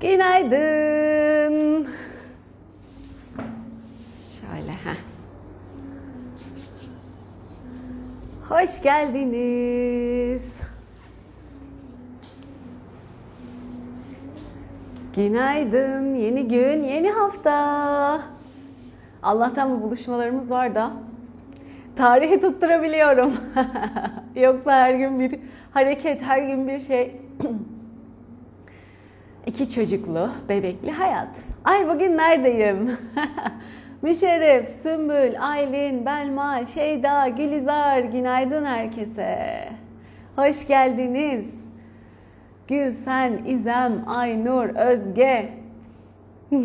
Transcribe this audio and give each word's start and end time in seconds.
Günaydın. 0.00 1.88
Şöyle 4.18 4.72
ha. 4.72 4.94
Hoş 8.48 8.82
geldiniz. 8.82 10.52
Günaydın. 15.16 16.14
Yeni 16.14 16.48
gün, 16.48 16.82
yeni 16.84 17.10
hafta. 17.10 18.22
Allah'tan 19.22 19.70
bu 19.70 19.82
buluşmalarımız 19.82 20.50
var 20.50 20.74
da 20.74 20.92
tarihi 21.96 22.40
tutturabiliyorum. 22.40 23.32
Yoksa 24.34 24.72
her 24.72 24.94
gün 24.94 25.20
bir 25.20 25.40
hareket, 25.70 26.22
her 26.22 26.42
gün 26.42 26.68
bir 26.68 26.78
şey. 26.78 27.20
İki 29.56 29.70
çocuklu, 29.70 30.30
bebekli 30.48 30.92
hayat. 30.92 31.28
Ay 31.64 31.88
bugün 31.88 32.16
neredeyim? 32.16 32.98
Müşerref, 34.02 34.68
Sümbül, 34.68 35.48
Aylin, 35.48 36.06
Belma, 36.06 36.66
Şeyda, 36.66 37.28
Gülizar, 37.28 37.98
günaydın 37.98 38.64
herkese. 38.64 39.68
Hoş 40.36 40.66
geldiniz. 40.66 41.68
Gülsen, 42.68 43.40
İzem, 43.46 44.04
Aynur, 44.06 44.68
Özge. 44.68 45.48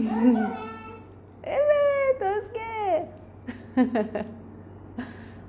evet, 1.43 2.21
Özge. 2.21 3.07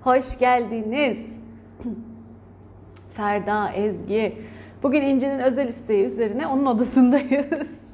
Hoş 0.03 0.39
geldiniz. 0.39 1.37
Ferda, 3.15 3.73
Ezgi. 3.73 4.52
Bugün 4.83 5.03
İnci'nin 5.03 5.39
özel 5.39 5.69
isteği 5.69 6.05
üzerine 6.05 6.47
onun 6.47 6.67
odasındayız. 6.67 7.85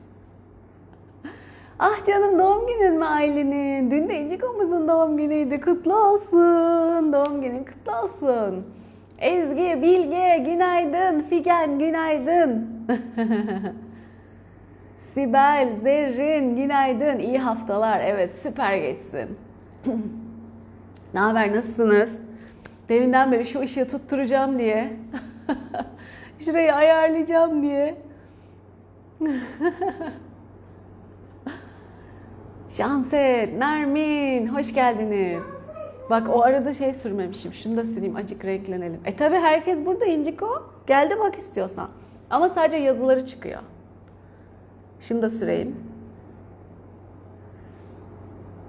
ah 1.78 2.06
canım 2.06 2.38
doğum 2.38 2.66
günün 2.66 2.98
mü 2.98 3.04
Aylin'in? 3.04 3.90
Dün 3.90 4.08
de 4.08 4.20
İncikomuzun 4.20 4.88
doğum 4.88 5.16
günüydü. 5.16 5.60
Kutlu 5.60 5.96
olsun. 5.96 7.12
Doğum 7.12 7.42
günün 7.42 7.64
kutlu 7.64 7.96
olsun. 8.02 8.66
Ezgi, 9.18 9.82
Bilge, 9.82 10.38
günaydın. 10.38 11.20
Figen, 11.20 11.78
günaydın. 11.78 12.66
Sibel, 14.96 15.74
Zerrin, 15.74 16.56
günaydın. 16.56 17.18
İyi 17.18 17.38
haftalar. 17.38 18.00
Evet, 18.00 18.34
süper 18.34 18.76
geçsin. 18.76 19.38
ne 21.14 21.20
haber, 21.20 21.52
nasılsınız? 21.52 22.18
Deminden 22.88 23.32
beri 23.32 23.46
şu 23.46 23.60
ışığı 23.60 23.88
tutturacağım 23.88 24.58
diye. 24.58 24.92
Şurayı 26.40 26.74
ayarlayacağım 26.74 27.62
diye. 27.62 28.02
Şanset, 32.68 33.58
Nermin, 33.58 34.46
hoş 34.46 34.74
geldiniz. 34.74 35.44
Bak 36.10 36.28
o 36.28 36.42
arada 36.42 36.72
şey 36.72 36.92
sürmemişim. 36.92 37.52
Şunu 37.52 37.76
da 37.76 37.84
süreyim, 37.84 38.16
acık 38.16 38.44
renklenelim. 38.44 39.00
E 39.04 39.16
tabi 39.16 39.36
herkes 39.36 39.86
burada 39.86 40.04
İnciko. 40.04 40.72
Gel 40.86 41.10
de 41.10 41.20
bak 41.20 41.38
istiyorsan. 41.38 41.88
Ama 42.30 42.48
sadece 42.48 42.76
yazıları 42.76 43.26
çıkıyor. 43.26 43.60
Şunu 45.00 45.22
da 45.22 45.30
süreyim. 45.30 45.76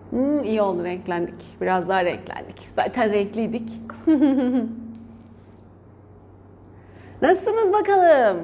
Hmm, 0.10 0.44
iyi 0.44 0.62
oldu 0.62 0.84
renklendik. 0.84 1.62
Biraz 1.62 1.90
daha 1.90 2.06
renklendik. 2.06 2.70
Zaten 2.80 3.12
renkliydik. 3.12 3.72
Nasılsınız 7.22 7.74
bakalım? 7.74 8.38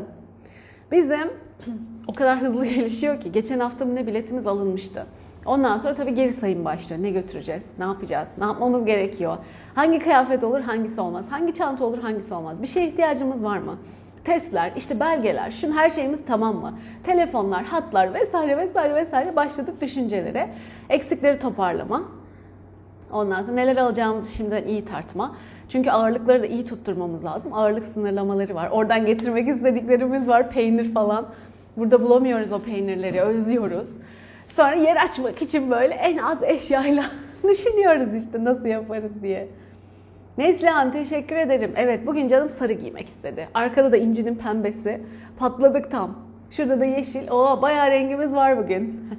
Bizim 0.92 1.32
o 2.08 2.14
kadar 2.14 2.42
hızlı 2.42 2.66
gelişiyor 2.76 3.22
ki 3.22 3.32
geçen 3.32 3.60
hafta 3.60 3.86
ne 3.86 4.08
biletimiz 4.08 4.48
alınmıştı. 4.48 5.06
Ondan 5.46 5.78
sonra 5.78 5.96
tabii 5.96 6.14
geri 6.14 6.34
sayım 6.34 6.66
başlıyor. 6.66 7.04
Ne 7.04 7.10
götüreceğiz? 7.10 7.64
Ne 7.80 7.86
yapacağız? 7.86 8.30
Ne 8.38 8.46
yapmamız 8.46 8.86
gerekiyor? 8.86 9.38
Hangi 9.76 10.00
kıyafet 10.00 10.44
olur, 10.44 10.62
hangisi 10.62 11.02
olmaz? 11.02 11.26
Hangi 11.30 11.54
çanta 11.54 11.86
olur, 11.86 11.98
hangisi 11.98 12.34
olmaz? 12.34 12.62
Bir 12.62 12.68
şeye 12.68 12.88
ihtiyacımız 12.88 13.44
var 13.44 13.58
mı? 13.58 13.78
Testler, 14.24 14.72
işte 14.78 15.00
belgeler, 15.00 15.52
şun 15.52 15.72
her 15.72 15.90
şeyimiz 15.90 16.20
tamam 16.28 16.56
mı? 16.56 16.74
Telefonlar, 17.04 17.64
hatlar 17.64 18.14
vesaire 18.14 18.58
vesaire 18.58 18.96
vesaire 18.96 19.36
başladık 19.36 19.82
düşüncelere. 19.82 20.50
Eksikleri 20.90 21.40
toparlama. 21.40 22.02
Ondan 23.12 23.44
sonra 23.44 23.56
neler 23.56 23.78
alacağımızı 23.78 24.32
şimdiden 24.32 24.64
iyi 24.64 24.86
tartma. 24.86 25.36
Çünkü 25.70 25.92
ağırlıkları 25.92 26.42
da 26.42 26.46
iyi 26.46 26.66
tutturmamız 26.66 27.26
lazım. 27.26 27.54
Ağırlık 27.54 27.86
sınırlamaları 27.86 28.56
var. 28.56 28.70
Oradan 28.70 29.06
getirmek 29.06 29.48
istediklerimiz 29.48 30.28
var. 30.28 30.50
Peynir 30.50 30.94
falan. 30.94 31.26
Burada 31.78 32.02
bulamıyoruz 32.02 32.52
o 32.52 32.60
peynirleri. 32.60 33.22
Özlüyoruz. 33.22 33.98
Sonra 34.48 34.74
yer 34.74 34.96
açmak 34.96 35.42
için 35.42 35.72
böyle 35.72 35.94
en 35.94 36.18
az 36.18 36.44
eşyayla 36.44 37.04
düşünüyoruz 37.50 38.24
işte 38.24 38.44
nasıl 38.44 38.66
yaparız 38.66 39.12
diye. 39.22 39.48
Neslihan 40.38 40.92
teşekkür 40.92 41.36
ederim. 41.36 41.74
Evet 41.76 42.08
bugün 42.08 42.28
canım 42.28 42.50
sarı 42.50 42.74
giymek 42.74 43.08
istedi. 43.08 43.48
Arkada 43.54 43.92
da 43.92 43.98
incinin 43.98 44.36
pembesi. 44.36 45.02
Patladık 45.40 45.92
tam. 45.92 46.16
Şurada 46.52 46.82
da 46.82 46.86
yeşil. 46.86 47.30
Oo 47.32 47.62
bayağı 47.62 47.92
rengimiz 47.92 48.34
var 48.34 48.58
bugün. 48.58 49.10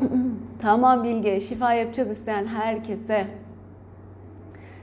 tamam 0.64 1.04
Bilge. 1.04 1.40
Şifa 1.40 1.72
yapacağız 1.74 2.10
isteyen 2.10 2.46
herkese. 2.46 3.26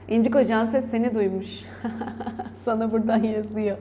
İncik 0.08 0.34
Hocan 0.34 0.64
ses 0.64 0.90
seni 0.90 1.14
duymuş. 1.14 1.64
Sana 2.54 2.90
buradan 2.90 3.22
yazıyor. 3.22 3.76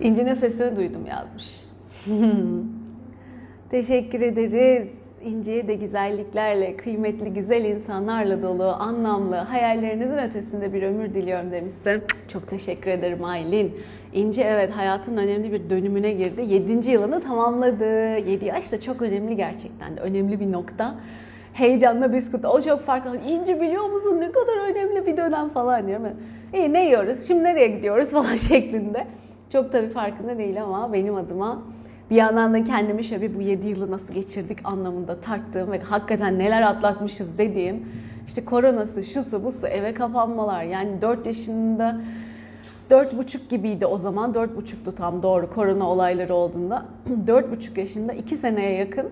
İnci'nin 0.00 0.34
sesini 0.34 0.76
duydum 0.76 1.06
yazmış. 1.06 1.64
Teşekkür 3.70 4.20
ederiz. 4.20 4.88
İnci'ye 5.24 5.68
de 5.68 5.74
güzelliklerle, 5.74 6.76
kıymetli 6.76 7.34
güzel 7.34 7.64
insanlarla 7.64 8.42
dolu, 8.42 8.64
anlamlı, 8.64 9.36
hayallerinizin 9.36 10.18
ötesinde 10.18 10.72
bir 10.72 10.82
ömür 10.82 11.14
diliyorum 11.14 11.50
demişsin. 11.50 12.02
Çok 12.28 12.48
teşekkür 12.48 12.90
ederim 12.90 13.24
Aylin. 13.24 13.76
İnci 14.12 14.42
evet 14.42 14.72
hayatın 14.72 15.16
önemli 15.16 15.52
bir 15.52 15.70
dönümüne 15.70 16.12
girdi. 16.12 16.42
7. 16.48 16.90
yılını 16.90 17.20
tamamladı. 17.20 17.84
7 18.30 18.44
yaş 18.46 18.72
da 18.72 18.80
çok 18.80 19.02
önemli 19.02 19.36
gerçekten 19.36 19.96
de. 19.96 20.00
Önemli 20.00 20.40
bir 20.40 20.52
nokta. 20.52 20.94
Heyecanla 21.52 22.12
biskut. 22.12 22.44
O 22.44 22.62
çok 22.62 22.80
farklı. 22.80 23.16
İnci 23.16 23.60
biliyor 23.60 23.90
musun 23.90 24.20
ne 24.20 24.32
kadar 24.32 24.70
önemli 24.70 25.06
bir 25.06 25.16
dönem 25.16 25.48
falan 25.48 25.86
diyorum. 25.86 26.06
İyi 26.54 26.72
ne 26.72 26.84
yiyoruz? 26.84 27.26
Şimdi 27.28 27.44
nereye 27.44 27.68
gidiyoruz 27.68 28.10
falan 28.10 28.36
şeklinde. 28.36 29.06
Çok 29.52 29.72
tabii 29.72 29.88
farkında 29.88 30.38
değil 30.38 30.62
ama 30.62 30.92
benim 30.92 31.14
adıma 31.14 31.62
bir 32.10 32.16
yandan 32.16 32.54
da 32.54 32.64
kendimi 32.64 33.04
şöyle 33.04 33.34
bu 33.34 33.40
7 33.40 33.68
yılı 33.68 33.90
nasıl 33.90 34.14
geçirdik 34.14 34.58
anlamında 34.64 35.20
tarttığım 35.20 35.72
ve 35.72 35.80
hakikaten 35.80 36.38
neler 36.38 36.62
atlatmışız 36.62 37.38
dediğim 37.38 37.88
işte 38.26 38.44
koronası, 38.44 39.04
şusu, 39.04 39.44
busu, 39.44 39.66
eve 39.66 39.94
kapanmalar 39.94 40.62
yani 40.62 41.02
4 41.02 41.26
yaşında 41.26 42.00
dört 42.90 43.18
buçuk 43.18 43.50
gibiydi 43.50 43.86
o 43.86 43.98
zaman. 43.98 44.34
Dört 44.34 44.56
buçuktu 44.56 44.94
tam 44.94 45.22
doğru 45.22 45.50
korona 45.50 45.90
olayları 45.90 46.34
olduğunda. 46.34 46.86
Dört 47.26 47.52
buçuk 47.52 47.78
yaşında 47.78 48.12
iki 48.12 48.36
seneye 48.36 48.72
yakın 48.72 49.10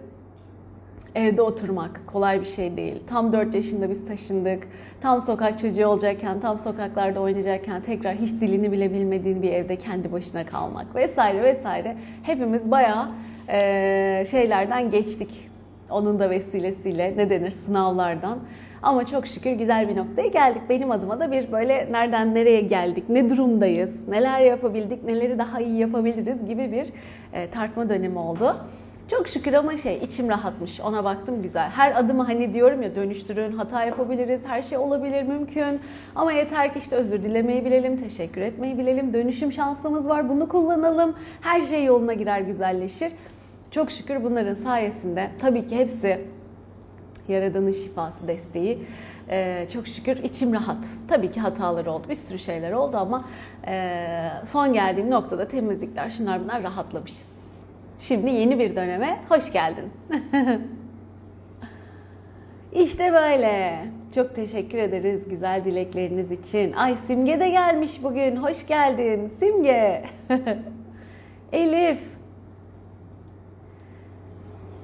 evde 1.15 1.43
oturmak 1.43 2.01
kolay 2.07 2.41
bir 2.41 2.47
şey 2.47 2.77
değil. 2.77 3.03
Tam 3.07 3.33
4 3.33 3.55
yaşında 3.55 3.91
biz 3.91 4.07
taşındık. 4.07 4.69
Tam 5.01 5.23
sokak 5.23 5.59
çocuğu 5.59 5.87
olacakken, 5.87 6.41
tam 6.41 6.59
sokaklarda 6.59 7.21
oynayacakken 7.21 7.83
tekrar 7.83 8.15
hiç 8.17 8.31
dilini 8.41 8.73
bile 8.73 8.93
bilmediğin 8.93 9.43
bir 9.43 9.53
evde 9.53 9.77
kendi 9.77 10.13
başına 10.13 10.47
kalmak 10.47 10.95
vesaire 10.95 11.43
vesaire. 11.43 11.97
Hepimiz 12.23 12.71
bayağı 12.71 13.09
e, 13.49 14.25
şeylerden 14.31 14.91
geçtik. 14.91 15.51
Onun 15.91 16.19
da 16.19 16.31
vesilesiyle 16.31 17.15
ne 17.17 17.31
denir 17.31 17.51
sınavlardan. 17.51 18.39
Ama 18.85 19.07
çok 19.07 19.27
şükür 19.27 19.51
güzel 19.51 19.89
bir 19.89 19.97
noktaya 19.97 20.29
geldik. 20.29 20.63
Benim 20.69 20.91
adıma 20.91 21.21
da 21.21 21.33
bir 21.33 21.53
böyle 21.53 21.89
nereden 21.91 22.35
nereye 22.35 22.61
geldik, 22.61 23.05
ne 23.09 23.31
durumdayız, 23.31 24.09
neler 24.09 24.41
yapabildik, 24.41 25.05
neleri 25.05 25.39
daha 25.39 25.61
iyi 25.61 25.79
yapabiliriz 25.79 26.47
gibi 26.47 26.73
bir 26.73 26.87
e, 27.33 27.51
tartma 27.51 27.89
dönemi 27.89 28.19
oldu. 28.19 28.57
Çok 29.09 29.29
şükür 29.29 29.53
ama 29.53 29.77
şey 29.77 29.97
içim 29.97 30.29
rahatmış. 30.29 30.81
Ona 30.81 31.05
baktım 31.05 31.43
güzel. 31.43 31.69
Her 31.71 31.97
adımı 31.97 32.23
hani 32.23 32.55
diyorum 32.55 32.83
ya 32.83 32.95
dönüştürün, 32.95 33.53
hata 33.53 33.85
yapabiliriz, 33.85 34.47
her 34.47 34.63
şey 34.63 34.79
olabilir, 34.79 35.23
mümkün. 35.23 35.81
Ama 36.15 36.33
yeter 36.33 36.73
ki 36.73 36.79
işte 36.79 36.97
özür 36.97 37.23
dilemeyi 37.23 37.65
bilelim, 37.65 37.97
teşekkür 37.97 38.41
etmeyi 38.41 38.79
bilelim. 38.79 39.13
Dönüşüm 39.13 39.53
şansımız 39.53 40.09
var, 40.09 40.29
bunu 40.29 40.49
kullanalım. 40.49 41.15
Her 41.41 41.63
şey 41.63 41.85
yoluna 41.85 42.13
girer, 42.13 42.41
güzelleşir. 42.41 43.13
Çok 43.71 43.91
şükür 43.91 44.25
bunların 44.25 44.55
sayesinde 44.55 45.31
tabii 45.41 45.67
ki 45.67 45.77
hepsi 45.77 46.21
Yaradan'ın 47.29 47.73
şifası, 47.73 48.29
desteği. 48.29 48.79
Ee, 49.31 49.67
çok 49.73 49.89
şükür 49.89 50.17
içim 50.17 50.55
rahat. 50.55 50.85
Tabii 51.09 51.31
ki 51.31 51.41
hatalar 51.41 51.87
oldu, 51.87 52.07
bir 52.09 52.15
sürü 52.15 52.39
şeyler 52.39 52.73
oldu 52.73 52.97
ama 52.97 53.25
e, 53.67 54.31
son 54.45 54.73
geldiğim 54.73 55.11
noktada 55.11 55.49
temizlikler, 55.49 56.11
şunlar 56.11 56.45
bunlar 56.45 56.63
rahatlamışız. 56.63 57.35
Şimdi 57.99 58.31
yeni 58.31 58.59
bir 58.59 58.77
döneme 58.77 59.21
hoş 59.29 59.53
geldin. 59.53 59.85
işte 62.73 63.13
böyle. 63.13 63.85
Çok 64.15 64.35
teşekkür 64.35 64.79
ederiz 64.79 65.29
güzel 65.29 65.65
dilekleriniz 65.65 66.31
için. 66.31 66.73
Ay 66.73 66.97
Simge 66.97 67.41
de 67.41 67.49
gelmiş 67.49 68.03
bugün. 68.03 68.37
Hoş 68.37 68.67
geldin 68.67 69.33
Simge. 69.41 70.05
Elif. 71.53 72.14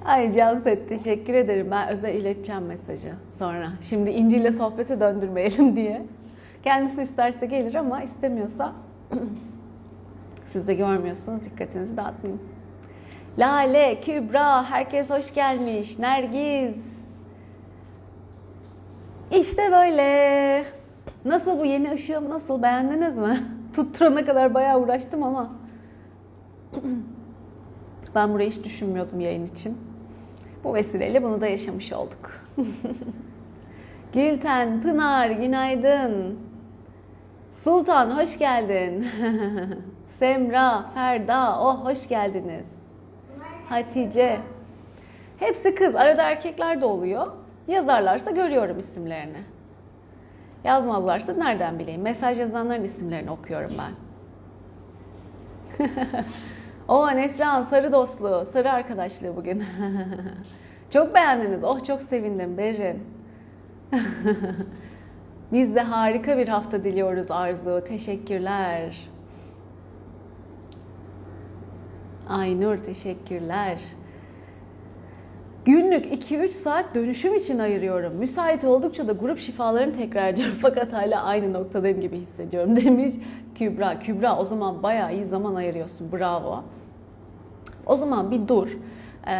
Ay 0.05 0.33
Canset 0.33 0.89
teşekkür 0.89 1.35
ederim. 1.35 1.69
Ben 1.71 1.89
özel 1.89 2.15
ileteceğim 2.15 2.67
mesajı 2.67 3.13
sonra. 3.39 3.73
Şimdi 3.83 4.11
İnci 4.11 4.37
ile 4.37 4.53
sohbeti 4.53 5.01
döndürmeyelim 5.01 5.77
diye. 5.77 6.03
Kendisi 6.63 7.03
isterse 7.03 7.47
gelir 7.47 7.75
ama 7.75 8.03
istemiyorsa 8.03 8.73
siz 10.47 10.67
de 10.67 10.75
görmüyorsunuz. 10.75 11.45
Dikkatinizi 11.45 11.97
dağıtmayın. 11.97 12.41
Lale, 13.39 14.01
Kübra, 14.01 14.65
herkes 14.65 15.11
hoş 15.11 15.35
gelmiş. 15.35 15.99
Nergiz. 15.99 17.01
İşte 19.41 19.73
böyle. 19.73 20.65
Nasıl 21.25 21.59
bu 21.59 21.65
yeni 21.65 21.93
ışığım 21.93 22.31
nasıl 22.31 22.63
beğendiniz 22.63 23.19
mi? 23.19 23.41
Tutturana 23.75 24.25
kadar 24.25 24.55
bayağı 24.55 24.81
uğraştım 24.81 25.23
ama. 25.23 25.51
ben 28.15 28.33
burayı 28.33 28.51
hiç 28.51 28.65
düşünmüyordum 28.65 29.21
yayın 29.21 29.47
için. 29.47 29.90
Bu 30.65 30.75
vesileyle 30.75 31.23
bunu 31.23 31.41
da 31.41 31.47
yaşamış 31.47 31.93
olduk. 31.93 32.31
Gülten, 34.13 34.83
Pınar, 34.83 35.31
günaydın. 35.31 36.39
Sultan, 37.53 38.11
hoş 38.19 38.39
geldin. 38.39 39.09
Semra, 40.19 40.91
Ferda, 40.95 41.61
oh 41.61 41.85
hoş 41.85 42.09
geldiniz. 42.09 42.67
Hatice. 43.69 44.41
Hepsi 45.39 45.75
kız. 45.75 45.97
Arada 45.97 46.23
erkekler 46.23 46.81
de 46.81 46.87
oluyor. 46.87 47.27
Yazarlarsa 47.69 48.31
görüyorum 48.31 48.79
isimlerini. 48.79 49.39
Yazmazlarsa 50.65 51.33
nereden 51.33 51.79
bileyim? 51.79 52.03
Mesaj 52.03 52.41
yazanların 52.41 52.85
isimlerini 52.85 53.31
okuyorum 53.31 53.73
ben. 53.79 53.93
o 56.91 57.17
Neslihan 57.17 57.63
sarı 57.63 57.93
dostluğu, 57.93 58.47
sarı 58.53 58.73
arkadaşlığı 58.73 59.37
bugün. 59.37 59.65
çok 60.91 61.15
beğendiniz. 61.15 61.65
Oh 61.65 61.85
çok 61.85 62.03
sevindim 62.03 62.59
Berin. 62.59 63.03
Biz 65.53 65.75
de 65.75 65.81
harika 65.81 66.39
bir 66.39 66.49
hafta 66.49 66.85
diliyoruz 66.85 67.31
Arzu. 67.31 67.85
Teşekkürler. 67.87 69.09
Aynur 72.29 72.77
teşekkürler. 72.77 73.79
Günlük 75.65 76.31
2-3 76.31 76.49
saat 76.49 76.95
dönüşüm 76.95 77.35
için 77.35 77.59
ayırıyorum. 77.59 78.15
Müsait 78.15 78.65
oldukça 78.65 79.09
da 79.09 79.13
grup 79.13 79.39
şifalarını 79.39 79.93
tekrar 79.93 80.29
ediyorum. 80.29 80.55
Fakat 80.63 80.93
hala 80.93 81.23
aynı 81.23 81.53
noktadayım 81.53 82.01
gibi 82.01 82.17
hissediyorum 82.17 82.77
demiş 82.77 83.13
Kübra. 83.55 83.99
Kübra 83.99 84.39
o 84.39 84.45
zaman 84.45 84.83
bayağı 84.83 85.15
iyi 85.15 85.25
zaman 85.25 85.55
ayırıyorsun. 85.55 86.13
Bravo. 86.13 86.65
O 87.87 87.97
zaman 87.97 88.31
bir 88.31 88.49
dur. 88.49 88.79
Ee, 89.27 89.33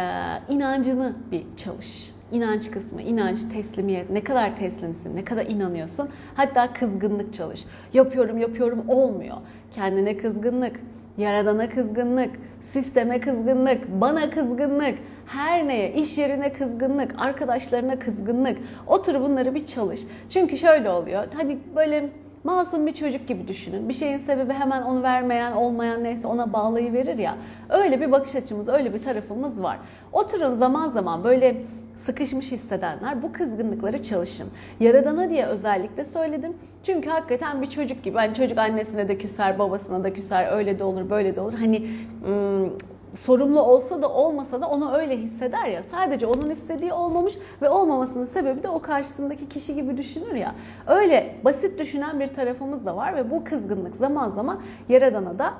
inancını 0.49 1.13
bir 1.31 1.43
çalış. 1.57 2.11
İnanç 2.31 2.71
kısmı, 2.71 3.01
inanç, 3.01 3.39
teslimiyet, 3.53 4.09
ne 4.09 4.23
kadar 4.23 4.55
teslimsin, 4.55 5.15
ne 5.15 5.23
kadar 5.23 5.45
inanıyorsun. 5.45 6.09
Hatta 6.35 6.73
kızgınlık 6.73 7.33
çalış. 7.33 7.65
Yapıyorum, 7.93 8.37
yapıyorum, 8.37 8.83
olmuyor. 8.87 9.37
Kendine 9.75 10.17
kızgınlık, 10.17 10.79
yaradana 11.17 11.69
kızgınlık, 11.69 12.29
sisteme 12.61 13.19
kızgınlık, 13.19 14.01
bana 14.01 14.29
kızgınlık, 14.29 14.95
her 15.25 15.67
neye, 15.67 15.93
iş 15.93 16.17
yerine 16.17 16.53
kızgınlık, 16.53 17.15
arkadaşlarına 17.17 17.99
kızgınlık. 17.99 18.57
Otur 18.87 19.21
bunları 19.21 19.55
bir 19.55 19.65
çalış. 19.65 20.01
Çünkü 20.29 20.57
şöyle 20.57 20.89
oluyor. 20.89 21.23
Hani 21.33 21.57
böyle 21.75 22.09
masum 22.43 22.87
bir 22.87 22.91
çocuk 22.91 23.27
gibi 23.27 23.47
düşünün. 23.47 23.89
Bir 23.89 23.93
şeyin 23.93 24.17
sebebi 24.17 24.53
hemen 24.53 24.81
onu 24.81 25.03
vermeyen, 25.03 25.51
olmayan 25.51 26.03
neyse 26.03 26.27
ona 26.27 26.53
bağlayıverir 26.53 27.17
ya. 27.17 27.35
Öyle 27.69 28.01
bir 28.01 28.11
bakış 28.11 28.35
açımız, 28.35 28.67
öyle 28.67 28.93
bir 28.93 29.03
tarafımız 29.03 29.63
var. 29.63 29.77
Oturun 30.13 30.53
zaman 30.53 30.89
zaman 30.89 31.23
böyle 31.23 31.57
sıkışmış 31.97 32.51
hissedenler 32.51 33.23
bu 33.23 33.31
kızgınlıkları 33.31 34.03
çalışın. 34.03 34.49
Yaradana 34.79 35.29
diye 35.29 35.45
özellikle 35.45 36.05
söyledim. 36.05 36.53
Çünkü 36.83 37.09
hakikaten 37.09 37.61
bir 37.61 37.69
çocuk 37.69 38.03
gibi. 38.03 38.17
Hani 38.17 38.33
çocuk 38.33 38.57
annesine 38.57 39.07
de 39.07 39.17
küser, 39.17 39.59
babasına 39.59 40.03
da 40.03 40.13
küser. 40.13 40.51
Öyle 40.51 40.79
de 40.79 40.83
olur, 40.83 41.09
böyle 41.09 41.35
de 41.35 41.41
olur. 41.41 41.53
Hani 41.53 41.87
ım, 42.29 42.73
sorumlu 43.13 43.61
olsa 43.61 44.01
da 44.01 44.09
olmasa 44.09 44.61
da 44.61 44.67
onu 44.67 44.93
öyle 44.93 45.17
hisseder 45.17 45.65
ya. 45.65 45.83
Sadece 45.83 46.25
onun 46.25 46.49
istediği 46.49 46.93
olmamış 46.93 47.37
ve 47.61 47.69
olmamasının 47.69 48.25
sebebi 48.25 48.63
de 48.63 48.69
o 48.69 48.81
karşısındaki 48.81 49.49
kişi 49.49 49.75
gibi 49.75 49.97
düşünür 49.97 50.35
ya. 50.35 50.55
Öyle 50.87 51.35
basit 51.45 51.79
düşünen 51.79 52.19
bir 52.19 52.27
tarafımız 52.27 52.85
da 52.85 52.95
var 52.95 53.15
ve 53.15 53.31
bu 53.31 53.43
kızgınlık 53.43 53.95
zaman 53.95 54.29
zaman 54.29 54.61
yaradana 54.89 55.39
da 55.39 55.53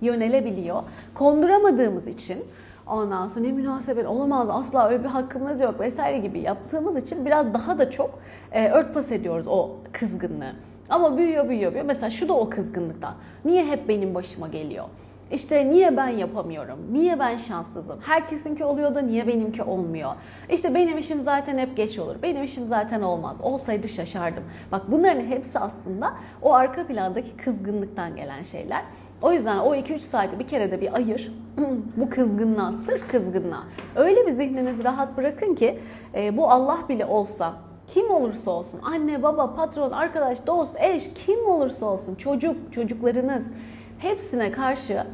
yönelebiliyor. 0.00 0.82
Konduramadığımız 1.14 2.08
için 2.08 2.38
Ondan 2.86 3.28
sonra 3.28 3.44
ne 3.44 3.52
münasebet 3.52 4.06
olamaz 4.06 4.48
asla 4.50 4.88
öyle 4.88 5.04
bir 5.04 5.08
hakkımız 5.08 5.60
yok 5.60 5.80
vesaire 5.80 6.18
gibi 6.18 6.40
yaptığımız 6.40 6.96
için 6.96 7.26
biraz 7.26 7.54
daha 7.54 7.78
da 7.78 7.90
çok 7.90 8.18
e, 8.52 8.68
örtbas 8.68 9.12
ediyoruz 9.12 9.46
o 9.48 9.70
kızgınlığı. 9.92 10.52
Ama 10.88 11.18
büyüyor 11.18 11.48
büyüyor 11.48 11.72
büyüyor. 11.72 11.86
Mesela 11.86 12.10
şu 12.10 12.28
da 12.28 12.32
o 12.32 12.50
kızgınlıktan. 12.50 13.14
Niye 13.44 13.66
hep 13.66 13.88
benim 13.88 14.14
başıma 14.14 14.48
geliyor? 14.48 14.84
İşte 15.32 15.70
niye 15.70 15.96
ben 15.96 16.08
yapamıyorum? 16.08 16.78
Niye 16.92 17.18
ben 17.18 17.36
şanssızım? 17.36 18.00
Herkesinki 18.00 18.64
oluyor 18.64 18.94
da 18.94 19.00
niye 19.00 19.26
benimki 19.26 19.62
olmuyor? 19.62 20.12
İşte 20.50 20.74
benim 20.74 20.98
işim 20.98 21.22
zaten 21.22 21.58
hep 21.58 21.76
geç 21.76 21.98
olur. 21.98 22.16
Benim 22.22 22.42
işim 22.42 22.64
zaten 22.64 23.02
olmaz. 23.02 23.40
Olsaydı 23.42 23.88
şaşardım. 23.88 24.44
Bak 24.72 24.82
bunların 24.90 25.20
hepsi 25.20 25.58
aslında 25.58 26.12
o 26.42 26.52
arka 26.54 26.86
plandaki 26.86 27.36
kızgınlıktan 27.36 28.16
gelen 28.16 28.42
şeyler. 28.42 28.82
O 29.22 29.32
yüzden 29.32 29.58
o 29.58 29.74
2-3 29.74 29.98
saati 29.98 30.38
bir 30.38 30.46
kere 30.46 30.70
de 30.70 30.80
bir 30.80 30.94
ayır. 30.94 31.32
bu 31.96 32.10
kızgınlığa, 32.10 32.72
sırf 32.72 33.08
kızgınlığa. 33.08 33.64
Öyle 33.96 34.26
bir 34.26 34.30
zihninizi 34.30 34.84
rahat 34.84 35.16
bırakın 35.16 35.54
ki 35.54 35.78
e, 36.14 36.36
bu 36.36 36.50
Allah 36.50 36.78
bile 36.88 37.06
olsa 37.06 37.52
kim 37.94 38.10
olursa 38.10 38.50
olsun 38.50 38.80
anne, 38.82 39.22
baba, 39.22 39.54
patron, 39.54 39.90
arkadaş, 39.90 40.46
dost, 40.46 40.76
eş 40.80 41.14
kim 41.14 41.46
olursa 41.46 41.86
olsun 41.86 42.14
çocuk, 42.14 42.72
çocuklarınız 42.72 43.50
hepsine 43.98 44.52
karşı 44.52 45.04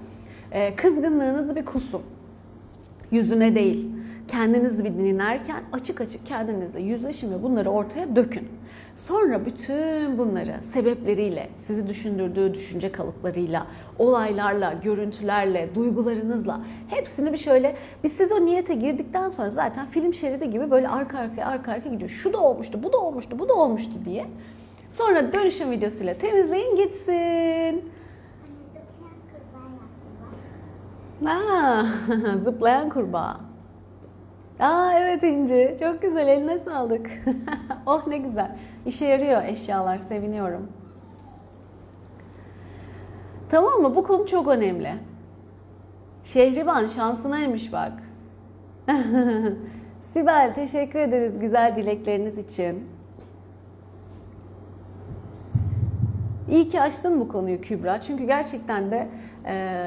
e, 0.52 0.76
kızgınlığınızı 0.76 1.56
bir 1.56 1.64
kusun. 1.64 2.02
Yüzüne 3.11 3.55
değil. 3.55 3.88
Kendinizi 4.29 4.84
bir 4.84 4.90
dinlerken 4.90 5.62
açık 5.73 6.00
açık 6.00 6.26
kendinizle 6.26 6.81
yüzleşin 6.81 7.32
ve 7.32 7.43
bunları 7.43 7.70
ortaya 7.70 8.17
dökün. 8.17 8.49
Sonra 8.96 9.46
bütün 9.46 10.19
bunları 10.19 10.55
sebepleriyle, 10.62 11.49
sizi 11.58 11.88
düşündürdüğü 11.88 12.55
düşünce 12.55 12.93
kalıplarıyla, 12.93 13.67
olaylarla, 13.98 14.72
görüntülerle, 14.84 15.69
duygularınızla 15.74 16.60
hepsini 16.89 17.32
bir 17.32 17.39
şöyle 17.39 17.77
biz 18.05 18.12
siz 18.12 18.32
o 18.32 18.44
niyete 18.44 18.74
girdikten 18.74 19.31
sonra 19.31 19.51
zaten 19.51 19.86
film 19.86 20.15
şeridi 20.15 20.51
gibi 20.51 20.70
böyle 20.70 20.89
arka 20.89 21.19
arkaya 21.19 21.46
arka 21.46 21.72
arkaya 21.72 21.91
gidiyor. 21.91 22.10
Şu 22.10 22.32
da 22.32 22.41
olmuştu, 22.41 22.79
bu 22.82 22.93
da 22.93 22.98
olmuştu, 22.98 23.39
bu 23.39 23.48
da 23.48 23.55
olmuştu 23.55 23.93
diye. 24.05 24.24
Sonra 24.91 25.32
dönüşüm 25.32 25.70
videosuyla 25.70 26.15
temizleyin 26.15 26.77
gitsin. 26.77 27.84
Aa, 31.26 31.84
zıplayan 32.38 32.88
kurbağa. 32.88 33.36
Aa 34.60 34.93
evet 34.94 35.22
İnci. 35.22 35.76
Çok 35.81 36.02
güzel. 36.02 36.29
Eline 36.29 36.58
sağlık. 36.58 37.10
oh 37.86 38.06
ne 38.06 38.19
güzel. 38.19 38.56
İşe 38.86 39.05
yarıyor 39.06 39.43
eşyalar. 39.44 39.98
Seviniyorum. 39.98 40.69
Tamam 43.48 43.81
mı? 43.81 43.96
Bu 43.96 44.05
konu 44.05 44.26
çok 44.26 44.48
önemli. 44.48 44.93
Şehriban 46.24 46.86
şansınaymış 46.86 47.72
bak. 47.72 47.93
Sibel 50.00 50.55
teşekkür 50.55 50.98
ederiz 50.98 51.38
güzel 51.38 51.76
dilekleriniz 51.76 52.38
için. 52.38 52.88
İyi 56.50 56.69
ki 56.69 56.81
açtın 56.81 57.20
bu 57.20 57.29
konuyu 57.29 57.60
Kübra. 57.60 58.00
Çünkü 58.00 58.24
gerçekten 58.24 58.91
de 58.91 59.08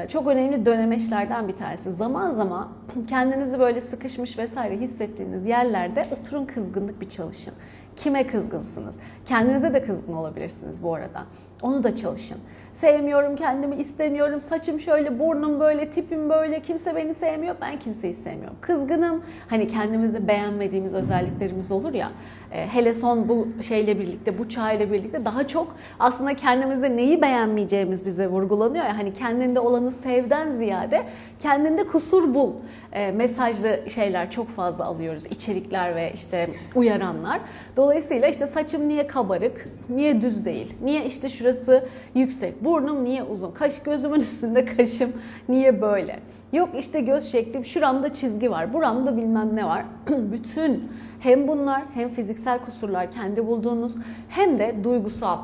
çok 0.08 0.26
önemli 0.26 0.66
dönemeçlerden 0.66 1.48
bir 1.48 1.56
tanesi. 1.56 1.92
Zaman 1.92 2.32
zaman 2.32 2.68
kendinizi 3.08 3.58
böyle 3.58 3.80
sıkışmış 3.80 4.38
vesaire 4.38 4.76
hissettiğiniz 4.76 5.46
yerlerde 5.46 6.06
oturun 6.20 6.44
kızgınlık 6.44 7.00
bir 7.00 7.08
çalışın. 7.08 7.54
Kime 7.96 8.26
kızgınsınız? 8.26 8.96
Kendinize 9.26 9.74
de 9.74 9.84
kızgın 9.84 10.12
olabilirsiniz 10.12 10.82
bu 10.82 10.94
arada. 10.94 11.22
Onu 11.62 11.84
da 11.84 11.96
çalışın. 11.96 12.38
Sevmiyorum 12.76 13.36
kendimi, 13.36 13.76
istemiyorum, 13.76 14.40
saçım 14.40 14.80
şöyle, 14.80 15.18
burnum 15.18 15.60
böyle, 15.60 15.90
tipim 15.90 16.30
böyle, 16.30 16.60
kimse 16.60 16.96
beni 16.96 17.14
sevmiyor, 17.14 17.54
ben 17.60 17.78
kimseyi 17.78 18.14
sevmiyorum. 18.14 18.56
Kızgınım, 18.60 19.22
hani 19.50 19.68
kendimizi 19.68 20.28
beğenmediğimiz 20.28 20.94
özelliklerimiz 20.94 21.70
olur 21.70 21.94
ya. 21.94 22.10
E, 22.52 22.66
hele 22.66 22.94
son 22.94 23.28
bu 23.28 23.46
şeyle 23.62 23.98
birlikte, 23.98 24.38
bu 24.38 24.48
çağıyla 24.48 24.92
birlikte 24.92 25.24
daha 25.24 25.46
çok 25.46 25.76
aslında 25.98 26.36
kendimizde 26.36 26.96
neyi 26.96 27.22
beğenmeyeceğimiz 27.22 28.06
bize 28.06 28.26
vurgulanıyor. 28.26 28.84
ya 28.84 28.98
Hani 28.98 29.14
kendinde 29.14 29.60
olanı 29.60 29.92
sevden 29.92 30.52
ziyade 30.52 31.02
kendinde 31.42 31.86
kusur 31.86 32.34
bul 32.34 32.52
e, 32.92 33.12
mesajlı 33.12 33.80
şeyler 33.94 34.30
çok 34.30 34.48
fazla 34.48 34.84
alıyoruz. 34.84 35.26
içerikler 35.26 35.96
ve 35.96 36.12
işte 36.14 36.50
uyaranlar. 36.74 37.40
Dolayısıyla 37.76 38.28
işte 38.28 38.46
saçım 38.46 38.88
niye 38.88 39.06
kabarık, 39.06 39.68
niye 39.88 40.20
düz 40.20 40.44
değil, 40.44 40.74
niye 40.84 41.04
işte 41.04 41.28
şurası 41.28 41.84
yüksek, 42.14 42.64
burnum 42.64 43.04
niye 43.04 43.22
uzun, 43.22 43.50
kaş 43.50 43.82
gözümün 43.82 44.20
üstünde 44.20 44.64
kaşım 44.64 45.12
niye 45.48 45.82
böyle. 45.82 46.18
Yok 46.52 46.68
işte 46.78 47.00
göz 47.00 47.24
şeklim, 47.32 47.64
şuramda 47.64 48.14
çizgi 48.14 48.50
var, 48.50 48.72
buramda 48.72 49.16
bilmem 49.16 49.56
ne 49.56 49.64
var. 49.64 49.84
Bütün 50.08 50.88
hem 51.20 51.48
bunlar 51.48 51.82
hem 51.94 52.08
fiziksel 52.08 52.58
kusurlar 52.58 53.12
kendi 53.12 53.46
bulduğunuz 53.46 53.94
hem 54.28 54.58
de 54.58 54.74
duygusal 54.84 55.38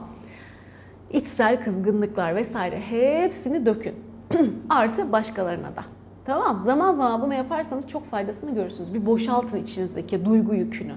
içsel 1.12 1.64
kızgınlıklar 1.64 2.36
vesaire 2.36 2.80
hepsini 2.80 3.66
dökün. 3.66 4.11
Artı 4.70 5.12
başkalarına 5.12 5.76
da. 5.76 5.84
Tamam 6.24 6.62
Zaman 6.62 6.92
zaman 6.92 7.22
bunu 7.22 7.34
yaparsanız 7.34 7.88
çok 7.88 8.04
faydasını 8.04 8.54
görürsünüz. 8.54 8.94
Bir 8.94 9.06
boşaltın 9.06 9.62
içinizdeki 9.62 10.24
duygu 10.24 10.54
yükünü. 10.54 10.94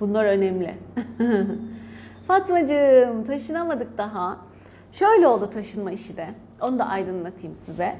Bunlar 0.00 0.24
önemli. 0.24 0.74
Fatmacığım 2.26 3.24
taşınamadık 3.24 3.98
daha. 3.98 4.36
Şöyle 4.92 5.26
oldu 5.26 5.50
taşınma 5.50 5.92
işi 5.92 6.16
de. 6.16 6.26
Onu 6.60 6.78
da 6.78 6.86
aydınlatayım 6.86 7.54
size. 7.54 7.96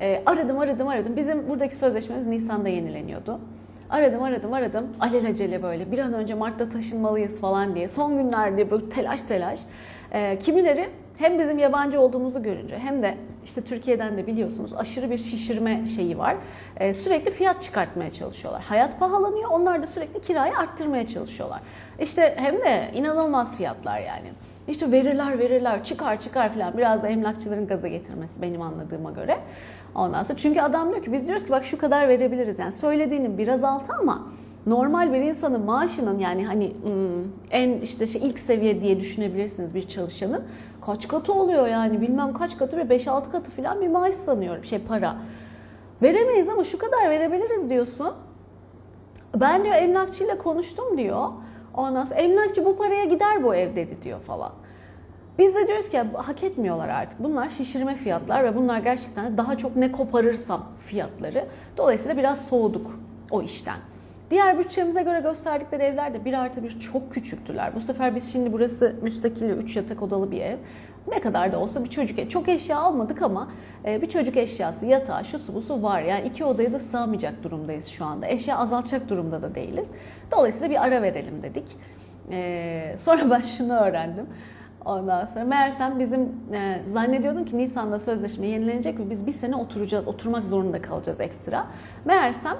Ee, 0.00 0.22
aradım 0.26 0.58
aradım 0.58 0.88
aradım. 0.88 1.16
Bizim 1.16 1.48
buradaki 1.48 1.76
sözleşmemiz 1.76 2.26
Nisan'da 2.26 2.68
yenileniyordu. 2.68 3.40
Aradım 3.90 4.22
aradım 4.22 4.52
aradım. 4.52 4.86
Alelacele 5.00 5.62
böyle 5.62 5.92
bir 5.92 5.98
an 5.98 6.12
önce 6.12 6.34
Mart'ta 6.34 6.68
taşınmalıyız 6.68 7.40
falan 7.40 7.74
diye. 7.74 7.88
Son 7.88 8.16
günlerde 8.16 8.70
böyle 8.70 8.88
telaş 8.90 9.22
telaş. 9.22 9.60
Ee, 10.12 10.38
kimileri 10.38 10.88
hem 11.20 11.38
bizim 11.38 11.58
yabancı 11.58 12.00
olduğumuzu 12.00 12.42
görünce 12.42 12.78
hem 12.78 13.02
de 13.02 13.14
işte 13.44 13.60
Türkiye'den 13.60 14.18
de 14.18 14.26
biliyorsunuz 14.26 14.74
aşırı 14.74 15.10
bir 15.10 15.18
şişirme 15.18 15.86
şeyi 15.86 16.18
var. 16.18 16.36
Ee, 16.76 16.94
sürekli 16.94 17.30
fiyat 17.30 17.62
çıkartmaya 17.62 18.10
çalışıyorlar. 18.10 18.62
Hayat 18.62 19.00
pahalanıyor. 19.00 19.50
Onlar 19.50 19.82
da 19.82 19.86
sürekli 19.86 20.20
kirayı 20.20 20.56
arttırmaya 20.56 21.06
çalışıyorlar. 21.06 21.60
İşte 22.00 22.34
hem 22.36 22.54
de 22.54 22.90
inanılmaz 22.94 23.56
fiyatlar 23.56 23.98
yani. 23.98 24.28
İşte 24.68 24.92
verirler 24.92 25.38
verirler 25.38 25.84
çıkar 25.84 26.20
çıkar 26.20 26.54
falan 26.54 26.78
biraz 26.78 27.02
da 27.02 27.08
emlakçıların 27.08 27.66
gaza 27.66 27.88
getirmesi 27.88 28.42
benim 28.42 28.62
anladığıma 28.62 29.10
göre. 29.10 29.38
Ondan 29.94 30.22
sonra 30.22 30.38
çünkü 30.38 30.60
adam 30.60 30.90
diyor 30.90 31.04
ki 31.04 31.12
biz 31.12 31.26
diyoruz 31.26 31.44
ki 31.44 31.50
bak 31.50 31.64
şu 31.64 31.78
kadar 31.78 32.08
verebiliriz 32.08 32.58
yani 32.58 32.72
söylediğinin 32.72 33.38
biraz 33.38 33.64
altı 33.64 33.92
ama 33.92 34.26
normal 34.66 35.12
bir 35.12 35.20
insanın 35.20 35.60
maaşının 35.60 36.18
yani 36.18 36.46
hani 36.46 36.72
hmm, 36.82 37.24
en 37.50 37.80
işte 37.80 38.06
şey 38.06 38.26
ilk 38.26 38.38
seviye 38.38 38.80
diye 38.80 39.00
düşünebilirsiniz 39.00 39.74
bir 39.74 39.88
çalışanın 39.88 40.42
kaç 40.86 41.08
katı 41.08 41.32
oluyor 41.32 41.68
yani 41.68 42.00
bilmem 42.00 42.32
kaç 42.32 42.58
katı 42.58 42.76
ve 42.76 42.82
5-6 42.82 43.30
katı 43.32 43.50
falan 43.50 43.80
bir 43.80 43.88
maaş 43.88 44.14
sanıyorum 44.14 44.64
şey 44.64 44.78
para. 44.78 45.16
Veremeyiz 46.02 46.48
ama 46.48 46.64
şu 46.64 46.78
kadar 46.78 47.10
verebiliriz 47.10 47.70
diyorsun. 47.70 48.12
Ben 49.36 49.64
diyor 49.64 49.74
emlakçıyla 49.74 50.38
konuştum 50.38 50.98
diyor. 50.98 51.28
Ondan 51.74 52.04
sonra 52.04 52.20
emlakçı 52.20 52.64
bu 52.64 52.78
paraya 52.78 53.04
gider 53.04 53.44
bu 53.44 53.54
ev 53.54 53.76
dedi 53.76 54.02
diyor 54.02 54.20
falan. 54.20 54.52
Biz 55.38 55.54
de 55.54 55.68
diyoruz 55.68 55.88
ki 55.88 55.98
hak 55.98 56.44
etmiyorlar 56.44 56.88
artık. 56.88 57.22
Bunlar 57.22 57.50
şişirme 57.50 57.94
fiyatlar 57.94 58.44
ve 58.44 58.56
bunlar 58.56 58.78
gerçekten 58.78 59.38
daha 59.38 59.58
çok 59.58 59.76
ne 59.76 59.92
koparırsam 59.92 60.64
fiyatları. 60.86 61.46
Dolayısıyla 61.76 62.16
biraz 62.16 62.44
soğuduk 62.44 63.00
o 63.30 63.42
işten. 63.42 63.76
Diğer 64.30 64.58
bütçemize 64.58 65.02
göre 65.02 65.20
gösterdikleri 65.20 65.82
evler 65.82 66.14
de 66.14 66.24
bir 66.24 66.34
artı 66.34 66.62
bir 66.62 66.80
çok 66.80 67.12
küçüktüler. 67.12 67.74
Bu 67.74 67.80
sefer 67.80 68.14
biz 68.14 68.32
şimdi 68.32 68.52
burası 68.52 68.96
müstakil 69.02 69.50
3 69.50 69.76
yatak 69.76 70.02
odalı 70.02 70.30
bir 70.30 70.40
ev. 70.40 70.56
Ne 71.08 71.20
kadar 71.20 71.52
da 71.52 71.58
olsa 71.58 71.84
bir 71.84 71.90
çocuk. 71.90 72.30
Çok 72.30 72.48
eşya 72.48 72.78
almadık 72.78 73.22
ama 73.22 73.50
e, 73.84 74.02
bir 74.02 74.08
çocuk 74.08 74.36
eşyası, 74.36 74.86
yatağı, 74.86 75.24
şu 75.24 75.38
su 75.38 75.54
bu 75.54 75.62
su 75.62 75.82
var. 75.82 76.00
Yani 76.00 76.28
iki 76.28 76.44
odaya 76.44 76.72
da 76.72 76.78
sığamayacak 76.78 77.42
durumdayız 77.42 77.86
şu 77.86 78.04
anda. 78.04 78.26
Eşya 78.26 78.58
azaltacak 78.58 79.08
durumda 79.08 79.42
da 79.42 79.54
değiliz. 79.54 79.88
Dolayısıyla 80.32 80.70
bir 80.70 80.84
ara 80.84 81.02
verelim 81.02 81.42
dedik. 81.42 81.76
E, 82.30 82.94
sonra 82.98 83.30
ben 83.30 83.40
şunu 83.40 83.72
öğrendim. 83.72 84.26
Ondan 84.84 85.26
sonra 85.26 85.44
meğersem 85.44 85.98
bizim 85.98 86.20
e, 86.52 86.80
zannediyordum 86.86 87.44
ki 87.44 87.58
Nisan'da 87.58 87.98
sözleşme 87.98 88.46
yenilenecek 88.46 88.98
ve 88.98 89.10
biz 89.10 89.26
bir 89.26 89.32
sene 89.32 89.56
oturacağız, 89.56 90.08
oturmak 90.08 90.42
zorunda 90.42 90.82
kalacağız 90.82 91.20
ekstra. 91.20 91.66
Meğersem 92.04 92.56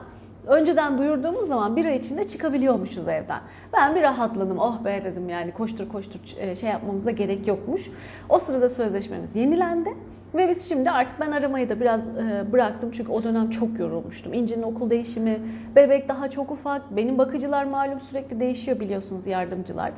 önceden 0.47 0.99
duyurduğumuz 0.99 1.49
zaman 1.49 1.77
bir 1.77 1.85
ay 1.85 1.97
içinde 1.97 2.29
çıkabiliyormuşuz 2.29 3.09
evden. 3.09 3.41
Ben 3.73 3.95
bir 3.95 4.03
rahatladım. 4.03 4.59
Oh 4.59 4.85
be 4.85 5.03
dedim 5.05 5.29
yani 5.29 5.53
koştur 5.53 5.89
koştur 5.89 6.21
e, 6.39 6.57
şey 6.57 6.71
yapmamıza 6.71 7.11
gerek 7.11 7.49
yokmuş. 7.49 7.91
O 8.29 8.39
sırada 8.39 8.69
sözleşmemiz 8.69 9.37
yenilendi. 9.37 9.95
Ve 10.35 10.49
biz 10.49 10.69
şimdi 10.69 10.91
artık 10.91 11.21
ben 11.21 11.31
aramayı 11.31 11.69
da 11.69 11.81
biraz 11.81 12.07
e, 12.07 12.53
bıraktım 12.53 12.91
çünkü 12.93 13.13
o 13.13 13.25
dönem 13.25 13.51
çok 13.51 13.79
yorulmuştum. 13.79 14.33
İnci'nin 14.33 14.63
okul 14.63 14.91
değişimi, 14.91 15.39
bebek 15.77 16.09
daha 16.09 16.31
çok 16.31 16.51
ufak. 16.51 16.97
Benim 16.97 17.19
bakıcılar 17.19 17.65
malum 17.65 18.01
sürekli 18.01 18.41
değişiyor 18.41 18.81
biliyorsunuz 18.81 19.27
yardımcılar. 19.27 19.93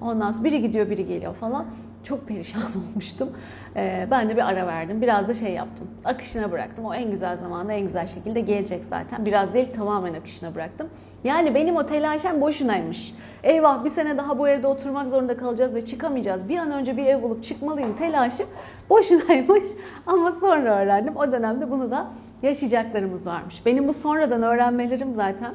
Ondan 0.00 0.32
sonra 0.32 0.44
biri 0.44 0.62
gidiyor 0.62 0.90
biri 0.90 1.06
geliyor 1.06 1.34
falan. 1.34 1.66
Çok 2.06 2.28
perişan 2.28 2.62
olmuştum. 2.90 3.28
Ee, 3.76 4.08
ben 4.10 4.28
de 4.28 4.36
bir 4.36 4.48
ara 4.48 4.66
verdim. 4.66 5.02
Biraz 5.02 5.28
da 5.28 5.34
şey 5.34 5.52
yaptım. 5.52 5.88
Akışına 6.04 6.52
bıraktım. 6.52 6.84
O 6.84 6.94
en 6.94 7.10
güzel 7.10 7.36
zamanda 7.36 7.72
en 7.72 7.82
güzel 7.82 8.06
şekilde 8.06 8.40
gelecek 8.40 8.84
zaten. 8.90 9.26
Biraz 9.26 9.54
değil 9.54 9.68
tamamen 9.76 10.14
akışına 10.14 10.54
bıraktım. 10.54 10.88
Yani 11.24 11.54
benim 11.54 11.76
o 11.76 11.86
telaşem 11.86 12.40
boşunaymış. 12.40 13.14
Eyvah 13.42 13.84
bir 13.84 13.90
sene 13.90 14.18
daha 14.18 14.38
bu 14.38 14.48
evde 14.48 14.66
oturmak 14.66 15.10
zorunda 15.10 15.36
kalacağız 15.36 15.74
ve 15.74 15.84
çıkamayacağız. 15.84 16.48
Bir 16.48 16.58
an 16.58 16.70
önce 16.70 16.96
bir 16.96 17.06
ev 17.06 17.22
bulup 17.22 17.44
çıkmalıyım 17.44 17.96
telaşım 17.96 18.46
boşunaymış. 18.90 19.70
Ama 20.06 20.32
sonra 20.32 20.78
öğrendim. 20.78 21.16
O 21.16 21.32
dönemde 21.32 21.70
bunu 21.70 21.90
da 21.90 22.06
yaşayacaklarımız 22.42 23.26
varmış. 23.26 23.66
Benim 23.66 23.88
bu 23.88 23.92
sonradan 23.92 24.42
öğrenmelerim 24.42 25.12
zaten 25.12 25.54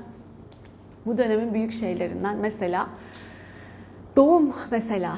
bu 1.06 1.18
dönemin 1.18 1.54
büyük 1.54 1.74
şeylerinden. 1.74 2.38
Mesela 2.38 2.88
Doğum 4.16 4.54
mesela. 4.72 5.16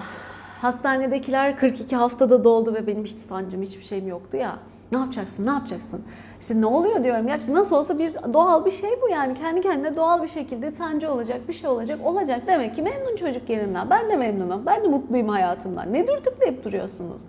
Hastanedekiler 0.63 1.57
42 1.57 1.95
haftada 1.95 2.43
doldu 2.43 2.73
ve 2.73 2.87
benim 2.87 3.05
hiç 3.05 3.17
sancım 3.17 3.61
hiçbir 3.61 3.83
şeyim 3.83 4.07
yoktu 4.07 4.37
ya. 4.37 4.59
Ne 4.91 4.97
yapacaksın? 4.97 5.45
Ne 5.45 5.51
yapacaksın? 5.51 6.01
İşte 6.41 6.61
ne 6.61 6.65
oluyor 6.65 7.03
diyorum 7.03 7.27
ya 7.27 7.39
nasıl 7.49 7.75
olsa 7.75 7.99
bir 7.99 8.13
doğal 8.33 8.65
bir 8.65 8.71
şey 8.71 8.89
bu 9.01 9.09
yani. 9.09 9.35
Kendi 9.39 9.61
kendine 9.61 9.95
doğal 9.95 10.23
bir 10.23 10.27
şekilde 10.27 10.71
sancı 10.71 11.11
olacak, 11.11 11.47
bir 11.47 11.53
şey 11.53 11.69
olacak, 11.69 11.99
olacak. 12.05 12.41
Demek 12.47 12.75
ki 12.75 12.81
memnun 12.81 13.15
çocuk 13.15 13.49
yerinden. 13.49 13.89
Ben 13.89 14.09
de 14.09 14.15
memnunum. 14.15 14.65
Ben 14.65 14.83
de 14.83 14.87
mutluyum 14.87 15.29
hayatımdan. 15.29 15.93
Ne 15.93 16.07
dürtükleyip 16.07 16.65
duruyorsunuz? 16.65 17.21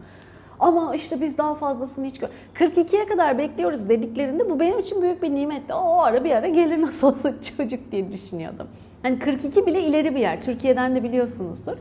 Ama 0.60 0.94
işte 0.94 1.20
biz 1.20 1.38
daha 1.38 1.54
fazlasını 1.54 2.06
hiç 2.06 2.18
gör. 2.18 2.28
42'ye 2.54 3.06
kadar 3.06 3.38
bekliyoruz 3.38 3.88
dediklerinde 3.88 4.50
bu 4.50 4.60
benim 4.60 4.78
için 4.78 5.02
büyük 5.02 5.22
bir 5.22 5.34
nimetti. 5.34 5.74
O 5.74 5.98
ara 5.98 6.24
bir 6.24 6.30
ara 6.30 6.48
gelir 6.48 6.82
nasıl 6.82 7.08
olsa 7.08 7.32
çocuk 7.56 7.92
diye 7.92 8.12
düşünüyordum. 8.12 8.66
Hani 9.02 9.18
42 9.18 9.66
bile 9.66 9.82
ileri 9.82 10.14
bir 10.14 10.20
yer. 10.20 10.42
Türkiye'den 10.42 10.96
de 10.96 11.02
biliyorsunuzdur. 11.02 11.76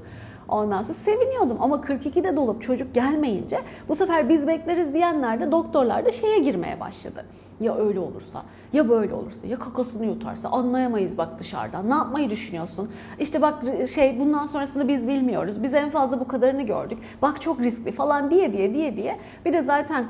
Ondan 0.53 0.83
sonra 0.83 0.93
seviniyordum 0.93 1.57
ama 1.60 1.75
42'de 1.75 2.36
dolup 2.36 2.62
çocuk 2.62 2.95
gelmeyince 2.95 3.60
bu 3.89 3.95
sefer 3.95 4.29
biz 4.29 4.48
bekleriz 4.48 4.93
diyenler 4.93 5.39
de 5.39 5.51
doktorlar 5.51 6.05
da 6.05 6.12
şeye 6.12 6.39
girmeye 6.39 6.79
başladı. 6.79 7.25
Ya 7.60 7.75
öyle 7.75 8.00
olursa, 8.00 8.43
ya 8.74 8.89
böyle 8.89 9.13
olursa, 9.13 9.48
ya 9.48 9.60
kakasını 9.60 10.05
yutarsa 10.05 10.50
anlayamayız 10.50 11.17
bak 11.17 11.39
dışarıdan. 11.39 11.89
Ne 11.89 11.93
yapmayı 11.93 12.29
düşünüyorsun? 12.29 12.91
İşte 13.19 13.41
bak 13.41 13.63
şey 13.93 14.19
bundan 14.19 14.45
sonrasını 14.45 14.88
biz 14.88 15.07
bilmiyoruz. 15.07 15.63
Biz 15.63 15.74
en 15.74 15.89
fazla 15.89 16.19
bu 16.19 16.27
kadarını 16.27 16.62
gördük. 16.62 16.98
Bak 17.22 17.41
çok 17.41 17.60
riskli 17.60 17.91
falan 17.91 18.31
diye 18.31 18.53
diye 18.53 18.74
diye 18.74 18.95
diye. 18.95 19.17
Bir 19.45 19.53
de 19.53 19.62
zaten 19.62 20.05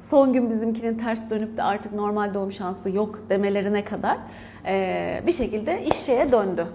son 0.00 0.32
gün 0.32 0.50
bizimkinin 0.50 0.98
ters 0.98 1.30
dönüp 1.30 1.56
de 1.56 1.62
artık 1.62 1.92
normal 1.92 2.34
doğum 2.34 2.52
şansı 2.52 2.90
yok 2.90 3.20
demelerine 3.28 3.84
kadar 3.84 4.18
bir 5.26 5.32
şekilde 5.32 5.84
iş 5.84 5.96
şeye 5.96 6.32
döndü. 6.32 6.66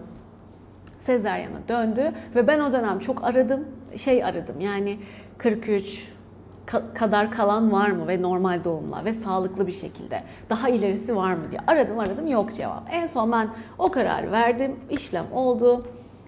Sezeryana 1.09 1.59
döndü 1.69 2.11
ve 2.35 2.47
ben 2.47 2.59
o 2.59 2.71
dönem 2.71 2.99
çok 2.99 3.23
aradım, 3.23 3.67
şey 3.95 4.23
aradım 4.23 4.59
yani 4.59 4.99
43 5.37 6.13
kadar 6.93 7.31
kalan 7.31 7.71
var 7.71 7.89
mı 7.89 8.07
ve 8.07 8.21
normal 8.21 8.63
doğumla 8.63 9.05
ve 9.05 9.13
sağlıklı 9.13 9.67
bir 9.67 9.71
şekilde 9.71 10.23
daha 10.49 10.69
ilerisi 10.69 11.15
var 11.15 11.33
mı 11.33 11.51
diye 11.51 11.61
aradım 11.67 11.99
aradım 11.99 12.27
yok 12.27 12.53
cevap. 12.53 12.83
En 12.91 13.07
son 13.07 13.31
ben 13.31 13.49
o 13.77 13.91
kararı 13.91 14.31
verdim, 14.31 14.75
işlem 14.89 15.25
oldu. 15.33 15.85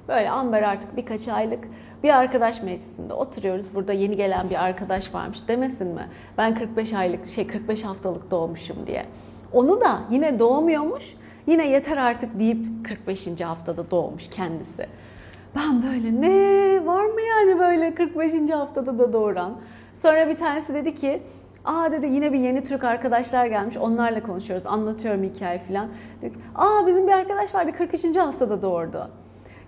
Böyle 0.07 0.29
Amber 0.29 0.63
artık 0.63 0.97
birkaç 0.97 1.27
aylık 1.27 1.67
bir 2.03 2.17
arkadaş 2.17 2.63
meclisinde 2.63 3.13
oturuyoruz. 3.13 3.75
Burada 3.75 3.93
yeni 3.93 4.17
gelen 4.17 4.49
bir 4.49 4.63
arkadaş 4.63 5.13
varmış 5.13 5.47
demesin 5.47 5.87
mi? 5.87 6.07
Ben 6.37 6.55
45 6.55 6.93
aylık 6.93 7.27
şey 7.27 7.47
45 7.47 7.83
haftalık 7.83 8.31
doğmuşum 8.31 8.87
diye. 8.87 9.05
Onu 9.53 9.81
da 9.81 9.99
yine 10.11 10.39
doğmuyormuş. 10.39 11.15
Yine 11.47 11.67
yeter 11.67 11.97
artık 11.97 12.39
deyip 12.39 12.57
45. 12.83 13.41
haftada 13.41 13.91
doğmuş 13.91 14.29
kendisi. 14.29 14.85
Ben 15.55 15.83
böyle 15.83 16.21
ne 16.21 16.85
var 16.85 17.05
mı 17.05 17.21
yani 17.21 17.59
böyle 17.59 17.95
45. 17.95 18.33
haftada 18.51 18.99
da 18.99 19.13
doğuran? 19.13 19.57
Sonra 19.95 20.29
bir 20.29 20.37
tanesi 20.37 20.73
dedi 20.73 20.95
ki 20.95 21.23
Aa 21.65 21.91
dedi 21.91 22.05
yine 22.05 22.33
bir 22.33 22.39
yeni 22.39 22.63
Türk 22.63 22.83
arkadaşlar 22.83 23.45
gelmiş. 23.45 23.77
Onlarla 23.77 24.23
konuşuyoruz. 24.23 24.65
Anlatıyorum 24.65 25.23
hikaye 25.23 25.59
falan. 25.59 25.87
Aa 26.55 26.87
bizim 26.87 27.07
bir 27.07 27.11
arkadaş 27.11 27.55
vardı 27.55 27.71
43. 27.77 28.15
haftada 28.15 28.61
doğurdu. 28.61 29.09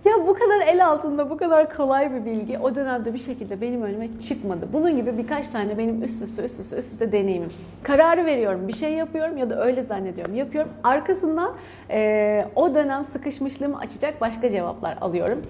Ya 0.04 0.26
bu 0.26 0.34
kadar 0.34 0.60
el 0.60 0.86
altında, 0.86 1.30
bu 1.30 1.36
kadar 1.36 1.76
kolay 1.76 2.14
bir 2.14 2.24
bilgi 2.24 2.58
o 2.58 2.74
dönemde 2.74 3.14
bir 3.14 3.18
şekilde 3.18 3.60
benim 3.60 3.82
önüme 3.82 4.20
çıkmadı. 4.20 4.68
Bunun 4.72 4.96
gibi 4.96 5.18
birkaç 5.18 5.50
tane 5.50 5.78
benim 5.78 6.02
üst 6.02 6.22
üste 6.22 6.44
üst 6.44 6.60
üste 6.60 6.76
üst 6.76 6.92
üste 6.92 7.12
deneyimim. 7.12 7.48
Kararı 7.82 8.26
veriyorum, 8.26 8.68
bir 8.68 8.72
şey 8.72 8.92
yapıyorum 8.92 9.36
ya 9.36 9.50
da 9.50 9.64
öyle 9.64 9.82
zannediyorum, 9.82 10.34
yapıyorum. 10.34 10.72
Arkasından 10.84 11.52
e, 11.90 12.46
o 12.56 12.74
dönem 12.74 13.04
sıkışmışlığımı 13.04 13.78
açacak 13.78 14.20
başka 14.20 14.50
cevaplar 14.50 14.98
alıyorum. 15.00 15.42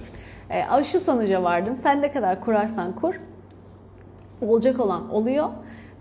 E, 0.50 0.84
şu 0.84 1.00
sonuca 1.00 1.42
vardım, 1.42 1.76
sen 1.76 2.02
ne 2.02 2.12
kadar 2.12 2.40
kurarsan 2.40 2.92
kur, 2.92 3.20
olacak 4.42 4.80
olan 4.80 5.10
oluyor. 5.10 5.48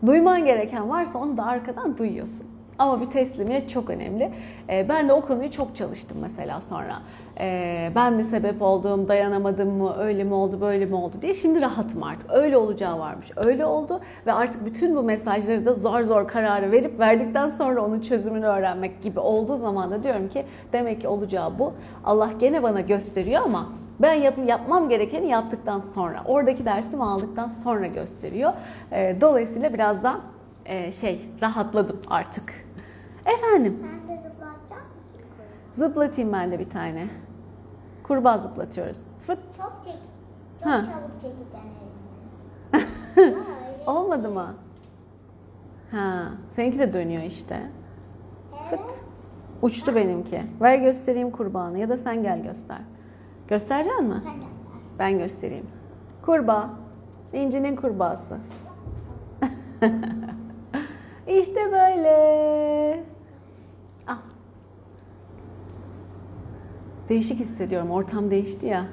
Duyman 0.06 0.46
gereken 0.46 0.90
varsa 0.90 1.20
onu 1.20 1.38
da 1.38 1.46
arkadan 1.46 1.98
duyuyorsun. 1.98 2.53
Ama 2.80 3.02
bir 3.02 3.06
teslimiyet 3.06 3.70
çok 3.70 3.90
önemli. 3.90 4.32
Ee, 4.70 4.86
ben 4.90 5.10
de 5.10 5.14
o 5.14 5.22
konuyu 5.22 5.52
çok 5.52 5.76
çalıştım 5.76 6.18
mesela 6.22 6.62
sonra. 6.62 7.00
Ee, 7.40 7.92
ben 7.96 8.14
mi 8.14 8.24
sebep 8.24 8.62
oldum, 8.62 9.08
dayanamadım 9.08 9.70
mı, 9.70 9.96
öyle 10.00 10.24
mi 10.24 10.34
oldu, 10.34 10.62
böyle 10.62 10.86
mi 10.86 10.96
oldu 10.96 11.16
diye. 11.22 11.34
Şimdi 11.34 11.62
rahatım 11.62 12.04
artık. 12.04 12.32
Öyle 12.34 12.58
olacağı 12.58 13.00
varmış. 13.00 13.32
Öyle 13.36 13.66
oldu 13.66 14.00
ve 14.28 14.34
artık 14.34 14.66
bütün 14.66 14.96
bu 14.96 15.04
mesajları 15.04 15.66
da 15.66 15.74
zor 15.74 16.02
zor 16.04 16.28
kararı 16.28 16.72
verip 16.72 17.00
verdikten 17.00 17.50
sonra 17.50 17.86
onun 17.86 18.02
çözümünü 18.02 18.46
öğrenmek 18.46 19.02
gibi 19.02 19.20
olduğu 19.20 19.58
zaman 19.58 19.92
da 19.92 20.04
diyorum 20.04 20.30
ki 20.30 20.46
demek 20.74 21.02
ki 21.02 21.08
olacağı 21.08 21.60
bu. 21.60 21.74
Allah 22.06 22.30
gene 22.40 22.64
bana 22.64 22.82
gösteriyor 22.82 23.42
ama 23.46 23.70
ben 24.00 24.14
yap, 24.14 24.34
yapmam 24.46 24.90
gerekeni 24.90 25.30
yaptıktan 25.30 25.80
sonra, 25.80 26.24
oradaki 26.26 26.66
dersimi 26.66 27.04
aldıktan 27.04 27.48
sonra 27.48 27.88
gösteriyor. 27.88 28.54
Ee, 28.92 29.18
dolayısıyla 29.22 29.74
biraz 29.74 30.04
da 30.04 30.16
e, 30.66 30.92
şey 30.92 31.22
rahatladım 31.42 32.02
artık. 32.10 32.63
Efendim? 33.26 33.78
Sen 33.80 33.90
de 34.18 34.22
zıplatacak 34.22 34.96
mısın? 34.96 35.22
Zıplatayım 35.74 36.34
ben 36.34 36.52
de 36.52 36.60
bir 36.60 36.70
tane. 36.70 37.08
Kurbağa 38.04 38.38
zıplatıyoruz. 38.38 39.02
Fıt. 39.20 39.40
Çok 39.58 39.74
çek. 39.84 39.98
Çok 40.60 40.68
Ha. 40.72 40.82
çabuk 40.84 41.22
çekeceksin. 41.22 41.60
Ha. 43.86 43.92
Olmadı 43.92 44.30
mı? 44.30 44.56
Ha, 45.92 46.24
seninki 46.50 46.80
de 46.80 46.94
dönüyor 46.94 47.24
işte. 47.24 47.60
Evet. 48.70 48.70
Fıt. 48.82 49.02
Uçtu 49.62 49.96
benimki. 49.96 50.42
Ver 50.62 50.76
göstereyim 50.78 51.32
kurbağanı 51.32 51.80
ya 51.80 51.90
da 51.90 51.98
sen 51.98 52.24
gel 52.24 52.44
göster. 52.44 52.78
Gösterecek 53.48 54.00
mi? 54.00 54.20
Sen 54.24 54.36
göster. 54.36 54.64
Ben 55.00 55.18
göstereyim. 55.18 55.66
Kurbağa. 56.26 56.70
İnci'nin 57.34 57.76
kurbağası. 57.76 58.38
işte 61.28 61.72
böyle. 61.72 63.04
Değişik 67.10 67.40
hissediyorum. 67.40 67.92
Ortam 67.92 68.32
değişti 68.32 68.66
ya. 68.66 68.86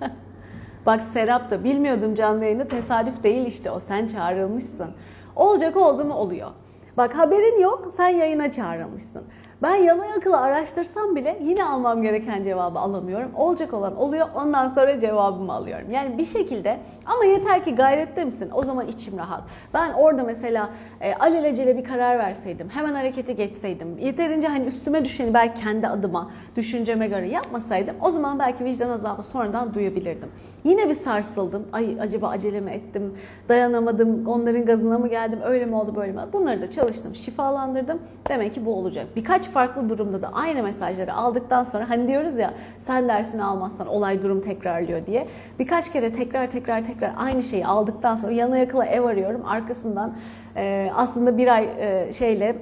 Bak 0.86 1.02
Serap 1.02 1.50
da 1.50 1.64
bilmiyordum 1.64 2.14
canlı 2.14 2.44
yayını 2.44 2.68
tesadüf 2.68 3.22
değil 3.22 3.46
işte 3.46 3.70
o. 3.70 3.80
Sen 3.80 4.06
çağrılmışsın. 4.06 4.90
Olacak 5.36 5.76
oldu 5.76 6.04
mu 6.04 6.14
oluyor. 6.14 6.50
Bak 6.96 7.18
haberin 7.18 7.60
yok 7.60 7.88
sen 7.90 8.08
yayına 8.08 8.50
çağrılmışsın. 8.52 9.22
Ben 9.62 9.74
yana 9.74 10.06
yakıla 10.06 10.40
araştırsam 10.40 11.16
bile 11.16 11.38
yine 11.42 11.64
almam 11.64 12.02
gereken 12.02 12.44
cevabı 12.44 12.78
alamıyorum. 12.78 13.30
Olacak 13.36 13.74
olan 13.74 13.96
oluyor 13.96 14.26
ondan 14.34 14.68
sonra 14.68 15.00
cevabımı 15.00 15.52
alıyorum. 15.52 15.90
Yani 15.90 16.18
bir 16.18 16.24
şekilde 16.24 16.78
ama 17.06 17.24
yeter 17.24 17.64
ki 17.64 17.74
gayrette 17.74 18.24
misin? 18.24 18.50
O 18.54 18.62
zaman 18.62 18.86
içim 18.86 19.18
rahat. 19.18 19.42
Ben 19.74 19.92
orada 19.92 20.22
mesela 20.22 20.70
e, 21.00 21.14
alelacele 21.14 21.78
bir 21.78 21.84
karar 21.84 22.18
verseydim, 22.18 22.68
hemen 22.68 22.94
harekete 22.94 23.32
geçseydim, 23.32 23.98
yeterince 23.98 24.48
hani 24.48 24.64
üstüme 24.64 25.04
düşeni 25.04 25.34
belki 25.34 25.62
kendi 25.62 25.88
adıma, 25.88 26.30
düşünceme 26.56 27.06
göre 27.06 27.28
yapmasaydım 27.28 27.96
o 28.00 28.10
zaman 28.10 28.38
belki 28.38 28.64
vicdan 28.64 28.90
azabı 28.90 29.22
sonradan 29.22 29.74
duyabilirdim. 29.74 30.28
Yine 30.64 30.88
bir 30.88 30.94
sarsıldım. 30.94 31.68
Ay 31.72 31.96
acaba 32.00 32.28
acele 32.28 32.60
mi 32.60 32.70
ettim, 32.70 33.14
dayanamadım, 33.48 34.26
onların 34.26 34.64
gazına 34.64 34.98
mı 34.98 35.08
geldim, 35.08 35.38
öyle 35.44 35.64
mi 35.66 35.74
oldu 35.76 35.96
böyle 35.96 36.12
mi? 36.12 36.20
Bunları 36.32 36.62
da 36.62 36.70
çalıştım, 36.70 37.14
şifalandırdım. 37.14 37.98
Demek 38.28 38.54
ki 38.54 38.66
bu 38.66 38.74
olacak. 38.74 39.06
Birkaç 39.16 39.48
farklı 39.54 39.88
durumda 39.88 40.22
da 40.22 40.30
aynı 40.32 40.62
mesajları 40.62 41.14
aldıktan 41.14 41.64
sonra 41.64 41.90
hani 41.90 42.08
diyoruz 42.08 42.36
ya 42.36 42.54
sen 42.80 43.08
dersini 43.08 43.44
almazsan 43.44 43.86
olay 43.86 44.22
durum 44.22 44.40
tekrarlıyor 44.40 45.06
diye. 45.06 45.26
Birkaç 45.58 45.92
kere 45.92 46.12
tekrar 46.12 46.50
tekrar 46.50 46.84
tekrar 46.84 47.12
aynı 47.16 47.42
şeyi 47.42 47.66
aldıktan 47.66 48.16
sonra 48.16 48.32
yana 48.32 48.58
yakıla 48.58 48.86
ev 48.86 49.04
arıyorum. 49.04 49.44
Arkasından 49.46 50.16
e, 50.56 50.90
aslında 50.94 51.38
bir 51.38 51.54
ay 51.54 51.68
e, 51.78 52.12
şeyle 52.12 52.56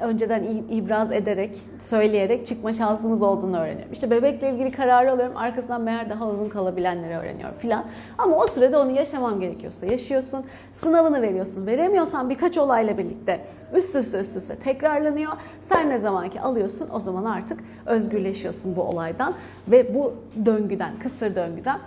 önceden 0.00 0.44
ibraz 0.70 1.12
ederek, 1.12 1.58
söyleyerek 1.78 2.46
çıkma 2.46 2.72
şansımız 2.72 3.22
olduğunu 3.22 3.58
öğreniyorum. 3.58 3.92
İşte 3.92 4.10
bebekle 4.10 4.52
ilgili 4.52 4.72
kararı 4.72 5.12
alıyorum, 5.12 5.36
arkasından 5.36 5.80
meğer 5.80 6.10
daha 6.10 6.28
uzun 6.28 6.48
kalabilenleri 6.48 7.16
öğreniyorum 7.16 7.56
filan. 7.58 7.84
Ama 8.18 8.36
o 8.36 8.46
sürede 8.46 8.76
onu 8.76 8.90
yaşamam 8.90 9.40
gerekiyorsa 9.40 9.86
yaşıyorsun, 9.86 10.44
sınavını 10.72 11.22
veriyorsun. 11.22 11.66
Veremiyorsan 11.66 12.30
birkaç 12.30 12.58
olayla 12.58 12.98
birlikte 12.98 13.40
üst 13.74 13.96
üste 13.96 14.20
üst 14.20 14.36
üste 14.36 14.56
tekrarlanıyor. 14.56 15.32
Sen 15.60 15.90
ne 15.90 15.98
zamanki 15.98 16.40
alıyorsun 16.40 16.88
o 16.94 17.00
zaman 17.00 17.24
artık 17.24 17.60
özgürleşiyorsun 17.86 18.76
bu 18.76 18.82
olaydan 18.82 19.34
ve 19.68 19.94
bu 19.94 20.14
döngüden, 20.46 20.92
kısır 21.02 21.36
döngüden. 21.36 21.78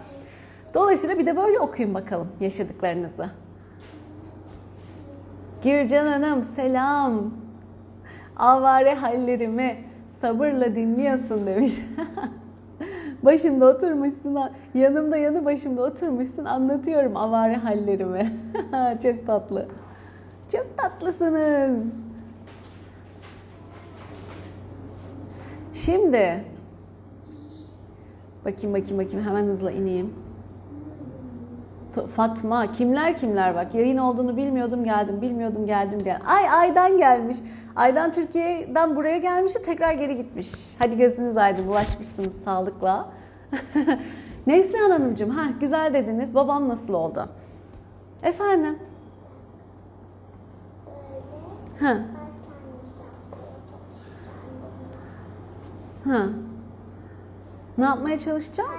Dolayısıyla 0.73 1.19
bir 1.19 1.25
de 1.25 1.38
böyle 1.38 1.60
okuyun 1.60 1.93
bakalım 1.93 2.27
yaşadıklarınızı. 2.39 3.25
Gircan 5.63 6.08
Hanım 6.08 6.43
selam. 6.43 7.40
Avare 8.38 8.94
hallerimi 8.94 9.76
sabırla 10.22 10.76
dinliyorsun 10.76 11.48
demiş. 11.48 11.74
başımda 13.24 13.65
oturmuşsun, 13.65 14.38
yanımda 14.74 15.17
yanı 15.17 15.46
başımda 15.46 15.84
oturmuşsun 15.84 16.46
anlatıyorum 16.46 17.17
avare 17.17 17.56
hallerimi. 17.56 18.34
Çok 19.04 19.28
tatlı. 19.28 19.67
Çok 20.52 20.78
tatlısınız. 20.78 22.06
Şimdi 25.74 26.44
bakayım 28.46 28.74
bakayım 28.74 29.06
bakayım 29.06 29.28
hemen 29.28 29.44
hızla 29.44 29.72
ineyim. 29.72 30.13
Fatma 32.08 32.72
kimler 32.72 33.17
kimler 33.17 33.56
bak 33.56 33.76
yayın 33.76 33.98
olduğunu 33.98 34.38
bilmiyordum 34.38 34.84
geldim 34.84 35.22
bilmiyordum 35.22 35.65
geldim 35.65 36.06
diye. 36.06 36.17
Ay 36.17 36.50
Aydan 36.50 36.98
gelmiş. 36.98 37.38
Aydan 37.75 38.12
Türkiye'den 38.12 38.95
buraya 38.95 39.17
gelmiş 39.17 39.55
de 39.55 39.62
tekrar 39.62 39.91
geri 39.91 40.17
gitmiş. 40.17 40.75
Hadi 40.79 40.97
gözünüz 40.97 41.38
aydın 41.38 41.67
bulaşmışsınız 41.67 42.43
sağlıkla. 42.43 43.10
Neslihan 44.47 44.89
Hanımcığım 44.91 45.29
ha 45.29 45.43
güzel 45.60 45.93
dediniz 45.93 46.36
babam 46.36 46.69
nasıl 46.69 46.93
oldu? 46.93 47.29
Efendim? 48.23 48.79
Böyle 48.79 48.91
Ha, 51.81 51.97
ha. 56.03 56.25
Ne 57.77 57.86
yapmaya 57.86 58.19
çalışacağım? 58.19 58.69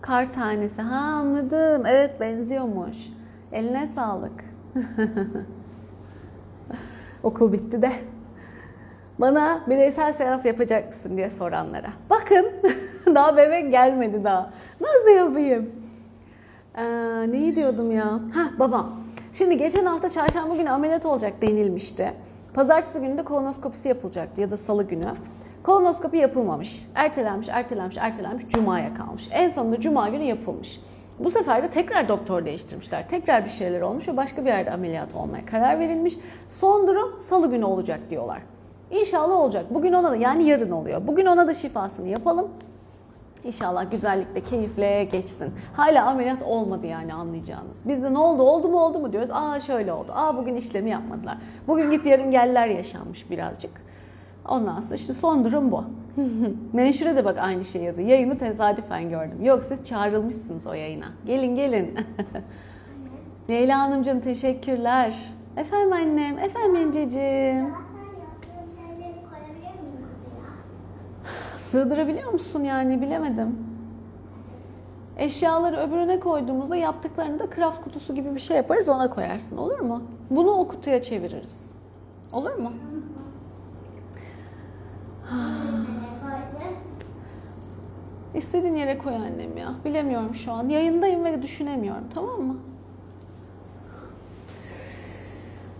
Kar 0.00 0.32
tanesi. 0.32 0.82
Ha 0.82 0.96
anladım. 0.96 1.86
Evet 1.86 2.20
benziyormuş. 2.20 3.08
Eline 3.52 3.86
sağlık. 3.86 4.44
Okul 7.26 7.52
bitti 7.52 7.82
de. 7.82 7.92
Bana 9.18 9.60
bireysel 9.66 10.12
seans 10.12 10.44
yapacak 10.44 10.86
mısın 10.86 11.16
diye 11.16 11.30
soranlara. 11.30 11.88
Bakın 12.10 12.46
daha 13.14 13.36
bebek 13.36 13.70
gelmedi 13.70 14.24
daha. 14.24 14.50
Nasıl 14.80 15.10
yapayım? 15.16 15.70
Ee, 16.76 16.84
neyi 17.32 17.56
diyordum 17.56 17.92
ya? 17.92 18.04
Ha 18.06 18.50
babam. 18.58 19.00
Şimdi 19.32 19.58
geçen 19.58 19.86
hafta 19.86 20.08
çarşamba 20.08 20.56
günü 20.56 20.70
ameliyat 20.70 21.06
olacak 21.06 21.42
denilmişti. 21.42 22.12
Pazartesi 22.54 23.00
günü 23.00 23.18
de 23.18 23.24
kolonoskopisi 23.24 23.88
yapılacaktı 23.88 24.40
ya 24.40 24.50
da 24.50 24.56
salı 24.56 24.82
günü. 24.82 25.12
Kolonoskopi 25.62 26.16
yapılmamış. 26.16 26.86
Ertelenmiş, 26.94 27.48
ertelenmiş, 27.48 27.96
ertelenmiş. 28.00 28.48
Cuma'ya 28.48 28.94
kalmış. 28.94 29.28
En 29.32 29.50
sonunda 29.50 29.80
cuma 29.80 30.08
günü 30.08 30.24
yapılmış. 30.24 30.80
Bu 31.18 31.30
sefer 31.30 31.62
de 31.62 31.70
tekrar 31.70 32.08
doktor 32.08 32.44
değiştirmişler. 32.44 33.08
Tekrar 33.08 33.44
bir 33.44 33.50
şeyler 33.50 33.80
olmuş 33.80 34.08
ve 34.08 34.16
başka 34.16 34.44
bir 34.44 34.50
yerde 34.50 34.70
ameliyat 34.70 35.14
olmaya 35.14 35.46
karar 35.46 35.78
verilmiş. 35.78 36.18
Son 36.46 36.86
durum 36.86 37.18
salı 37.18 37.50
günü 37.50 37.64
olacak 37.64 38.00
diyorlar. 38.10 38.38
İnşallah 38.90 39.36
olacak. 39.36 39.66
Bugün 39.70 39.92
ona 39.92 40.10
da 40.10 40.16
yani 40.16 40.48
yarın 40.48 40.70
oluyor. 40.70 41.06
Bugün 41.06 41.26
ona 41.26 41.46
da 41.46 41.54
şifasını 41.54 42.08
yapalım. 42.08 42.48
İnşallah 43.44 43.90
güzellikle, 43.90 44.40
keyifle 44.40 45.04
geçsin. 45.04 45.54
Hala 45.76 46.06
ameliyat 46.06 46.42
olmadı 46.42 46.86
yani 46.86 47.14
anlayacağınız. 47.14 47.78
Biz 47.84 48.02
de 48.02 48.14
ne 48.14 48.18
oldu, 48.18 48.42
oldu 48.42 48.68
mu, 48.68 48.80
oldu 48.80 48.98
mu 48.98 49.12
diyoruz. 49.12 49.30
Aa 49.32 49.60
şöyle 49.60 49.92
oldu. 49.92 50.12
Aa 50.14 50.36
bugün 50.36 50.56
işlemi 50.56 50.90
yapmadılar. 50.90 51.38
Bugün 51.68 51.90
git 51.90 52.06
yarın 52.06 52.30
geller 52.30 52.66
yaşanmış 52.66 53.30
birazcık. 53.30 53.70
Ondan 54.48 54.80
sonra 54.80 54.94
işte 54.94 55.12
son 55.12 55.44
durum 55.44 55.72
bu. 55.72 55.84
Menşure 56.72 57.16
de 57.16 57.24
bak 57.24 57.38
aynı 57.38 57.64
şey 57.64 57.82
yazıyor. 57.82 58.08
Yayını 58.08 58.38
tesadüfen 58.38 59.10
gördüm. 59.10 59.44
Yok 59.44 59.62
siz 59.62 59.84
çağrılmışsınız 59.84 60.66
o 60.66 60.72
yayına. 60.72 61.06
Gelin 61.26 61.56
gelin. 61.56 61.94
Leyla 63.50 63.78
Hanımcığım 63.78 64.20
teşekkürler. 64.20 65.16
Efendim 65.56 65.92
annem, 65.92 66.38
efendim 66.38 66.92
kutuya? 66.92 67.66
Sığdırabiliyor 71.58 72.32
musun 72.32 72.64
yani 72.64 73.02
bilemedim. 73.02 73.58
Eşyaları 75.16 75.76
öbürüne 75.76 76.20
koyduğumuzda 76.20 76.76
yaptıklarını 76.76 77.38
da 77.38 77.50
kraft 77.50 77.84
kutusu 77.84 78.14
gibi 78.14 78.34
bir 78.34 78.40
şey 78.40 78.56
yaparız 78.56 78.88
ona 78.88 79.10
koyarsın 79.10 79.56
olur 79.56 79.80
mu? 79.80 80.02
Bunu 80.30 80.50
o 80.50 80.68
kutuya 80.68 81.02
çeviririz. 81.02 81.70
Olur 82.32 82.54
mu? 82.54 82.72
İstediğin 88.34 88.74
yere 88.74 88.98
koy 88.98 89.14
annem 89.14 89.56
ya. 89.56 89.74
Bilemiyorum 89.84 90.34
şu 90.34 90.52
an. 90.52 90.68
Yayındayım 90.68 91.24
ve 91.24 91.42
düşünemiyorum 91.42 92.04
tamam 92.14 92.42
mı? 92.42 92.56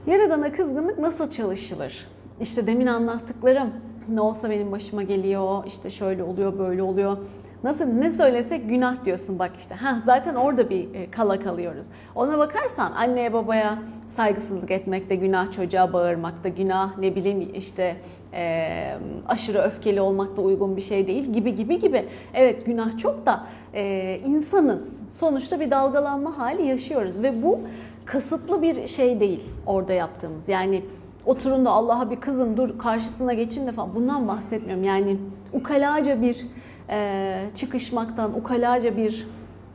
Yaradana 0.07 0.53
kızgınlık 0.53 0.99
nasıl 0.99 1.31
çalışılır? 1.31 2.07
İşte 2.41 2.67
demin 2.67 2.87
anlattıklarım. 2.87 3.71
Ne 4.09 4.21
olsa 4.21 4.51
benim 4.51 4.73
başıma 4.73 5.03
geliyor, 5.03 5.65
işte 5.67 5.91
şöyle 5.91 6.23
oluyor, 6.23 6.59
böyle 6.59 6.83
oluyor. 6.83 7.17
Nasıl 7.65 7.85
ne 7.85 8.13
söylesek 8.13 8.69
günah 8.69 9.05
diyorsun 9.05 9.39
bak 9.39 9.51
işte. 9.59 9.75
Ha 9.75 10.03
zaten 10.05 10.35
orada 10.35 10.71
bir 10.71 10.95
e, 10.95 11.11
kala 11.11 11.41
kalıyoruz. 11.41 11.87
Ona 12.15 12.39
bakarsan 12.39 12.93
anneye 12.93 13.33
babaya 13.33 13.79
saygısızlık 14.09 14.71
etmek 14.71 15.11
de 15.11 15.17
günah, 15.17 15.53
çocuğa 15.53 15.93
bağırmak 15.93 16.45
da 16.45 16.49
günah, 16.49 16.99
ne 16.99 17.17
bileyim 17.17 17.51
işte 17.55 17.97
e, 18.37 18.99
aşırı 19.29 19.59
öfkeli 19.59 20.01
olmak 20.01 20.37
da 20.37 20.43
uygun 20.43 20.77
bir 20.77 20.83
şey 20.83 21.07
değil 21.07 21.25
gibi 21.25 21.55
gibi 21.55 21.79
gibi. 21.79 22.05
Evet 22.35 22.67
günah 22.67 22.99
çok 22.99 23.27
da 23.27 23.47
e, 23.75 24.21
insanız. 24.27 25.01
Sonuçta 25.11 25.61
bir 25.61 25.71
dalgalanma 25.71 26.39
hali 26.39 26.67
yaşıyoruz 26.67 27.23
ve 27.23 27.43
bu 27.43 27.61
kasıtlı 28.05 28.63
bir 28.63 28.87
şey 28.87 29.21
değil 29.21 29.41
orada 29.67 29.93
yaptığımız. 29.93 30.49
Yani 30.49 30.83
oturun 31.27 31.65
da 31.65 31.71
Allah'a 31.71 32.11
bir 32.11 32.17
kızın 32.17 32.57
dur 32.57 32.79
karşısına 32.79 33.35
geçin 33.35 33.67
de 33.67 33.73
falan 33.73 33.95
bundan 33.95 34.29
bahsetmiyorum. 34.29 34.85
Yani 34.85 35.17
ukalaca 35.53 36.23
bir 36.23 36.47
e, 36.91 37.39
çıkışmaktan, 37.55 38.39
ukalaca 38.39 38.97
bir 38.97 39.29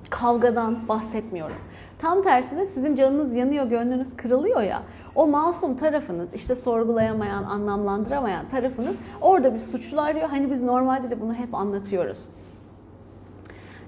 kavgadan 0.10 0.88
bahsetmiyorum. 0.88 1.56
Tam 2.02 2.22
tersine 2.22 2.66
sizin 2.66 2.96
canınız 2.96 3.36
yanıyor, 3.36 3.66
gönlünüz 3.66 4.18
kırılıyor 4.18 4.62
ya. 4.62 4.84
O 5.16 5.28
masum 5.28 5.76
tarafınız, 5.76 6.34
işte 6.34 6.56
sorgulayamayan, 6.56 7.44
anlamlandıramayan 7.44 8.48
tarafınız 8.48 8.96
orada 9.22 9.54
bir 9.54 9.60
suçlu 9.60 10.02
arıyor. 10.02 10.30
Hani 10.30 10.52
biz 10.52 10.62
normalde 10.62 11.10
de 11.10 11.22
bunu 11.22 11.34
hep 11.34 11.56
anlatıyoruz. 11.56 12.28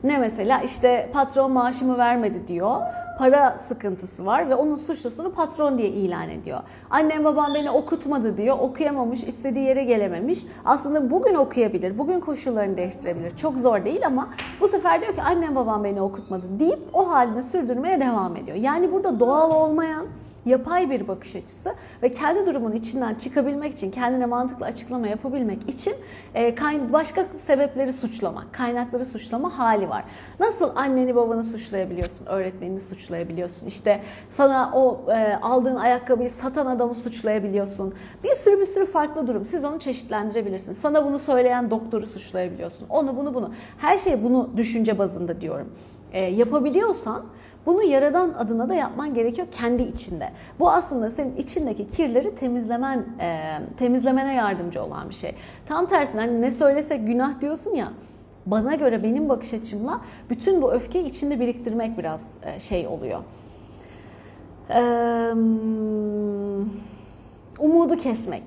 Ne 0.03 0.17
mesela 0.17 0.61
işte 0.61 1.09
patron 1.13 1.51
maaşımı 1.51 1.97
vermedi 1.97 2.47
diyor. 2.47 2.81
Para 3.17 3.57
sıkıntısı 3.57 4.25
var 4.25 4.49
ve 4.49 4.55
onun 4.55 4.75
suçlusunu 4.75 5.31
patron 5.31 5.77
diye 5.77 5.87
ilan 5.87 6.29
ediyor. 6.29 6.59
Annem 6.89 7.25
babam 7.25 7.53
beni 7.53 7.71
okutmadı 7.71 8.37
diyor. 8.37 8.57
Okuyamamış, 8.59 9.23
istediği 9.23 9.65
yere 9.65 9.83
gelememiş. 9.83 10.45
Aslında 10.65 11.09
bugün 11.09 11.35
okuyabilir, 11.35 11.97
bugün 11.97 12.19
koşullarını 12.19 12.77
değiştirebilir. 12.77 13.35
Çok 13.35 13.57
zor 13.57 13.85
değil 13.85 14.07
ama 14.07 14.29
bu 14.59 14.67
sefer 14.67 15.01
diyor 15.01 15.15
ki 15.15 15.21
annem 15.21 15.55
babam 15.55 15.83
beni 15.83 16.01
okutmadı 16.01 16.45
deyip 16.59 16.79
o 16.93 17.09
halini 17.09 17.43
sürdürmeye 17.43 17.99
devam 17.99 18.35
ediyor. 18.35 18.57
Yani 18.57 18.91
burada 18.91 19.19
doğal 19.19 19.51
olmayan 19.51 20.05
yapay 20.45 20.89
bir 20.89 21.07
bakış 21.07 21.35
açısı 21.35 21.75
ve 22.03 22.11
kendi 22.11 22.45
durumun 22.45 22.71
içinden 22.71 23.15
çıkabilmek 23.15 23.73
için, 23.73 23.91
kendine 23.91 24.25
mantıklı 24.25 24.65
açıklama 24.65 25.07
yapabilmek 25.07 25.69
için 25.69 25.93
e, 26.35 26.55
başka 26.93 27.25
sebepleri 27.37 27.93
suçlamak, 27.93 28.53
kaynakları 28.53 29.05
suçlama 29.05 29.59
hali 29.59 29.89
var. 29.89 30.03
Nasıl 30.39 30.71
anneni 30.75 31.15
babanı 31.15 31.43
suçlayabiliyorsun, 31.43 32.25
öğretmenini 32.25 32.79
suçlayabiliyorsun, 32.79 33.67
işte 33.67 34.01
sana 34.29 34.71
o 34.73 35.11
e, 35.11 35.35
aldığın 35.41 35.75
ayakkabıyı 35.75 36.29
satan 36.29 36.65
adamı 36.65 36.95
suçlayabiliyorsun. 36.95 37.93
Bir 38.23 38.35
sürü 38.35 38.59
bir 38.59 38.65
sürü 38.65 38.85
farklı 38.85 39.27
durum. 39.27 39.45
Siz 39.45 39.65
onu 39.65 39.79
çeşitlendirebilirsiniz. 39.79 40.77
Sana 40.77 41.05
bunu 41.05 41.19
söyleyen 41.19 41.69
doktoru 41.69 42.07
suçlayabiliyorsun. 42.07 42.87
Onu 42.89 43.17
bunu 43.17 43.33
bunu. 43.33 43.53
Her 43.77 43.97
şey 43.97 44.23
bunu 44.23 44.49
düşünce 44.57 44.97
bazında 44.97 45.41
diyorum. 45.41 45.69
E, 46.13 46.21
yapabiliyorsan 46.21 47.23
bunu 47.65 47.83
yaradan 47.83 48.29
adına 48.29 48.69
da 48.69 48.75
yapman 48.75 49.13
gerekiyor 49.13 49.47
kendi 49.51 49.83
içinde. 49.83 50.29
Bu 50.59 50.69
aslında 50.71 51.09
senin 51.09 51.35
içindeki 51.35 51.87
kirleri 51.87 52.35
temizlemen, 52.35 53.05
e, 53.19 53.59
temizlemene 53.77 54.33
yardımcı 54.33 54.83
olan 54.83 55.09
bir 55.09 55.15
şey. 55.15 55.35
Tam 55.65 55.85
tersine 55.85 56.21
hani 56.21 56.41
ne 56.41 56.51
söylesek 56.51 57.07
günah 57.07 57.41
diyorsun 57.41 57.71
ya. 57.75 57.87
Bana 58.45 58.75
göre 58.75 59.03
benim 59.03 59.29
bakış 59.29 59.53
açımla 59.53 60.01
bütün 60.29 60.61
bu 60.61 60.73
öfkeyi 60.73 61.05
içinde 61.05 61.39
biriktirmek 61.39 61.97
biraz 61.97 62.27
e, 62.43 62.59
şey 62.59 62.87
oluyor. 62.87 63.19
Umudu 67.59 67.97
kesmek 67.97 68.43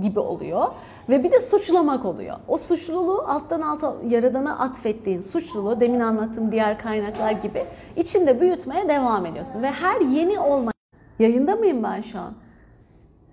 gibi 0.00 0.20
oluyor 0.20 0.66
ve 1.08 1.24
bir 1.24 1.32
de 1.32 1.40
suçlamak 1.40 2.04
oluyor. 2.04 2.36
O 2.48 2.58
suçluluğu 2.58 3.22
alttan 3.26 3.60
alta 3.60 3.94
yaradana 4.08 4.58
atfettiğin 4.58 5.20
suçluluğu 5.20 5.80
demin 5.80 6.00
anlattığım 6.00 6.52
diğer 6.52 6.78
kaynaklar 6.78 7.32
gibi 7.32 7.64
içinde 7.96 8.40
büyütmeye 8.40 8.88
devam 8.88 9.26
ediyorsun 9.26 9.62
ve 9.62 9.70
her 9.70 10.00
yeni 10.00 10.40
olma 10.40 10.72
Yayında 11.18 11.56
mıyım 11.56 11.82
ben 11.82 12.00
şu 12.00 12.18
an? 12.18 12.34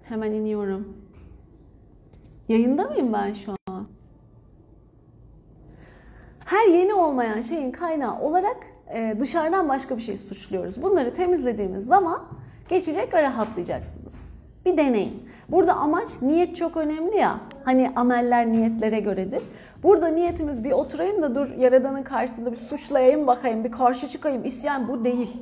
Hemen 0.04 0.32
iniyorum. 0.32 0.98
Yayında 2.50 2.84
mıyım 2.84 3.14
ben 3.14 3.34
şu 3.34 3.52
an? 3.68 3.88
Her 6.46 6.68
yeni 6.68 6.94
olmayan 6.94 7.42
şeyin 7.42 7.72
kaynağı 7.72 8.20
olarak 8.22 8.58
e, 8.94 9.18
dışarıdan 9.20 9.70
başka 9.70 9.98
bir 9.98 10.02
şey 10.02 10.18
suçluyoruz. 10.18 10.82
Bunları 10.82 11.14
temizlediğimiz 11.14 11.86
zaman 11.86 12.24
geçecek 12.70 13.14
ve 13.14 13.22
rahatlayacaksınız. 13.22 14.22
Bir 14.66 14.78
deneyin. 14.78 15.30
Burada 15.50 15.76
amaç 15.76 16.22
niyet 16.22 16.56
çok 16.56 16.78
önemli 16.78 17.18
ya. 17.18 17.40
Hani 17.66 17.92
ameller 17.96 18.52
niyetlere 18.52 19.00
göredir. 19.00 19.42
Burada 19.84 20.08
niyetimiz 20.08 20.64
bir 20.64 20.72
oturayım 20.72 21.22
da 21.22 21.36
dur 21.36 21.56
yaradanın 21.58 22.04
karşısında 22.04 22.52
bir 22.52 22.58
suçlayayım 22.58 23.28
bakayım, 23.28 23.64
bir 23.64 23.72
karşı 23.72 24.08
çıkayım, 24.08 24.46
isyan 24.46 24.88
bu 24.88 25.04
değil. 25.04 25.38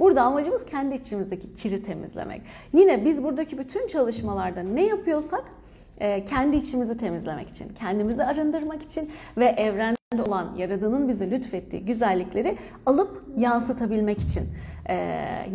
Burada 0.00 0.22
amacımız 0.22 0.64
kendi 0.64 0.94
içimizdeki 0.94 1.52
kiri 1.52 1.82
temizlemek. 1.82 2.42
Yine 2.72 3.04
biz 3.04 3.24
buradaki 3.24 3.58
bütün 3.58 3.86
çalışmalarda 3.86 4.62
ne 4.62 4.86
yapıyorsak 4.86 5.44
e, 6.00 6.24
kendi 6.24 6.56
içimizi 6.56 6.96
temizlemek 6.96 7.48
için, 7.48 7.68
kendimizi 7.78 8.24
arındırmak 8.24 8.82
için 8.82 9.10
ve 9.36 9.44
evrende 9.44 10.22
olan 10.26 10.54
Yaradan'ın 10.56 11.08
bize 11.08 11.30
lütfettiği 11.30 11.84
güzellikleri 11.84 12.56
alıp 12.86 13.24
yansıtabilmek 13.36 14.20
için 14.20 14.42
e, 14.88 14.94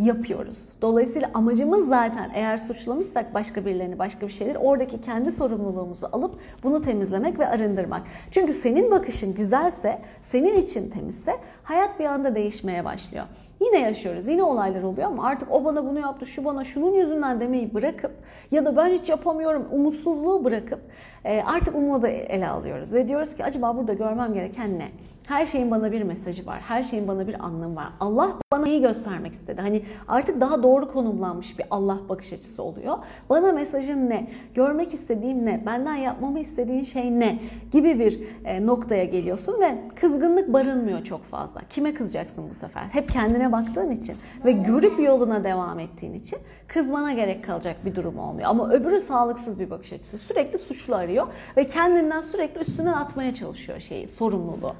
yapıyoruz. 0.01 0.69
Dolayısıyla 0.81 1.31
amacımız 1.33 1.87
zaten 1.87 2.31
eğer 2.35 2.57
suçlamışsak 2.57 3.33
başka 3.33 3.65
birilerini, 3.65 3.99
başka 3.99 4.27
bir 4.27 4.31
şeyleri 4.31 4.57
oradaki 4.57 5.01
kendi 5.01 5.31
sorumluluğumuzu 5.31 6.07
alıp 6.11 6.35
bunu 6.63 6.81
temizlemek 6.81 7.39
ve 7.39 7.47
arındırmak. 7.47 8.01
Çünkü 8.31 8.53
senin 8.53 8.91
bakışın 8.91 9.33
güzelse, 9.33 10.01
senin 10.21 10.53
için 10.53 10.89
temizse 10.89 11.31
hayat 11.63 11.99
bir 11.99 12.05
anda 12.05 12.35
değişmeye 12.35 12.85
başlıyor. 12.85 13.25
Yine 13.61 13.79
yaşıyoruz, 13.79 14.27
yine 14.27 14.43
olaylar 14.43 14.83
oluyor 14.83 15.07
ama 15.07 15.27
artık 15.27 15.51
o 15.51 15.65
bana 15.65 15.85
bunu 15.85 15.99
yaptı, 15.99 16.25
şu 16.25 16.45
bana 16.45 16.63
şunun 16.63 16.93
yüzünden 16.93 17.39
demeyi 17.39 17.73
bırakıp 17.73 18.11
ya 18.51 18.65
da 18.65 18.77
ben 18.77 18.89
hiç 18.89 19.09
yapamıyorum 19.09 19.67
umutsuzluğu 19.71 20.45
bırakıp 20.45 20.79
artık 21.25 21.75
umudu 21.75 22.07
ele 22.07 22.47
alıyoruz 22.47 22.93
ve 22.93 23.07
diyoruz 23.07 23.35
ki 23.35 23.45
acaba 23.45 23.77
burada 23.77 23.93
görmem 23.93 24.33
gereken 24.33 24.79
ne? 24.79 24.87
Her 25.27 25.45
şeyin 25.45 25.71
bana 25.71 25.91
bir 25.91 26.03
mesajı 26.03 26.45
var. 26.45 26.59
Her 26.59 26.83
şeyin 26.83 27.07
bana 27.07 27.27
bir 27.27 27.45
anlamı 27.45 27.75
var. 27.75 27.89
Allah 27.99 28.29
bana 28.51 28.65
neyi 28.65 28.81
göstermek 28.81 29.33
istedi? 29.33 29.61
Hani 29.61 29.83
artık 30.07 30.41
daha 30.41 30.63
doğru 30.63 30.91
konumlanmış 30.91 31.59
bir 31.59 31.65
Allah 31.71 31.99
bakış 32.09 32.33
açısı 32.33 32.63
oluyor. 32.63 32.97
Bana 33.29 33.51
mesajın 33.51 34.09
ne? 34.09 34.27
Görmek 34.53 34.93
istediğim 34.93 35.45
ne? 35.45 35.63
Benden 35.65 35.95
yapmamı 35.95 36.39
istediğin 36.39 36.83
şey 36.83 37.19
ne? 37.19 37.39
Gibi 37.71 37.99
bir 37.99 38.19
e, 38.45 38.65
noktaya 38.65 39.05
geliyorsun 39.05 39.61
ve 39.61 39.77
kızgınlık 39.95 40.53
barınmıyor 40.53 41.03
çok 41.03 41.23
fazla. 41.23 41.61
Kime 41.69 41.93
kızacaksın 41.93 42.45
bu 42.49 42.53
sefer? 42.53 42.83
Hep 42.83 43.09
kendine 43.09 43.51
baktığın 43.51 43.91
için 43.91 44.15
ve 44.45 44.51
görüp 44.51 44.99
yoluna 44.99 45.43
devam 45.43 45.79
ettiğin 45.79 46.13
için 46.13 46.39
kızmana 46.73 47.13
gerek 47.13 47.43
kalacak 47.43 47.85
bir 47.85 47.95
durum 47.95 48.19
olmuyor. 48.19 48.49
Ama 48.49 48.69
öbürü 48.69 49.01
sağlıksız 49.01 49.59
bir 49.59 49.69
bakış 49.69 49.93
açısı. 49.93 50.17
Sürekli 50.17 50.57
suçlu 50.57 50.95
arıyor 50.95 51.27
ve 51.57 51.65
kendinden 51.65 52.21
sürekli 52.21 52.61
üstüne 52.61 52.95
atmaya 52.95 53.33
çalışıyor 53.33 53.79
şeyi, 53.79 54.09
sorumluluğu. 54.09 54.75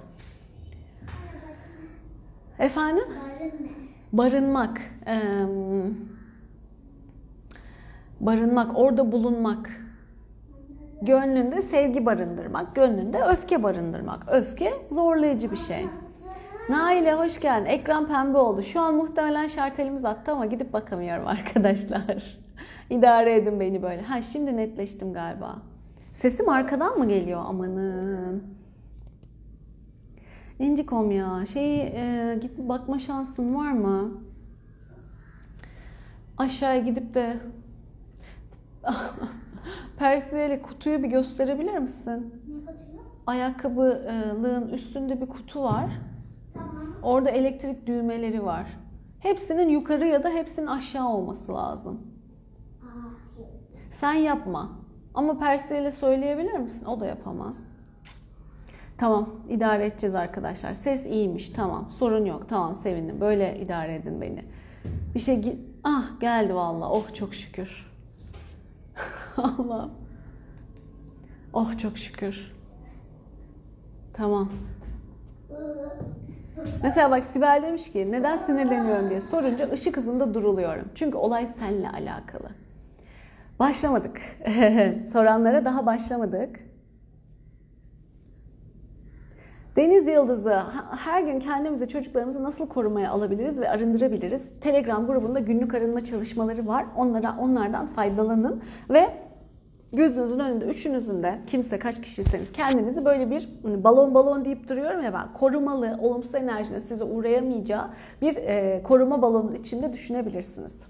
Efendim? 2.60 3.04
Barınmak. 4.14 4.82
Ee, 5.08 5.22
barınmak, 8.20 8.78
orada 8.78 9.12
bulunmak. 9.12 9.70
Gönlünde 11.02 11.62
sevgi 11.62 12.06
barındırmak, 12.06 12.76
gönlünde 12.76 13.22
öfke 13.24 13.64
barındırmak. 13.64 14.24
Öfke 14.32 14.74
zorlayıcı 14.92 15.52
bir 15.52 15.58
şey. 15.58 15.86
Naile 16.70 17.14
hoş 17.14 17.40
geldin. 17.40 17.66
Ekran 17.66 18.08
pembe 18.08 18.38
oldu. 18.38 18.62
Şu 18.62 18.82
an 18.82 18.96
muhtemelen 18.96 19.48
şartelimiz 19.48 20.06
attı 20.06 20.32
ama 20.32 20.46
gidip 20.46 20.74
bakamıyorum 20.74 21.28
arkadaşlar. 21.28 22.38
İdare 22.90 23.36
edin 23.36 23.60
beni 23.60 23.84
böyle. 23.84 24.02
Ha 24.02 24.22
şimdi 24.22 24.58
netleştim 24.58 25.14
galiba. 25.14 25.56
Sesim 26.12 26.50
arkadan 26.50 26.98
mı 26.98 27.08
geliyor 27.08 27.42
amanın? 27.46 28.44
İncikom 30.60 31.12
ya. 31.12 31.46
Şey 31.46 31.82
e, 31.82 32.38
git 32.42 32.58
bakma 32.58 33.00
şansın 33.00 33.56
var 33.56 33.72
mı? 33.72 34.12
Aşağıya 36.38 36.82
gidip 36.82 37.14
de 37.14 37.38
Persiyeli 40.00 40.62
kutuyu 40.62 41.04
bir 41.04 41.08
gösterebilir 41.08 41.78
misin? 41.78 42.34
Ayakkabılığın 43.28 44.70
üstünde 44.70 45.22
bir 45.22 45.26
kutu 45.28 45.64
var. 45.64 45.90
Tamam. 46.54 46.96
Orada 47.04 47.30
elektrik 47.30 47.88
düğmeleri 47.88 48.44
var. 48.46 48.66
Hepsinin 49.20 49.70
yukarı 49.70 50.08
ya 50.08 50.24
da 50.24 50.30
hepsinin 50.30 50.68
aşağı 50.68 51.08
olması 51.10 51.54
lazım. 51.54 52.02
Hayır. 52.82 53.50
Sen 53.90 54.14
yapma. 54.14 54.72
Ama 55.14 55.40
Persi'yle 55.40 55.92
söyleyebilir 55.92 56.54
misin? 56.54 56.86
O 56.86 57.00
da 57.00 57.06
yapamaz. 57.06 57.64
Tamam, 58.98 59.30
idare 59.50 59.86
edeceğiz 59.86 60.16
arkadaşlar. 60.16 60.74
Ses 60.74 61.06
iyiymiş, 61.06 61.50
tamam. 61.50 61.90
Sorun 61.90 62.26
yok, 62.26 62.50
tamam 62.50 62.74
sevindim. 62.74 63.22
Böyle 63.22 63.60
idare 63.60 63.96
edin 63.96 64.22
beni. 64.22 64.46
Bir 65.16 65.20
şey 65.20 65.36
gi- 65.36 65.58
Ah 65.84 66.20
geldi 66.20 66.56
vallahi. 66.56 66.90
Oh 66.92 67.14
çok 67.14 67.34
şükür. 67.34 67.92
Allah. 69.38 69.90
Oh 71.54 71.78
çok 71.78 71.98
şükür. 71.98 72.52
Tamam. 74.14 74.50
Mesela 76.84 77.12
bak 77.12 77.24
Sibel 77.24 77.62
demiş 77.64 77.92
ki 77.92 78.12
neden 78.12 78.38
sinirleniyorum 78.38 79.10
diye 79.10 79.22
sorunca 79.22 79.72
ışık 79.72 79.98
hızında 79.98 80.34
duruluyorum. 80.34 80.86
Çünkü 80.96 81.18
olay 81.18 81.48
seninle 81.48 81.90
alakalı. 81.90 82.50
Başlamadık. 83.60 84.22
Soranlara 85.12 85.66
daha 85.66 85.86
başlamadık. 85.86 86.60
Deniz 89.76 90.08
Yıldızı, 90.08 90.62
her 91.04 91.22
gün 91.22 91.40
kendimizi, 91.40 91.88
çocuklarımızı 91.88 92.44
nasıl 92.44 92.68
korumaya 92.68 93.12
alabiliriz 93.12 93.62
ve 93.62 93.70
arındırabiliriz? 93.70 94.50
Telegram 94.62 95.08
grubunda 95.08 95.40
günlük 95.40 95.74
arınma 95.74 96.02
çalışmaları 96.02 96.68
var. 96.68 96.86
Onlara 96.96 97.36
onlardan 97.40 97.88
faydalanın 97.88 98.64
ve 98.90 99.10
gözünüzün 99.94 100.40
önünde 100.40 100.66
üçünüzün 100.66 101.24
de 101.24 101.40
kimse 101.48 101.80
kaç 101.80 102.02
kişiyseniz 102.02 102.52
kendinizi 102.52 103.06
böyle 103.06 103.32
bir 103.32 103.50
hani 103.64 103.84
balon 103.84 104.14
balon 104.14 104.46
deyip 104.46 104.70
duruyorum 104.70 105.02
ya 105.02 105.14
ben 105.14 105.34
korumalı, 105.34 105.98
olumsuz 106.02 106.36
enerjinin 106.36 106.80
size 106.80 107.04
uğrayamayacağı 107.04 107.90
bir 108.22 108.36
e, 108.36 108.82
koruma 108.84 109.22
balonun 109.22 109.56
içinde 109.56 109.94
düşünebilirsiniz. 109.94 110.88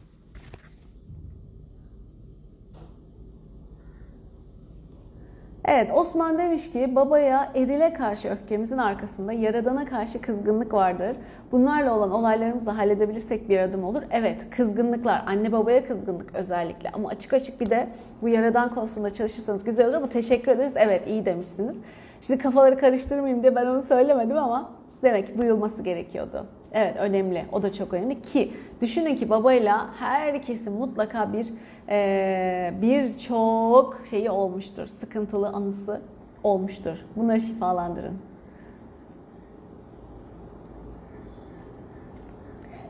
Evet 5.66 5.92
Osman 5.94 6.38
demiş 6.38 6.72
ki 6.72 6.96
babaya 6.96 7.52
erile 7.56 7.94
karşı 7.94 8.30
öfkemizin 8.30 8.78
arkasında 8.78 9.34
yaradana 9.34 9.86
karşı 9.86 10.22
kızgınlık 10.22 10.74
vardır. 10.74 11.18
Bunlarla 11.52 11.98
olan 11.98 12.12
olaylarımızı 12.12 12.66
da 12.66 12.78
halledebilirsek 12.78 13.50
bir 13.50 13.60
adım 13.60 13.84
olur. 13.84 14.04
Evet 14.12 14.50
kızgınlıklar 14.50 15.24
anne 15.28 15.52
babaya 15.52 15.88
kızgınlık 15.88 16.36
özellikle 16.36 16.90
ama 16.90 17.10
açık 17.10 17.34
açık 17.34 17.62
bir 17.62 17.70
de 17.70 17.90
bu 18.22 18.30
yaradan 18.30 18.70
konusunda 18.70 19.10
çalışırsanız 19.14 19.64
güzel 19.64 19.88
olur 19.88 19.94
ama 19.94 20.10
teşekkür 20.10 20.52
ederiz. 20.52 20.74
Evet 20.76 21.08
iyi 21.08 21.26
demişsiniz. 21.26 21.78
Şimdi 22.22 22.42
kafaları 22.42 22.78
karıştırmayayım 22.78 23.44
diye 23.44 23.56
ben 23.56 23.66
onu 23.66 23.82
söylemedim 23.82 24.38
ama 24.38 24.72
demek 25.04 25.28
ki 25.28 25.38
duyulması 25.38 25.82
gerekiyordu. 25.82 26.46
Evet 26.74 26.96
önemli. 26.98 27.46
O 27.52 27.64
da 27.64 27.72
çok 27.74 27.94
önemli 27.94 28.22
ki 28.22 28.52
düşünün 28.82 29.16
ki 29.16 29.30
babayla 29.30 29.90
herkesin 30.00 30.74
mutlaka 30.74 31.34
bir 31.34 31.48
e, 31.90 32.74
birçok 32.82 34.02
şeyi 34.10 34.30
olmuştur. 34.30 34.88
Sıkıntılı 34.88 35.48
anısı 35.48 36.02
olmuştur. 36.44 37.06
Bunları 37.16 37.42
şifalandırın. 37.42 38.18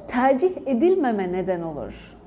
Tercih 0.07 0.51
edilmeme 0.65 1.31
neden 1.31 1.61
olur. 1.61 2.17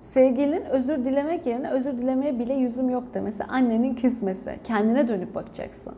Sevgilinin 0.00 0.64
özür 0.64 1.04
dilemek 1.04 1.46
yerine 1.46 1.70
özür 1.70 1.98
dilemeye 1.98 2.38
bile 2.38 2.54
yüzüm 2.54 2.90
yok 2.90 3.14
demesi, 3.14 3.44
annenin 3.44 3.94
küsmesi. 3.94 4.58
Kendine 4.64 5.08
dönüp 5.08 5.34
bakacaksın. 5.34 5.94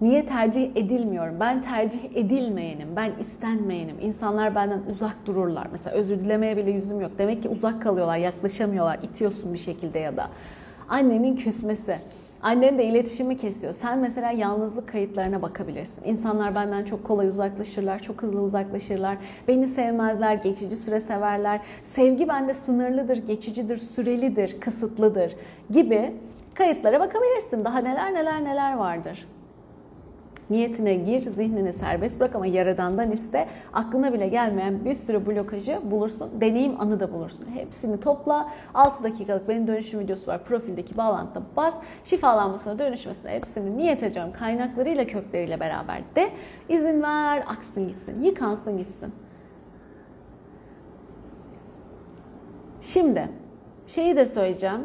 Niye 0.00 0.26
tercih 0.26 0.70
edilmiyorum? 0.76 1.36
Ben 1.40 1.62
tercih 1.62 1.98
edilmeyenim, 2.14 2.88
ben 2.96 3.12
istenmeyenim. 3.20 3.96
İnsanlar 4.00 4.54
benden 4.54 4.80
uzak 4.90 5.26
dururlar. 5.26 5.66
Mesela 5.72 5.96
özür 5.96 6.20
dilemeye 6.20 6.56
bile 6.56 6.70
yüzüm 6.70 7.00
yok. 7.00 7.12
Demek 7.18 7.42
ki 7.42 7.48
uzak 7.48 7.82
kalıyorlar, 7.82 8.16
yaklaşamıyorlar. 8.16 8.98
itiyorsun 9.02 9.54
bir 9.54 9.58
şekilde 9.58 9.98
ya 9.98 10.16
da. 10.16 10.28
Annenin 10.88 11.36
küsmesi. 11.36 11.96
Annen 12.42 12.78
de 12.78 12.84
iletişimi 12.84 13.36
kesiyor. 13.36 13.74
Sen 13.74 13.98
mesela 13.98 14.30
yalnızlık 14.30 14.88
kayıtlarına 14.88 15.42
bakabilirsin. 15.42 16.04
İnsanlar 16.04 16.54
benden 16.54 16.84
çok 16.84 17.04
kolay 17.04 17.28
uzaklaşırlar, 17.28 17.98
çok 17.98 18.22
hızlı 18.22 18.40
uzaklaşırlar. 18.40 19.16
Beni 19.48 19.66
sevmezler, 19.66 20.34
geçici 20.34 20.76
süre 20.76 21.00
severler. 21.00 21.60
Sevgi 21.84 22.28
bende 22.28 22.54
sınırlıdır, 22.54 23.16
geçicidir, 23.16 23.76
sürelidir, 23.76 24.60
kısıtlıdır 24.60 25.36
gibi 25.70 26.12
kayıtlara 26.54 27.00
bakabilirsin. 27.00 27.64
Daha 27.64 27.78
neler 27.78 28.14
neler 28.14 28.44
neler 28.44 28.76
vardır. 28.76 29.26
Niyetine 30.50 30.94
gir, 30.94 31.20
zihnini 31.20 31.72
serbest 31.72 32.20
bırak 32.20 32.34
ama 32.34 32.46
yaradandan 32.46 33.10
iste. 33.10 33.48
Aklına 33.72 34.12
bile 34.12 34.28
gelmeyen 34.28 34.84
bir 34.84 34.94
sürü 34.94 35.26
blokajı 35.26 35.78
bulursun. 35.84 36.30
Deneyim 36.40 36.80
anı 36.80 37.00
da 37.00 37.12
bulursun. 37.12 37.46
Hepsini 37.54 38.00
topla. 38.00 38.50
6 38.74 39.02
dakikalık 39.02 39.48
benim 39.48 39.66
dönüşüm 39.66 40.00
videosu 40.00 40.26
var. 40.26 40.44
Profildeki 40.44 40.96
bağlantıda 40.96 41.42
bas. 41.56 41.78
Şifalanmasına, 42.04 42.78
dönüşmesine 42.78 43.30
hepsini 43.30 43.76
niyet 43.78 44.02
ediyorum. 44.02 44.32
Kaynaklarıyla, 44.32 45.06
kökleriyle 45.06 45.60
beraber 45.60 46.02
de 46.16 46.30
izin 46.68 47.02
ver, 47.02 47.44
aksın 47.46 47.88
gitsin. 47.88 48.22
Yıkansın 48.22 48.78
gitsin. 48.78 49.12
Şimdi 52.80 53.28
şeyi 53.86 54.16
de 54.16 54.26
söyleyeceğim. 54.26 54.80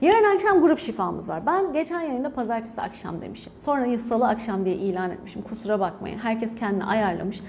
Yarın 0.00 0.34
akşam 0.34 0.60
grup 0.60 0.78
şifamız 0.78 1.28
var. 1.28 1.46
Ben 1.46 1.72
geçen 1.72 2.00
yayında 2.00 2.32
pazartesi 2.32 2.80
akşam 2.80 3.22
demişim. 3.22 3.52
Sonra 3.56 3.98
salı 3.98 4.28
akşam 4.28 4.64
diye 4.64 4.74
ilan 4.74 5.10
etmişim. 5.10 5.42
Kusura 5.42 5.80
bakmayın. 5.80 6.18
Herkes 6.18 6.54
kendini 6.54 6.84
ayarlamış. 6.84 7.42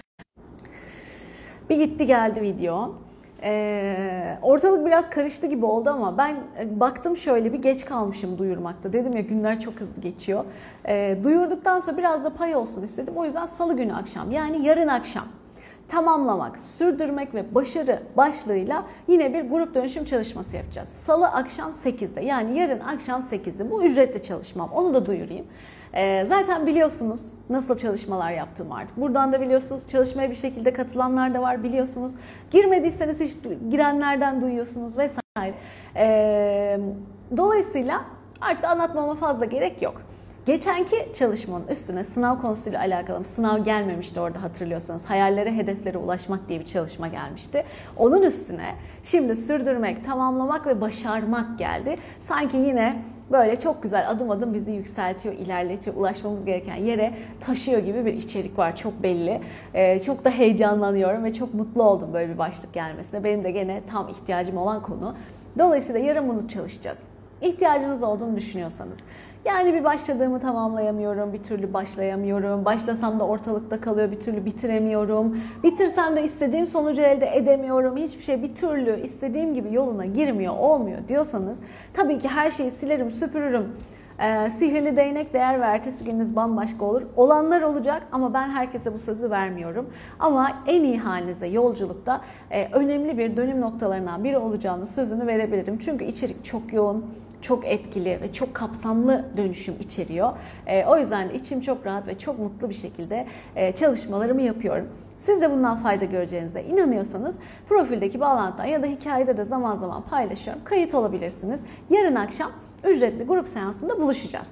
Bir 1.70 1.78
gitti 1.78 2.06
geldi 2.06 2.42
video. 2.42 2.96
Ee, 3.44 4.38
ortalık 4.42 4.86
biraz 4.86 5.10
karıştı 5.10 5.48
gibi 5.48 5.66
oldu 5.66 5.90
ama 5.90 6.18
ben 6.18 6.36
e, 6.62 6.80
baktım 6.80 7.18
şöyle 7.18 7.54
bir 7.54 7.62
geç 7.62 7.86
kalmışım 7.86 8.38
duyurmakta. 8.38 8.94
Dedim 8.94 9.16
ya 9.16 9.22
günler 9.22 9.60
çok 9.60 9.74
hızlı 9.80 10.02
geçiyor. 10.02 10.46
Ee, 10.88 11.18
duyurduktan 11.24 11.80
sonra 11.80 11.98
biraz 11.98 12.24
da 12.24 12.30
pay 12.30 12.56
olsun 12.56 12.84
istedim. 12.84 13.14
O 13.18 13.26
yüzden 13.26 13.46
salı 13.46 13.78
günü 13.78 13.94
akşam 13.94 14.32
yani 14.32 14.66
yarın 14.66 14.88
akşam 14.88 15.24
tamamlamak, 15.90 16.60
sürdürmek 16.60 17.34
ve 17.34 17.56
başarı 17.56 18.00
başlığıyla 18.18 18.86
yine 19.08 19.34
bir 19.34 19.50
grup 19.50 19.76
dönüşüm 19.76 20.06
çalışması 20.06 20.58
yapacağız. 20.58 20.90
Salı 20.90 21.28
akşam 21.28 21.72
8'de 21.72 22.22
yani 22.22 22.58
yarın 22.58 22.80
akşam 22.80 23.22
8'de 23.22 23.72
bu 23.72 23.84
ücretli 23.84 24.22
çalışmam 24.22 24.70
onu 24.74 24.94
da 24.94 25.06
duyurayım. 25.06 25.46
Ee, 25.94 26.26
zaten 26.28 26.68
biliyorsunuz 26.68 27.26
nasıl 27.50 27.78
çalışmalar 27.78 28.32
yaptığımı 28.32 28.76
artık. 28.76 28.98
Buradan 28.98 29.32
da 29.32 29.42
biliyorsunuz 29.42 29.88
çalışmaya 29.88 30.30
bir 30.30 30.36
şekilde 30.36 30.74
katılanlar 30.74 31.34
da 31.34 31.42
var 31.42 31.64
biliyorsunuz. 31.64 32.14
Girmediyseniz 32.52 33.20
hiç 33.20 33.38
girenlerden 33.72 34.42
duyuyorsunuz 34.42 34.98
vesaire. 34.98 35.54
Ee, 35.96 36.80
dolayısıyla 37.38 38.02
artık 38.42 38.66
anlatmama 38.66 39.16
fazla 39.16 39.46
gerek 39.46 39.82
yok. 39.82 40.02
Geçenki 40.50 40.96
çalışmanın 41.14 41.68
üstüne 41.68 42.04
sınav 42.04 42.42
konusuyla 42.42 42.80
alakalı 42.80 43.24
sınav 43.24 43.64
gelmemişti 43.64 44.20
orada 44.20 44.42
hatırlıyorsanız. 44.42 45.06
Hayallere, 45.06 45.56
hedeflere 45.56 45.98
ulaşmak 45.98 46.50
diye 46.50 46.60
bir 46.60 46.66
çalışma 46.66 47.08
gelmişti. 47.08 47.64
Onun 47.98 48.22
üstüne 48.22 48.76
şimdi 49.04 49.36
sürdürmek, 49.36 50.06
tamamlamak 50.06 50.68
ve 50.68 50.82
başarmak 50.82 51.60
geldi. 51.60 51.96
Sanki 52.20 52.58
yine 52.58 53.02
böyle 53.32 53.56
çok 53.56 53.84
güzel 53.84 54.10
adım 54.10 54.32
adım 54.32 54.54
bizi 54.54 54.72
yükseltiyor, 54.72 55.36
ilerletiyor, 55.36 55.96
ulaşmamız 55.96 56.46
gereken 56.46 56.76
yere 56.76 57.14
taşıyor 57.40 57.80
gibi 57.80 58.06
bir 58.06 58.14
içerik 58.14 58.58
var 58.58 58.76
çok 58.76 59.04
belli. 59.04 59.42
Ee, 59.74 60.00
çok 60.00 60.26
da 60.26 60.30
heyecanlanıyorum 60.30 61.24
ve 61.24 61.34
çok 61.34 61.54
mutlu 61.54 61.84
oldum 61.84 62.14
böyle 62.14 62.34
bir 62.34 62.38
başlık 62.38 62.74
gelmesine. 62.74 63.24
Benim 63.24 63.44
de 63.44 63.52
gene 63.52 63.82
tam 63.92 64.08
ihtiyacım 64.08 64.58
olan 64.58 64.82
konu. 64.82 65.16
Dolayısıyla 65.60 66.00
yarın 66.02 66.30
bunu 66.30 66.48
çalışacağız. 66.48 67.04
İhtiyacınız 67.42 68.04
olduğunu 68.04 68.36
düşünüyorsanız. 68.36 68.98
Yani 69.46 69.74
bir 69.74 69.84
başladığımı 69.84 70.40
tamamlayamıyorum, 70.40 71.34
bir 71.34 71.44
türlü 71.44 71.74
başlayamıyorum. 71.74 72.66
Başlasam 72.66 73.20
da 73.20 73.28
ortalıkta 73.28 73.82
kalıyor, 73.82 74.12
bir 74.12 74.20
türlü 74.20 74.46
bitiremiyorum. 74.46 75.38
Bitirsem 75.64 76.16
de 76.16 76.24
istediğim 76.24 76.68
sonucu 76.68 77.02
elde 77.02 77.36
edemiyorum. 77.36 77.98
Hiçbir 77.98 78.24
şey 78.24 78.44
bir 78.44 78.54
türlü 78.54 79.00
istediğim 79.00 79.54
gibi 79.54 79.74
yoluna 79.74 80.06
girmiyor, 80.06 80.54
olmuyor 80.58 80.98
diyorsanız 81.08 81.60
tabii 81.94 82.20
ki 82.20 82.28
her 82.28 82.52
şeyi 82.52 82.72
silerim, 82.72 83.12
süpürürüm. 83.12 83.76
Ee, 84.22 84.50
sihirli 84.50 84.96
değnek 84.96 85.34
değer 85.34 85.62
ve 85.62 85.66
ertesi 85.66 86.06
gününüz 86.06 86.36
bambaşka 86.36 86.86
olur. 86.86 87.02
Olanlar 87.16 87.62
olacak 87.62 88.02
ama 88.12 88.34
ben 88.34 88.50
herkese 88.50 88.94
bu 88.94 89.00
sözü 89.00 89.30
vermiyorum. 89.30 89.90
Ama 90.20 90.52
en 90.68 90.84
iyi 90.84 90.98
halinizde 90.98 91.48
yolculukta 91.48 92.22
e, 92.52 92.70
önemli 92.72 93.18
bir 93.18 93.38
dönüm 93.38 93.62
noktalarından 93.62 94.24
biri 94.24 94.38
olacağını 94.38 94.88
sözünü 94.88 95.28
verebilirim. 95.28 95.78
Çünkü 95.78 96.06
içerik 96.06 96.46
çok 96.46 96.74
yoğun, 96.74 97.06
çok 97.42 97.68
etkili 97.68 98.20
ve 98.22 98.34
çok 98.34 98.54
kapsamlı 98.54 99.26
dönüşüm 99.38 99.76
içeriyor. 99.80 100.32
E, 100.68 100.86
o 100.86 100.98
yüzden 100.98 101.30
de 101.30 101.34
içim 101.34 101.62
çok 101.62 101.86
rahat 101.86 102.08
ve 102.08 102.18
çok 102.18 102.40
mutlu 102.40 102.70
bir 102.70 102.74
şekilde 102.74 103.28
e, 103.56 103.72
çalışmalarımı 103.72 104.42
yapıyorum. 104.42 104.88
Siz 105.18 105.42
de 105.42 105.52
bundan 105.52 105.78
fayda 105.78 106.06
göreceğinize 106.06 106.64
inanıyorsanız 106.64 107.38
profildeki 107.70 108.20
bağlantıdan 108.20 108.66
ya 108.66 108.84
da 108.84 108.86
hikayede 108.86 109.38
de 109.38 109.44
zaman 109.44 109.78
zaman 109.78 110.02
paylaşıyorum. 110.02 110.64
Kayıt 110.64 110.96
olabilirsiniz. 110.96 111.62
Yarın 111.90 112.16
akşam 112.16 112.52
ücretli 112.84 113.24
grup 113.24 113.48
seansında 113.48 114.02
buluşacağız. 114.02 114.52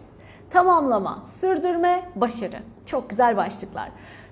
Tamamlama, 0.50 1.22
sürdürme, 1.26 2.04
başarı. 2.16 2.60
Çok 2.86 3.10
güzel 3.10 3.38
başlıklar. 3.38 3.90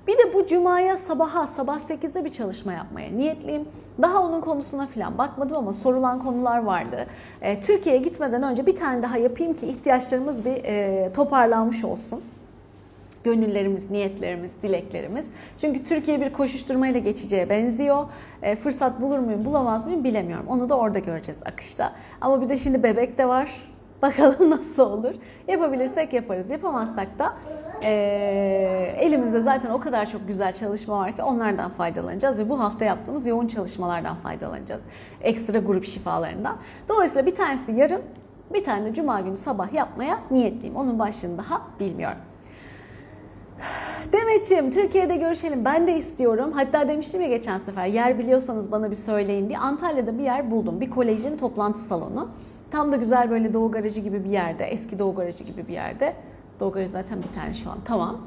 Bir 0.07 0.17
de 0.17 0.33
bu 0.33 0.45
cumaya 0.45 0.97
sabaha, 0.97 1.47
sabah 1.47 1.79
8'de 1.79 2.25
bir 2.25 2.29
çalışma 2.29 2.73
yapmaya 2.73 3.11
niyetliyim. 3.11 3.65
Daha 4.01 4.23
onun 4.23 4.41
konusuna 4.41 4.87
falan 4.87 5.17
bakmadım 5.17 5.57
ama 5.57 5.73
sorulan 5.73 6.23
konular 6.23 6.63
vardı. 6.63 7.05
E, 7.41 7.59
Türkiye'ye 7.59 8.01
gitmeden 8.01 8.43
önce 8.43 8.65
bir 8.65 8.75
tane 8.75 9.03
daha 9.03 9.17
yapayım 9.17 9.53
ki 9.53 9.65
ihtiyaçlarımız 9.65 10.45
bir 10.45 10.63
e, 10.63 11.11
toparlanmış 11.13 11.83
olsun 11.83 12.21
gönüllerimiz, 13.23 13.91
niyetlerimiz, 13.91 14.51
dileklerimiz. 14.63 15.27
Çünkü 15.57 15.83
Türkiye 15.83 16.21
bir 16.21 16.33
koşuşturmayla 16.33 16.99
geçeceğe 16.99 17.49
benziyor. 17.49 18.05
E, 18.41 18.55
fırsat 18.55 19.01
bulur 19.01 19.19
muyum, 19.19 19.45
bulamaz 19.45 19.85
mıyım 19.85 20.03
bilemiyorum. 20.03 20.45
Onu 20.47 20.69
da 20.69 20.77
orada 20.77 20.99
göreceğiz 20.99 21.41
akışta. 21.45 21.91
Ama 22.21 22.41
bir 22.41 22.49
de 22.49 22.55
şimdi 22.55 22.83
bebek 22.83 23.17
de 23.17 23.27
var. 23.27 23.74
Bakalım 24.01 24.49
nasıl 24.49 24.83
olur. 24.83 25.13
Yapabilirsek 25.47 26.13
yaparız. 26.13 26.49
Yapamazsak 26.49 27.19
da 27.19 27.33
e, 27.83 28.95
elimizde 28.99 29.41
zaten 29.41 29.69
o 29.69 29.79
kadar 29.79 30.05
çok 30.05 30.27
güzel 30.27 30.53
çalışma 30.53 30.99
var 30.99 31.15
ki 31.15 31.23
onlardan 31.23 31.71
faydalanacağız 31.71 32.39
ve 32.39 32.49
bu 32.49 32.59
hafta 32.59 32.85
yaptığımız 32.85 33.25
yoğun 33.25 33.47
çalışmalardan 33.47 34.15
faydalanacağız. 34.15 34.81
Ekstra 35.21 35.59
grup 35.59 35.85
şifalarından. 35.85 36.57
Dolayısıyla 36.89 37.25
bir 37.25 37.35
tanesi 37.35 37.71
yarın, 37.71 38.01
bir 38.53 38.63
tane 38.63 38.85
de 38.85 38.93
cuma 38.93 39.21
günü 39.21 39.37
sabah 39.37 39.73
yapmaya 39.73 40.19
niyetliyim. 40.31 40.75
Onun 40.75 40.99
başlığını 40.99 41.37
daha 41.37 41.61
bilmiyorum. 41.79 42.17
Demetciğim 44.13 44.71
Türkiye'de 44.71 45.15
görüşelim 45.15 45.65
ben 45.65 45.87
de 45.87 45.97
istiyorum. 45.97 46.51
Hatta 46.51 46.87
demiştim 46.87 47.21
ya 47.21 47.27
geçen 47.27 47.57
sefer 47.57 47.85
yer 47.85 48.19
biliyorsanız 48.19 48.71
bana 48.71 48.91
bir 48.91 48.95
söyleyin 48.95 49.49
diye. 49.49 49.59
Antalya'da 49.59 50.17
bir 50.17 50.23
yer 50.23 50.51
buldum. 50.51 50.81
Bir 50.81 50.89
kolejin 50.89 51.37
toplantı 51.37 51.79
salonu. 51.79 52.29
Tam 52.71 52.91
da 52.91 52.95
güzel 52.95 53.29
böyle 53.29 53.53
Doğu 53.53 53.71
Garajı 53.71 54.01
gibi 54.01 54.23
bir 54.23 54.29
yerde. 54.29 54.65
Eski 54.65 54.99
Doğu 54.99 55.15
Garajı 55.15 55.43
gibi 55.43 55.67
bir 55.67 55.73
yerde. 55.73 56.13
Doğu 56.59 56.71
Garajı 56.71 56.91
zaten 56.91 57.17
bir 57.17 57.39
tane 57.41 57.53
şu 57.53 57.69
an 57.69 57.77
tamam. 57.85 58.21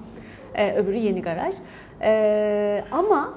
Ee, 0.54 0.74
öbürü 0.76 0.96
yeni 0.96 1.22
garaj. 1.22 1.54
Ee, 2.02 2.84
ama 2.92 3.34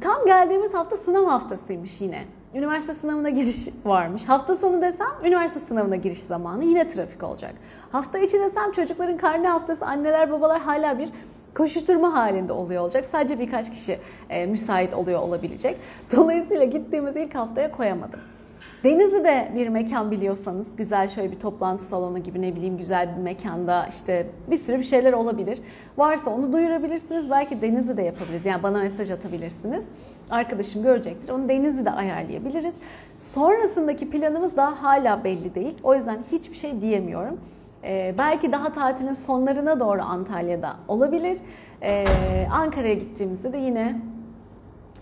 tam 0.00 0.26
geldiğimiz 0.26 0.74
hafta 0.74 0.96
sınav 0.96 1.26
haftasıymış 1.26 2.00
yine. 2.00 2.24
Üniversite 2.54 2.94
sınavına 2.94 3.30
giriş 3.30 3.68
varmış. 3.84 4.24
Hafta 4.24 4.56
sonu 4.56 4.82
desem 4.82 5.06
üniversite 5.24 5.60
sınavına 5.60 5.96
giriş 5.96 6.22
zamanı 6.22 6.64
yine 6.64 6.88
trafik 6.88 7.22
olacak. 7.22 7.54
Hafta 7.92 8.18
içi 8.18 8.40
desem 8.40 8.72
çocukların 8.72 9.16
karne 9.16 9.48
haftası 9.48 9.86
anneler 9.86 10.30
babalar 10.30 10.60
hala 10.60 10.98
bir 10.98 11.08
koşuşturma 11.54 12.14
halinde 12.14 12.52
oluyor 12.52 12.82
olacak. 12.82 13.06
Sadece 13.06 13.38
birkaç 13.38 13.70
kişi 13.70 13.98
e, 14.30 14.46
müsait 14.46 14.94
oluyor 14.94 15.20
olabilecek. 15.20 15.76
Dolayısıyla 16.16 16.64
gittiğimiz 16.64 17.16
ilk 17.16 17.34
haftaya 17.34 17.72
koyamadım. 17.72 18.20
Denizli'de 18.84 19.48
bir 19.56 19.68
mekan 19.68 20.10
biliyorsanız 20.10 20.76
güzel 20.76 21.08
şöyle 21.08 21.30
bir 21.30 21.40
toplantı 21.40 21.82
salonu 21.82 22.18
gibi 22.18 22.42
ne 22.42 22.56
bileyim 22.56 22.76
güzel 22.76 23.16
bir 23.16 23.22
mekanda 23.22 23.86
işte 23.86 24.26
bir 24.50 24.56
sürü 24.56 24.78
bir 24.78 24.82
şeyler 24.82 25.12
olabilir. 25.12 25.58
Varsa 25.96 26.30
onu 26.30 26.52
duyurabilirsiniz. 26.52 27.30
Belki 27.30 27.62
Denizli'de 27.62 28.02
yapabiliriz. 28.02 28.46
Yani 28.46 28.62
bana 28.62 28.78
mesaj 28.78 29.10
atabilirsiniz. 29.10 29.84
Arkadaşım 30.30 30.82
görecektir. 30.82 31.28
Onu 31.28 31.48
Denizli'de 31.48 31.90
ayarlayabiliriz. 31.90 32.74
Sonrasındaki 33.16 34.10
planımız 34.10 34.56
daha 34.56 34.82
hala 34.82 35.24
belli 35.24 35.54
değil. 35.54 35.74
O 35.82 35.94
yüzden 35.94 36.18
hiçbir 36.32 36.56
şey 36.56 36.82
diyemiyorum. 36.82 37.40
Ee, 37.84 38.14
belki 38.18 38.52
daha 38.52 38.72
tatilin 38.72 39.12
sonlarına 39.12 39.80
doğru 39.80 40.02
Antalya'da 40.02 40.76
olabilir. 40.88 41.38
Ee, 41.82 42.04
Ankara'ya 42.52 42.94
gittiğimizde 42.94 43.52
de 43.52 43.58
yine 43.58 44.00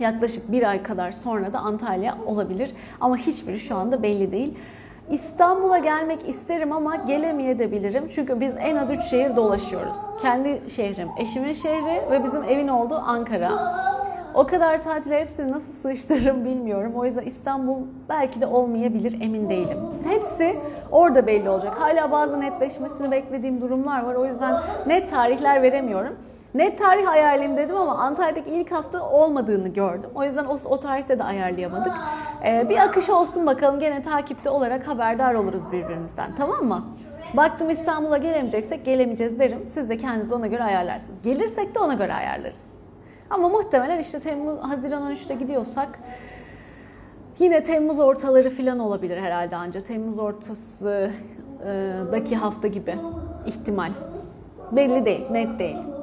yaklaşık 0.01 0.53
bir 0.53 0.71
ay 0.71 0.83
kadar 0.83 1.13
sonra 1.13 1.53
da 1.53 1.59
Antalya 1.59 2.19
olabilir. 2.27 2.73
Ama 3.01 3.17
hiçbiri 3.17 3.61
şu 3.61 3.77
anda 3.77 4.03
belli 4.03 4.33
değil. 4.33 4.55
İstanbul'a 5.11 5.79
gelmek 5.79 6.29
isterim 6.29 6.73
ama 6.73 6.97
gelemeyebilirim. 6.97 8.09
Çünkü 8.09 8.41
biz 8.41 8.55
en 8.59 8.77
az 8.77 8.91
3 8.91 9.03
şehir 9.03 9.37
dolaşıyoruz. 9.37 9.97
Kendi 10.23 10.61
şehrim, 10.71 11.09
eşimin 11.19 11.53
şehri 11.53 12.11
ve 12.11 12.25
bizim 12.25 12.43
evin 12.43 12.69
olduğu 12.69 12.99
Ankara. 12.99 13.53
O 14.35 14.47
kadar 14.47 14.83
tatile 14.83 15.21
hepsini 15.21 15.53
nasıl 15.53 15.73
sığıştırırım 15.73 16.45
bilmiyorum. 16.45 16.93
O 16.97 17.05
yüzden 17.05 17.23
İstanbul 17.23 17.77
belki 18.09 18.41
de 18.41 18.47
olmayabilir 18.47 19.23
emin 19.23 19.49
değilim. 19.49 19.79
Hepsi 20.09 20.57
orada 20.91 21.27
belli 21.27 21.51
olacak. 21.51 21.75
Hala 21.81 22.11
bazı 22.11 22.41
netleşmesini 22.41 23.11
beklediğim 23.11 23.61
durumlar 23.61 24.05
var. 24.05 24.15
O 24.15 24.27
yüzden 24.27 24.55
net 24.87 25.11
tarihler 25.11 25.63
veremiyorum. 25.63 26.15
Net 26.57 26.79
tarih 26.79 27.11
ayarlayayım 27.11 27.57
dedim 27.57 27.77
ama 27.77 27.99
Antalya'daki 27.99 28.51
ilk 28.51 28.73
hafta 28.73 29.11
olmadığını 29.11 29.69
gördüm. 29.69 30.11
O 30.14 30.25
yüzden 30.25 30.45
o, 30.45 30.57
o 30.64 30.81
tarihte 30.81 31.19
de 31.19 31.25
ayarlayamadık. 31.25 31.92
Ee, 32.45 32.66
bir 32.69 32.77
akış 32.77 33.11
olsun 33.11 33.47
bakalım. 33.47 33.81
Gene 33.81 34.03
takipte 34.03 34.51
olarak 34.51 34.88
haberdar 34.88 35.35
oluruz 35.35 35.73
birbirimizden. 35.73 36.31
Tamam 36.38 36.64
mı? 36.64 36.85
Baktım 37.35 37.71
İstanbul'a 37.71 38.19
gelemeyeceksek 38.19 38.85
gelemeyeceğiz 38.85 39.38
derim. 39.38 39.59
Siz 39.71 39.88
de 39.88 39.99
kendiniz 39.99 40.33
ona 40.33 40.47
göre 40.47 40.64
ayarlarsınız. 40.64 41.23
Gelirsek 41.25 41.75
de 41.75 41.79
ona 41.79 41.95
göre 41.95 42.14
ayarlarız. 42.14 42.66
Ama 43.31 43.49
muhtemelen 43.49 43.99
işte 43.99 44.21
Temmuz, 44.21 44.59
Haziran 44.61 45.12
13'te 45.12 45.35
gidiyorsak 45.35 45.88
yine 47.38 47.62
Temmuz 47.62 47.99
ortaları 47.99 48.51
falan 48.51 48.79
olabilir 48.79 49.19
herhalde 49.19 49.57
anca. 49.57 49.83
Temmuz 49.83 50.19
ortasıdaki 50.19 52.37
hafta 52.37 52.69
gibi 52.69 52.97
ihtimal. 53.47 53.90
Belli 54.73 55.05
değil, 55.05 55.31
net 55.31 55.59
değil. 55.59 55.96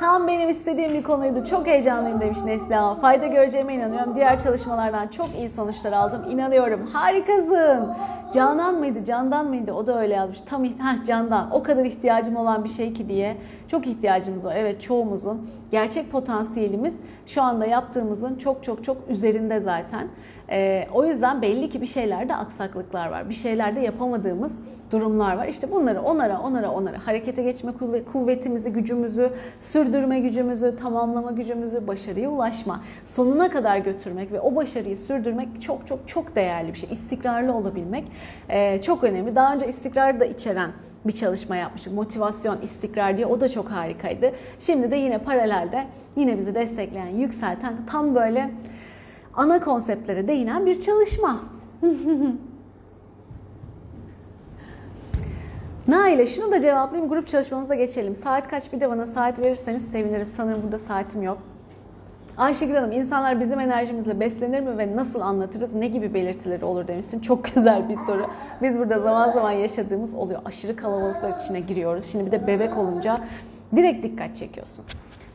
Tam 0.00 0.28
benim 0.28 0.48
istediğim 0.48 0.94
bir 0.94 1.02
konuydu. 1.02 1.44
Çok 1.44 1.66
heyecanlıyım 1.66 2.20
demiş 2.20 2.38
Neslihan. 2.44 2.98
Fayda 2.98 3.26
göreceğime 3.26 3.74
inanıyorum. 3.74 4.14
Diğer 4.14 4.38
çalışmalardan 4.38 5.08
çok 5.08 5.28
iyi 5.38 5.50
sonuçlar 5.50 5.92
aldım. 5.92 6.22
İnanıyorum. 6.30 6.86
Harikasın. 6.86 7.88
Canan 8.32 8.74
mıydı, 8.74 9.04
Candan 9.04 9.46
mıydı? 9.46 9.72
O 9.72 9.86
da 9.86 10.00
öyle 10.00 10.14
yazmış. 10.14 10.40
Tam 10.40 10.64
heh, 10.64 11.04
Candan. 11.06 11.50
O 11.50 11.62
kadar 11.62 11.84
ihtiyacım 11.84 12.36
olan 12.36 12.64
bir 12.64 12.68
şey 12.68 12.92
ki 12.92 13.08
diye. 13.08 13.36
Çok 13.68 13.86
ihtiyacımız 13.86 14.44
var. 14.44 14.56
Evet 14.56 14.80
çoğumuzun. 14.80 15.50
Gerçek 15.70 16.12
potansiyelimiz 16.12 16.98
şu 17.26 17.42
anda 17.42 17.66
yaptığımızın 17.66 18.36
çok 18.36 18.64
çok 18.64 18.84
çok 18.84 18.96
üzerinde 19.08 19.60
zaten. 19.60 20.08
Ee, 20.50 20.86
o 20.94 21.04
yüzden 21.04 21.42
belli 21.42 21.70
ki 21.70 21.80
bir 21.80 21.86
şeylerde 21.86 22.36
aksaklıklar 22.36 23.10
var. 23.10 23.28
Bir 23.28 23.34
şeylerde 23.34 23.80
yapamadığımız 23.80 24.58
durumlar 24.90 25.36
var. 25.36 25.46
İşte 25.46 25.72
bunları 25.72 26.02
onara 26.02 26.40
onara 26.40 26.70
onara 26.70 27.06
harekete 27.06 27.42
geçme 27.42 27.72
kuvvetimizi, 28.12 28.72
gücümüzü, 28.72 29.30
sürdürme 29.60 30.20
gücümüzü, 30.20 30.76
tamamlama 30.76 31.30
gücümüzü, 31.30 31.86
başarıya 31.86 32.30
ulaşma, 32.30 32.80
sonuna 33.04 33.50
kadar 33.50 33.78
götürmek 33.78 34.32
ve 34.32 34.40
o 34.40 34.56
başarıyı 34.56 34.96
sürdürmek 34.96 35.62
çok 35.62 35.86
çok 35.86 36.08
çok 36.08 36.36
değerli 36.36 36.72
bir 36.72 36.78
şey. 36.78 36.88
İstikrarlı 36.92 37.54
olabilmek 37.54 38.04
e, 38.48 38.82
çok 38.82 39.04
önemli. 39.04 39.36
Daha 39.36 39.54
önce 39.54 39.68
istikrarı 39.68 40.20
da 40.20 40.24
içeren 40.24 40.70
bir 41.06 41.12
çalışma 41.12 41.56
yapmıştık. 41.56 41.92
Motivasyon, 41.92 42.58
istikrar 42.62 43.16
diye 43.16 43.26
o 43.26 43.40
da 43.40 43.48
çok 43.48 43.70
harikaydı. 43.70 44.32
Şimdi 44.58 44.90
de 44.90 44.96
yine 44.96 45.18
paralelde 45.18 45.84
yine 46.16 46.38
bizi 46.38 46.54
destekleyen, 46.54 47.06
yükselten 47.06 47.74
tam 47.86 48.14
böyle 48.14 48.50
ana 49.36 49.60
konseptlere 49.60 50.28
değinen 50.28 50.66
bir 50.66 50.80
çalışma. 50.80 51.40
Naile 55.88 56.26
şunu 56.26 56.52
da 56.52 56.60
cevaplayayım 56.60 57.10
grup 57.10 57.26
çalışmamıza 57.26 57.74
geçelim. 57.74 58.14
Saat 58.14 58.48
kaç 58.48 58.72
bir 58.72 58.80
de 58.80 58.90
bana 58.90 59.06
saat 59.06 59.38
verirseniz 59.38 59.84
sevinirim. 59.84 60.28
Sanırım 60.28 60.62
burada 60.62 60.78
saatim 60.78 61.22
yok. 61.22 61.38
Ayşegül 62.36 62.74
Hanım 62.74 62.92
insanlar 62.92 63.40
bizim 63.40 63.60
enerjimizle 63.60 64.20
beslenir 64.20 64.60
mi 64.60 64.78
ve 64.78 64.96
nasıl 64.96 65.20
anlatırız? 65.20 65.74
Ne 65.74 65.88
gibi 65.88 66.14
belirtileri 66.14 66.64
olur 66.64 66.88
demişsin. 66.88 67.20
Çok 67.20 67.44
güzel 67.54 67.88
bir 67.88 67.96
soru. 67.96 68.26
Biz 68.62 68.78
burada 68.78 69.00
zaman 69.00 69.32
zaman 69.32 69.50
yaşadığımız 69.50 70.14
oluyor. 70.14 70.40
Aşırı 70.44 70.76
kalabalıklar 70.76 71.38
içine 71.38 71.60
giriyoruz. 71.60 72.04
Şimdi 72.04 72.26
bir 72.26 72.30
de 72.30 72.46
bebek 72.46 72.76
olunca 72.76 73.14
direkt 73.76 74.02
dikkat 74.02 74.36
çekiyorsun. 74.36 74.84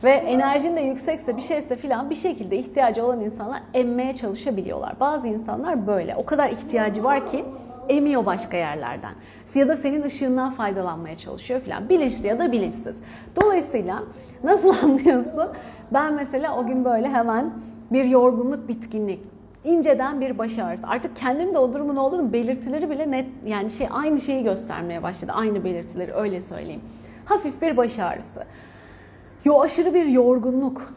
Ve 0.04 0.10
enerjin 0.10 0.76
de 0.76 0.80
yüksekse 0.80 1.36
bir 1.36 1.42
şeyse 1.42 1.76
filan 1.76 2.10
bir 2.10 2.14
şekilde 2.14 2.56
ihtiyacı 2.56 3.06
olan 3.06 3.20
insanlar 3.20 3.62
emmeye 3.74 4.14
çalışabiliyorlar. 4.14 5.00
Bazı 5.00 5.28
insanlar 5.28 5.86
böyle. 5.86 6.16
O 6.16 6.24
kadar 6.24 6.50
ihtiyacı 6.50 7.04
var 7.04 7.30
ki 7.30 7.44
emiyor 7.88 8.26
başka 8.26 8.56
yerlerden. 8.56 9.12
Ya 9.54 9.68
da 9.68 9.76
senin 9.76 10.02
ışığından 10.02 10.50
faydalanmaya 10.50 11.16
çalışıyor 11.16 11.60
filan. 11.60 11.88
Bilinçli 11.88 12.26
ya 12.26 12.38
da 12.38 12.52
bilinçsiz. 12.52 13.00
Dolayısıyla 13.42 14.02
nasıl 14.44 14.74
anlıyorsun? 14.82 15.48
Ben 15.92 16.14
mesela 16.14 16.58
o 16.58 16.66
gün 16.66 16.84
böyle 16.84 17.08
hemen 17.08 17.50
bir 17.92 18.04
yorgunluk, 18.04 18.68
bitkinlik, 18.68 19.20
inceden 19.64 20.20
bir 20.20 20.38
baş 20.38 20.58
ağrısı. 20.58 20.86
Artık 20.86 21.16
kendim 21.16 21.54
de 21.54 21.58
o 21.58 21.74
durumun 21.74 21.96
olduğunu 21.96 22.32
belirtileri 22.32 22.90
bile 22.90 23.10
net 23.10 23.26
yani 23.46 23.70
şey 23.70 23.88
aynı 23.90 24.20
şeyi 24.20 24.44
göstermeye 24.44 25.02
başladı. 25.02 25.32
Aynı 25.34 25.64
belirtileri 25.64 26.12
öyle 26.12 26.42
söyleyeyim. 26.42 26.80
Hafif 27.24 27.62
bir 27.62 27.76
baş 27.76 27.98
ağrısı. 27.98 28.44
Yo 29.44 29.60
aşırı 29.60 29.94
bir 29.94 30.06
yorgunluk. 30.06 30.94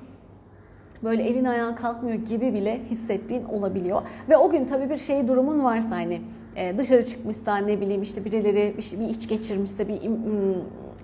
Böyle 1.04 1.24
elin 1.24 1.46
ayağın 1.46 1.76
kalkmıyor 1.76 2.18
gibi 2.18 2.54
bile 2.54 2.82
hissettiğin 2.90 3.44
olabiliyor. 3.44 4.02
Ve 4.30 4.38
o 4.38 4.50
gün 4.50 4.66
tabii 4.66 4.90
bir 4.90 4.98
şey 4.98 5.28
durumun 5.28 5.64
varsa 5.64 5.96
hani 5.96 6.22
dışarı 6.78 7.06
çıkmışsa 7.06 7.58
ne 7.58 7.82
bileyim 7.82 8.02
işte 8.02 8.26
birileri 8.26 8.76
bir, 8.78 9.00
bir 9.00 9.10
iç 9.10 9.30
geçirmişse 9.30 9.88
bir 9.88 10.02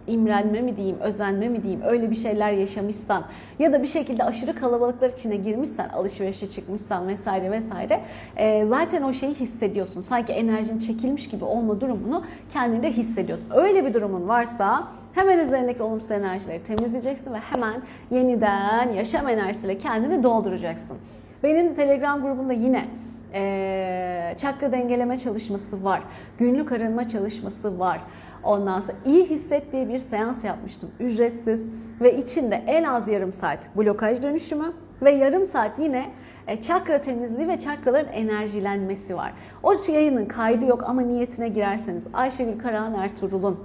imrenme 0.08 0.62
mi 0.62 0.78
diyeyim, 0.78 0.98
özenme 1.00 1.50
mi 1.50 1.64
diyeyim, 1.64 1.82
öyle 1.86 2.12
bir 2.12 2.16
şeyler 2.16 2.52
yaşamışsan 2.52 3.24
ya 3.60 3.74
da 3.74 3.82
bir 3.82 3.88
şekilde 3.88 4.24
aşırı 4.24 4.56
kalabalıklar 4.56 5.10
içine 5.10 5.36
girmişsen, 5.36 5.90
alışverişe 5.90 6.50
çıkmışsan 6.50 7.08
vesaire 7.08 7.52
vesaire 7.52 8.02
e, 8.36 8.66
zaten 8.66 9.02
o 9.02 9.14
şeyi 9.14 9.34
hissediyorsun. 9.34 10.02
Sanki 10.02 10.34
enerjin 10.34 10.80
çekilmiş 10.80 11.30
gibi 11.30 11.46
olma 11.46 11.82
durumunu 11.82 12.24
kendinde 12.54 12.92
hissediyorsun. 12.92 13.48
Öyle 13.56 13.86
bir 13.86 13.94
durumun 13.94 14.28
varsa 14.28 14.88
hemen 15.14 15.40
üzerindeki 15.40 15.84
olumsuz 15.84 16.12
enerjileri 16.12 16.64
temizleyeceksin 16.64 17.34
ve 17.34 17.38
hemen 17.38 17.82
yeniden 18.12 18.92
yaşam 18.92 19.28
enerjisiyle 19.28 19.78
kendini 19.78 20.24
dolduracaksın. 20.24 20.98
Benim 21.44 21.74
Telegram 21.74 22.22
grubunda 22.22 22.54
yine 22.54 22.86
e, 23.34 24.34
çakra 24.38 24.72
dengeleme 24.72 25.18
çalışması 25.18 25.84
var. 25.84 26.02
Günlük 26.38 26.72
arınma 26.72 27.08
çalışması 27.08 27.80
var. 27.80 28.02
Ondan 28.44 28.80
sonra 28.80 28.98
iyi 29.06 29.26
hisset 29.26 29.72
diye 29.72 29.90
bir 29.90 30.00
seans 30.00 30.44
yapmıştım. 30.44 30.90
Ücretsiz 31.00 31.70
ve 32.02 32.18
içinde 32.18 32.64
en 32.68 32.84
az 32.84 33.08
yarım 33.08 33.32
saat 33.32 33.70
blokaj 33.78 34.24
dönüşümü 34.24 34.74
ve 35.02 35.12
yarım 35.12 35.44
saat 35.44 35.80
yine 35.80 36.06
e, 36.48 36.62
çakra 36.62 37.02
temizliği 37.02 37.48
ve 37.48 37.60
çakraların 37.60 38.14
enerjilenmesi 38.14 39.16
var. 39.16 39.34
O 39.64 39.74
yayının 39.88 40.26
kaydı 40.26 40.66
yok 40.66 40.84
ama 40.88 41.02
niyetine 41.02 41.50
girerseniz 41.50 42.08
Ayşegül 42.14 42.60
Karahan 42.60 42.94
Ertuğrul'un 42.94 43.60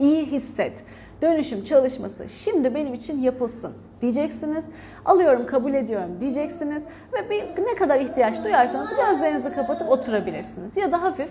iyi 0.00 0.26
hisset 0.26 0.84
dönüşüm 1.22 1.64
çalışması 1.64 2.28
şimdi 2.28 2.74
benim 2.74 2.94
için 2.94 3.22
yapılsın 3.22 3.72
diyeceksiniz. 4.00 4.64
Alıyorum, 5.04 5.46
kabul 5.46 5.74
ediyorum 5.74 6.10
diyeceksiniz 6.20 6.84
ve 7.12 7.30
bir, 7.30 7.64
ne 7.64 7.74
kadar 7.74 8.00
ihtiyaç 8.00 8.44
duyarsanız 8.44 8.90
gözlerinizi 8.90 9.52
kapatıp 9.52 9.90
oturabilirsiniz. 9.90 10.76
Ya 10.76 10.92
da 10.92 11.02
hafif 11.02 11.30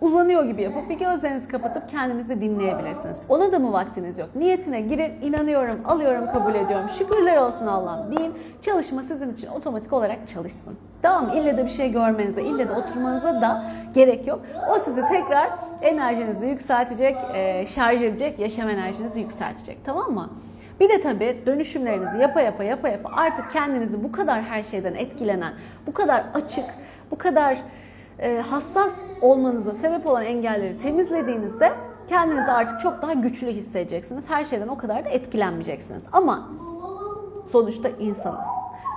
uzanıyor 0.00 0.44
gibi 0.44 0.62
yapıp 0.62 0.90
bir 0.90 0.98
gözlerinizi 0.98 1.48
kapatıp 1.48 1.88
kendinizi 1.88 2.40
dinleyebilirsiniz. 2.40 3.18
Ona 3.28 3.52
da 3.52 3.58
mı 3.58 3.72
vaktiniz 3.72 4.18
yok? 4.18 4.28
Niyetine 4.34 4.80
girin, 4.80 5.12
inanıyorum, 5.22 5.80
alıyorum, 5.84 6.26
kabul 6.32 6.54
ediyorum. 6.54 6.88
Şükürler 6.98 7.36
olsun 7.36 7.66
Allah'ım 7.66 8.16
deyin. 8.16 8.34
Çalışma 8.60 9.02
sizin 9.02 9.32
için 9.32 9.48
otomatik 9.48 9.92
olarak 9.92 10.28
çalışsın. 10.28 10.76
Tamam? 11.02 11.30
İlle 11.36 11.56
de 11.56 11.64
bir 11.64 11.70
şey 11.70 11.92
görmenize, 11.92 12.42
ille 12.42 12.68
de 12.68 12.72
oturmanıza 12.72 13.40
da 13.40 13.64
gerek 13.94 14.26
yok. 14.26 14.40
O 14.74 14.78
sizi 14.78 15.06
tekrar 15.06 15.48
enerjinizi 15.82 16.46
yükseltecek, 16.46 17.16
e, 17.34 17.66
şarj 17.66 18.02
edecek, 18.02 18.38
yaşam 18.38 18.68
enerjinizi 18.68 19.20
yükseltecek. 19.20 19.78
Tamam 19.84 20.12
mı? 20.12 20.30
Bir 20.80 20.88
de 20.88 21.00
tabii 21.00 21.38
dönüşümlerinizi 21.46 22.18
yapa 22.18 22.40
yapa 22.40 22.64
yapa 22.64 22.88
yapa 22.88 23.10
artık 23.16 23.50
kendinizi 23.50 24.04
bu 24.04 24.12
kadar 24.12 24.42
her 24.42 24.62
şeyden 24.62 24.94
etkilenen, 24.94 25.52
bu 25.86 25.92
kadar 25.92 26.24
açık, 26.34 26.64
bu 27.10 27.18
kadar 27.18 27.58
hassas 28.50 29.00
olmanıza 29.20 29.74
sebep 29.74 30.06
olan 30.06 30.24
engelleri 30.24 30.78
temizlediğinizde 30.78 31.72
kendinizi 32.08 32.50
artık 32.50 32.80
çok 32.80 33.02
daha 33.02 33.12
güçlü 33.12 33.46
hissedeceksiniz. 33.46 34.30
Her 34.30 34.44
şeyden 34.44 34.68
o 34.68 34.78
kadar 34.78 35.04
da 35.04 35.08
etkilenmeyeceksiniz. 35.08 36.02
Ama 36.12 36.48
sonuçta 37.44 37.88
insanız. 37.88 38.46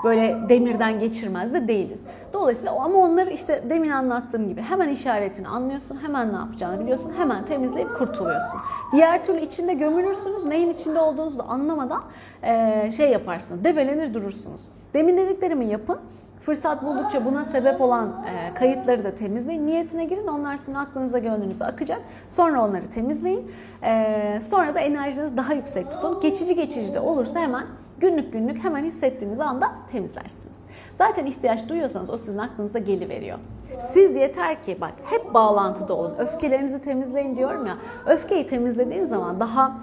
Böyle 0.04 0.38
demirden 0.50 1.00
geçirmez 1.00 1.54
de 1.54 1.68
değiliz. 1.68 2.02
Dolayısıyla 2.34 2.72
ama 2.72 2.98
onları 2.98 3.30
işte 3.30 3.64
demin 3.70 3.90
anlattığım 3.90 4.48
gibi 4.48 4.62
hemen 4.62 4.90
işaretini 4.90 5.48
anlıyorsun, 5.48 6.00
hemen 6.02 6.34
ne 6.34 6.38
yapacağını 6.38 6.80
biliyorsun, 6.80 7.14
hemen 7.18 7.46
temizleyip 7.46 7.98
kurtuluyorsun. 7.98 8.60
Diğer 8.92 9.24
türlü 9.24 9.42
içinde 9.42 9.74
gömülürsünüz, 9.74 10.46
neyin 10.46 10.70
içinde 10.70 11.00
olduğunuzu 11.00 11.40
da 11.40 11.44
anlamadan 11.44 12.04
e, 12.44 12.92
şey 12.92 13.12
yaparsınız, 13.12 13.64
debelenir 13.64 14.14
durursunuz. 14.14 14.62
Demin 14.94 15.18
dediklerimi 15.18 15.66
yapın. 15.66 16.00
Fırsat 16.46 16.84
buldukça 16.84 17.26
buna 17.26 17.46
sebep 17.46 17.82
olan 17.82 18.08
e, 18.08 18.54
kayıtları 18.54 19.04
da 19.04 19.16
temizleyin. 19.16 19.68
Niyetine 19.68 20.06
girin. 20.06 20.28
Onlar 20.28 20.56
sizin 20.56 20.74
aklınıza 20.74 21.20
gönlünüze 21.20 21.66
akacak. 21.66 22.02
Sonra 22.30 22.66
onları 22.66 22.90
temizleyin. 22.90 23.52
E, 23.84 24.40
sonra 24.42 24.76
da 24.76 24.80
enerjinizi 24.80 25.38
daha 25.38 25.54
yüksek 25.54 25.92
tutun. 25.92 26.20
Geçici 26.22 26.56
geçici 26.56 26.94
de 26.94 27.00
olursa 27.00 27.40
hemen 27.40 27.64
günlük 28.00 28.34
günlük 28.34 28.64
hemen 28.64 28.84
hissettiğiniz 28.84 29.40
anda 29.40 29.72
temizlersiniz. 29.92 30.58
Zaten 30.98 31.26
ihtiyaç 31.26 31.70
duyuyorsanız 31.70 32.10
o 32.10 32.18
sizin 32.18 32.38
aklınıza 32.38 32.80
geliveriyor. 32.80 33.40
Siz 33.80 34.16
yeter 34.16 34.64
ki 34.64 34.78
bak 34.82 34.94
hep 35.04 35.34
bağlantıda 35.34 35.94
olun. 35.94 36.14
Öfkelerinizi 36.20 36.82
temizleyin 36.82 37.38
diyorum 37.38 37.66
ya. 37.66 37.78
Öfkeyi 38.06 38.48
temizlediğin 38.48 39.06
zaman 39.06 39.40
daha 39.40 39.78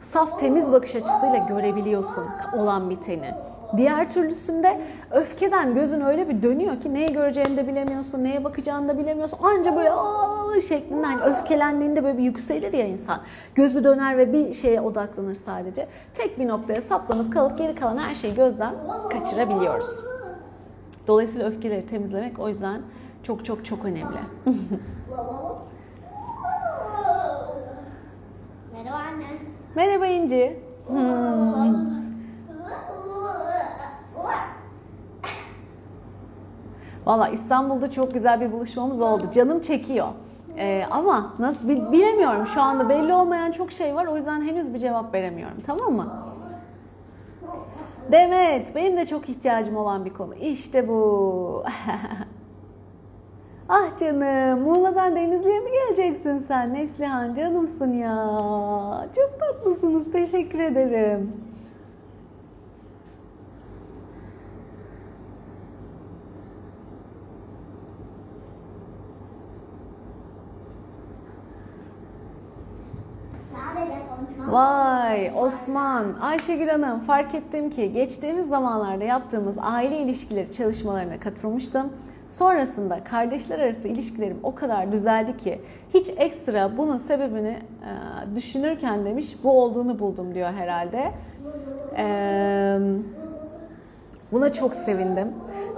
saf 0.00 0.40
temiz 0.40 0.72
bakış 0.72 0.96
açısıyla 0.96 1.46
görebiliyorsun 1.48 2.24
olan 2.58 2.90
biteni. 2.90 3.34
Diğer 3.76 4.08
türlüsünde 4.10 4.80
öfkeden 5.10 5.74
gözün 5.74 6.00
öyle 6.00 6.28
bir 6.28 6.42
dönüyor 6.42 6.80
ki 6.80 6.94
neyi 6.94 7.12
göreceğini 7.12 7.56
de 7.56 7.68
bilemiyorsun, 7.68 8.24
neye 8.24 8.44
bakacağını 8.44 8.88
da 8.88 8.98
bilemiyorsun. 8.98 9.38
Anca 9.42 9.76
böyle 9.76 9.92
aa 9.92 10.60
şeklinde 10.60 11.06
hani 11.06 11.22
öfkelendiğinde 11.22 12.04
böyle 12.04 12.18
bir 12.18 12.22
yükselir 12.22 12.72
ya 12.72 12.86
insan. 12.86 13.20
Gözü 13.54 13.84
döner 13.84 14.18
ve 14.18 14.32
bir 14.32 14.52
şeye 14.52 14.80
odaklanır 14.80 15.34
sadece. 15.34 15.86
Tek 16.14 16.38
bir 16.38 16.48
noktaya 16.48 16.82
saplanıp 16.82 17.32
kalıp 17.32 17.58
geri 17.58 17.74
kalan 17.74 17.98
her 17.98 18.14
şeyi 18.14 18.34
gözden 18.34 18.74
kaçırabiliyoruz. 19.12 20.00
Dolayısıyla 21.06 21.48
öfkeleri 21.48 21.86
temizlemek 21.86 22.38
o 22.38 22.48
yüzden 22.48 22.80
çok 23.22 23.44
çok 23.44 23.64
çok 23.64 23.84
önemli. 23.84 24.18
Merhaba 28.72 28.96
anne. 28.96 29.24
Merhaba 29.74 30.06
İnci. 30.06 30.60
Valla 37.06 37.28
İstanbul'da 37.28 37.90
çok 37.90 38.14
güzel 38.14 38.40
bir 38.40 38.52
buluşmamız 38.52 39.00
oldu. 39.00 39.22
Canım 39.34 39.60
çekiyor. 39.60 40.06
Ee, 40.58 40.84
ama 40.90 41.34
nasıl 41.38 41.68
bil- 41.68 41.92
bilemiyorum 41.92 42.46
şu 42.46 42.62
anda 42.62 42.88
belli 42.88 43.12
olmayan 43.14 43.50
çok 43.50 43.72
şey 43.72 43.94
var 43.94 44.06
o 44.06 44.16
yüzden 44.16 44.42
henüz 44.42 44.74
bir 44.74 44.78
cevap 44.78 45.14
veremiyorum 45.14 45.56
tamam 45.66 45.92
mı? 45.92 46.12
Demet 48.12 48.74
benim 48.74 48.96
de 48.96 49.06
çok 49.06 49.28
ihtiyacım 49.28 49.76
olan 49.76 50.04
bir 50.04 50.12
konu. 50.14 50.34
İşte 50.34 50.88
bu. 50.88 51.64
ah 53.68 53.98
canım 54.00 54.60
Muğla'dan 54.60 55.16
Denizli'ye 55.16 55.60
mi 55.60 55.70
geleceksin 55.70 56.38
sen 56.38 56.74
Neslihan 56.74 57.34
canımsın 57.34 57.92
ya. 57.92 58.16
Çok 59.16 59.40
tatlısınız 59.40 60.12
teşekkür 60.12 60.58
ederim. 60.58 61.32
Vay 74.46 75.32
Osman, 75.36 76.04
Ayşegül 76.20 76.68
Hanım 76.68 77.00
fark 77.00 77.34
ettim 77.34 77.70
ki 77.70 77.92
geçtiğimiz 77.92 78.48
zamanlarda 78.48 79.04
yaptığımız 79.04 79.56
aile 79.60 79.98
ilişkileri 79.98 80.50
çalışmalarına 80.50 81.20
katılmıştım. 81.20 81.92
Sonrasında 82.28 83.04
kardeşler 83.04 83.58
arası 83.58 83.88
ilişkilerim 83.88 84.38
o 84.42 84.54
kadar 84.54 84.92
düzeldi 84.92 85.36
ki 85.36 85.60
hiç 85.94 86.10
ekstra 86.16 86.76
bunun 86.76 86.96
sebebini 86.96 87.48
e, 87.48 88.34
düşünürken 88.36 89.04
demiş 89.04 89.36
bu 89.44 89.62
olduğunu 89.62 89.98
buldum 89.98 90.34
diyor 90.34 90.52
herhalde. 90.52 91.12
Buna 94.32 94.52
çok 94.52 94.74
sevindim. 94.74 95.28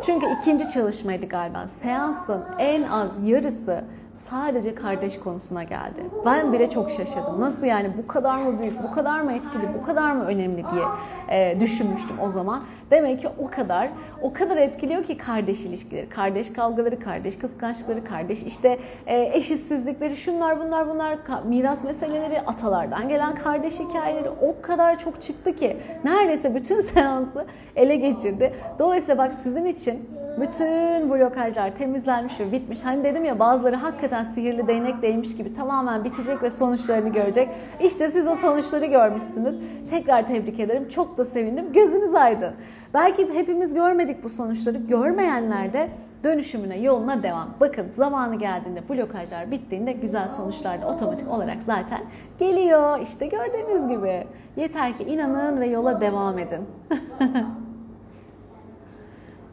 Çünkü 0.03 0.27
ikinci 0.41 0.71
çalışmaydı 0.71 1.27
galiba. 1.27 1.69
Seansın 1.69 2.45
en 2.59 2.83
az 2.83 3.29
yarısı 3.29 3.81
sadece 4.19 4.75
kardeş 4.75 5.19
konusuna 5.19 5.63
geldi. 5.63 6.01
Ben 6.25 6.53
bile 6.53 6.71
çok 6.71 6.91
şaşırdım. 6.91 7.41
Nasıl 7.41 7.67
yani 7.67 7.91
bu 7.99 8.07
kadar 8.07 8.37
mı 8.37 8.61
büyük, 8.61 8.83
bu 8.83 8.93
kadar 8.93 9.21
mı 9.21 9.33
etkili, 9.33 9.75
bu 9.81 9.87
kadar 9.87 10.13
mı 10.13 10.25
önemli 10.25 10.65
diye 10.73 10.85
e, 11.29 11.61
düşünmüştüm 11.61 12.17
o 12.21 12.31
zaman. 12.31 12.63
Demek 12.91 13.21
ki 13.21 13.29
o 13.39 13.51
kadar, 13.51 13.89
o 14.23 14.33
kadar 14.33 14.57
etkiliyor 14.57 15.03
ki 15.03 15.17
kardeş 15.17 15.67
ilişkileri, 15.67 16.09
kardeş 16.09 16.53
kavgaları, 16.53 16.99
kardeş 17.01 17.39
kıskançlıkları, 17.39 18.05
kardeş 18.05 18.43
işte 18.43 18.79
e, 19.07 19.31
eşitsizlikleri, 19.37 20.17
şunlar 20.17 20.61
bunlar 20.61 20.89
bunlar, 20.89 21.19
miras 21.45 21.85
meseleleri, 21.85 22.41
atalardan 22.41 23.09
gelen 23.09 23.35
kardeş 23.35 23.81
hikayeleri 23.81 24.31
o 24.31 24.63
kadar 24.63 24.99
çok 24.99 25.23
çıktı 25.23 25.55
ki 25.55 25.77
neredeyse 26.05 26.55
bütün 26.55 26.81
seansı 26.81 27.47
ele 27.77 27.97
geçirdi. 27.97 28.55
Dolayısıyla 28.79 29.19
bak 29.19 29.35
sizin 29.35 29.65
için 29.65 30.09
bütün 30.41 31.11
blokajlar 31.11 31.75
temizlenmiş 31.75 32.41
ve 32.41 32.53
bitmiş. 32.53 32.85
Hani 32.85 33.05
dedim 33.05 33.25
ya 33.25 33.39
bazıları 33.39 33.77
hakikaten 33.77 34.25
sihirli 34.25 34.69
değnek 34.69 35.03
değmiş 35.03 35.37
gibi 35.37 35.55
tamamen 35.55 36.05
bitecek 36.05 36.43
ve 36.43 36.51
sonuçlarını 36.51 37.09
görecek. 37.09 37.49
İşte 37.81 38.11
siz 38.11 38.27
o 38.27 38.37
sonuçları 38.37 38.87
görmüşsünüz. 38.87 39.59
Tekrar 39.91 40.27
tebrik 40.27 40.61
ederim. 40.61 40.89
Çok 40.89 41.19
da 41.19 41.25
sevindim. 41.25 41.73
Gözünüz 41.73 42.15
aydın. 42.15 42.53
Belki 42.95 43.35
hepimiz 43.35 43.75
görmedik 43.75 44.25
bu 44.25 44.29
sonuçları. 44.29 44.79
Görmeyenler 44.79 45.73
de 45.73 45.89
dönüşümüne, 46.25 46.79
yoluna 46.79 47.23
devam. 47.23 47.49
Bakın 47.61 47.91
zamanı 47.91 48.35
geldiğinde, 48.35 48.89
blokajlar 48.89 49.51
bittiğinde 49.51 49.93
güzel 49.93 50.29
sonuçlar 50.29 50.83
da 50.83 50.87
otomatik 50.89 51.31
olarak 51.31 51.63
zaten 51.63 52.01
geliyor. 52.39 53.01
İşte 53.01 53.27
gördüğünüz 53.27 53.89
gibi. 53.89 54.27
Yeter 54.57 54.99
ki 54.99 55.05
inanın 55.05 55.61
ve 55.61 55.67
yola 55.67 56.01
devam 56.01 56.39
edin. 56.39 56.61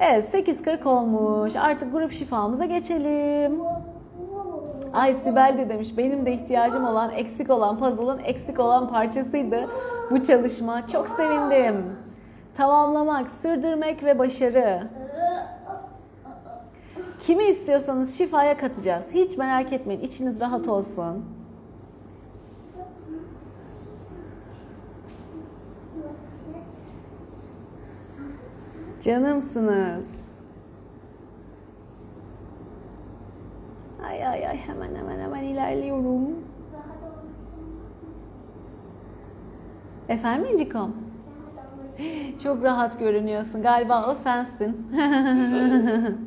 Evet 0.07 0.33
8.40 0.33 0.87
olmuş. 0.87 1.55
Artık 1.55 1.91
grup 1.91 2.11
şifamıza 2.11 2.65
geçelim. 2.65 3.61
Ay 4.93 5.13
Sibel 5.13 5.55
de 5.57 5.69
demiş 5.69 5.97
benim 5.97 6.25
de 6.25 6.33
ihtiyacım 6.33 6.85
olan 6.85 7.11
eksik 7.11 7.49
olan 7.49 7.79
puzzle'ın 7.79 8.19
eksik 8.19 8.59
olan 8.59 8.89
parçasıydı 8.89 9.69
bu 10.11 10.23
çalışma. 10.23 10.87
Çok 10.87 11.09
sevindim. 11.09 11.75
Tamamlamak, 12.55 13.29
sürdürmek 13.29 14.03
ve 14.03 14.19
başarı. 14.19 14.87
Kimi 17.19 17.43
istiyorsanız 17.43 18.17
şifaya 18.17 18.57
katacağız. 18.57 19.09
Hiç 19.13 19.37
merak 19.37 19.73
etmeyin. 19.73 20.01
içiniz 20.01 20.41
rahat 20.41 20.67
olsun. 20.67 21.34
Canımsınız. 29.05 30.35
Ay 34.07 34.27
ay 34.27 34.47
ay 34.47 34.57
hemen 34.57 34.95
hemen 34.95 35.19
hemen 35.19 35.43
ilerliyorum. 35.43 36.29
Efendim 40.09 40.53
İncikom? 40.53 40.95
Çok 42.43 42.63
rahat 42.63 42.99
görünüyorsun. 42.99 43.61
Galiba 43.61 44.11
o 44.11 44.15
sensin. 44.15 44.87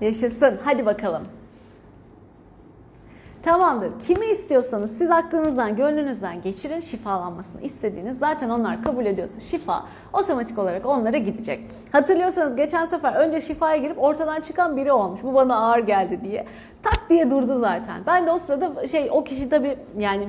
Yaşasın. 0.00 0.58
Hadi 0.64 0.86
bakalım. 0.86 1.22
Tamamdır. 3.46 3.92
Kimi 4.06 4.26
istiyorsanız 4.26 4.98
siz 4.98 5.10
aklınızdan, 5.10 5.76
gönlünüzden 5.76 6.42
geçirin 6.42 6.80
şifalanmasını 6.80 7.62
istediğiniz. 7.62 8.18
Zaten 8.18 8.50
onlar 8.50 8.82
kabul 8.82 9.06
ediyorsa 9.06 9.40
şifa 9.40 9.84
otomatik 10.12 10.58
olarak 10.58 10.86
onlara 10.86 11.18
gidecek. 11.18 11.60
Hatırlıyorsanız 11.92 12.56
geçen 12.56 12.86
sefer 12.86 13.14
önce 13.14 13.40
şifaya 13.40 13.76
girip 13.76 14.02
ortadan 14.02 14.40
çıkan 14.40 14.76
biri 14.76 14.92
olmuş. 14.92 15.20
Bu 15.22 15.34
bana 15.34 15.56
ağır 15.56 15.78
geldi 15.78 16.20
diye. 16.24 16.46
Tak 16.82 17.10
diye 17.10 17.30
durdu 17.30 17.58
zaten. 17.58 18.02
Ben 18.06 18.26
de 18.26 18.30
o 18.30 18.38
sırada 18.38 18.86
şey 18.86 19.08
o 19.10 19.24
kişi 19.24 19.48
tabii 19.48 19.78
yani 19.98 20.28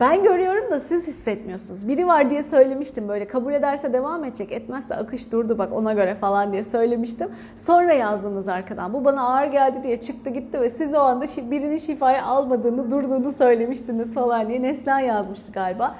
ben 0.00 0.22
görüyorum 0.22 0.70
da 0.70 0.80
siz 0.80 1.06
hissetmiyorsunuz. 1.06 1.88
Biri 1.88 2.06
var 2.06 2.30
diye 2.30 2.42
söylemiştim 2.42 3.08
böyle 3.08 3.26
kabul 3.26 3.52
ederse 3.52 3.92
devam 3.92 4.24
edecek 4.24 4.52
etmezse 4.52 4.94
akış 4.94 5.32
durdu 5.32 5.58
bak 5.58 5.72
ona 5.72 5.92
göre 5.92 6.14
falan 6.14 6.52
diye 6.52 6.64
söylemiştim. 6.64 7.28
Sonra 7.56 7.92
yazdınız 7.92 8.48
arkadan 8.48 8.92
bu 8.92 9.04
bana 9.04 9.22
ağır 9.22 9.46
geldi 9.46 9.82
diye 9.82 10.00
çıktı 10.00 10.30
gitti 10.30 10.60
ve 10.60 10.70
siz 10.70 10.94
o 10.94 10.98
anda 10.98 11.24
birinin 11.50 11.76
şifayı 11.76 12.24
almadığını 12.24 12.90
durduğunu 12.90 13.32
söylemiştiniz 13.32 14.14
falan 14.14 14.48
diye 14.48 14.62
Neslihan 14.62 14.98
yazmıştı 15.00 15.52
galiba. 15.52 15.94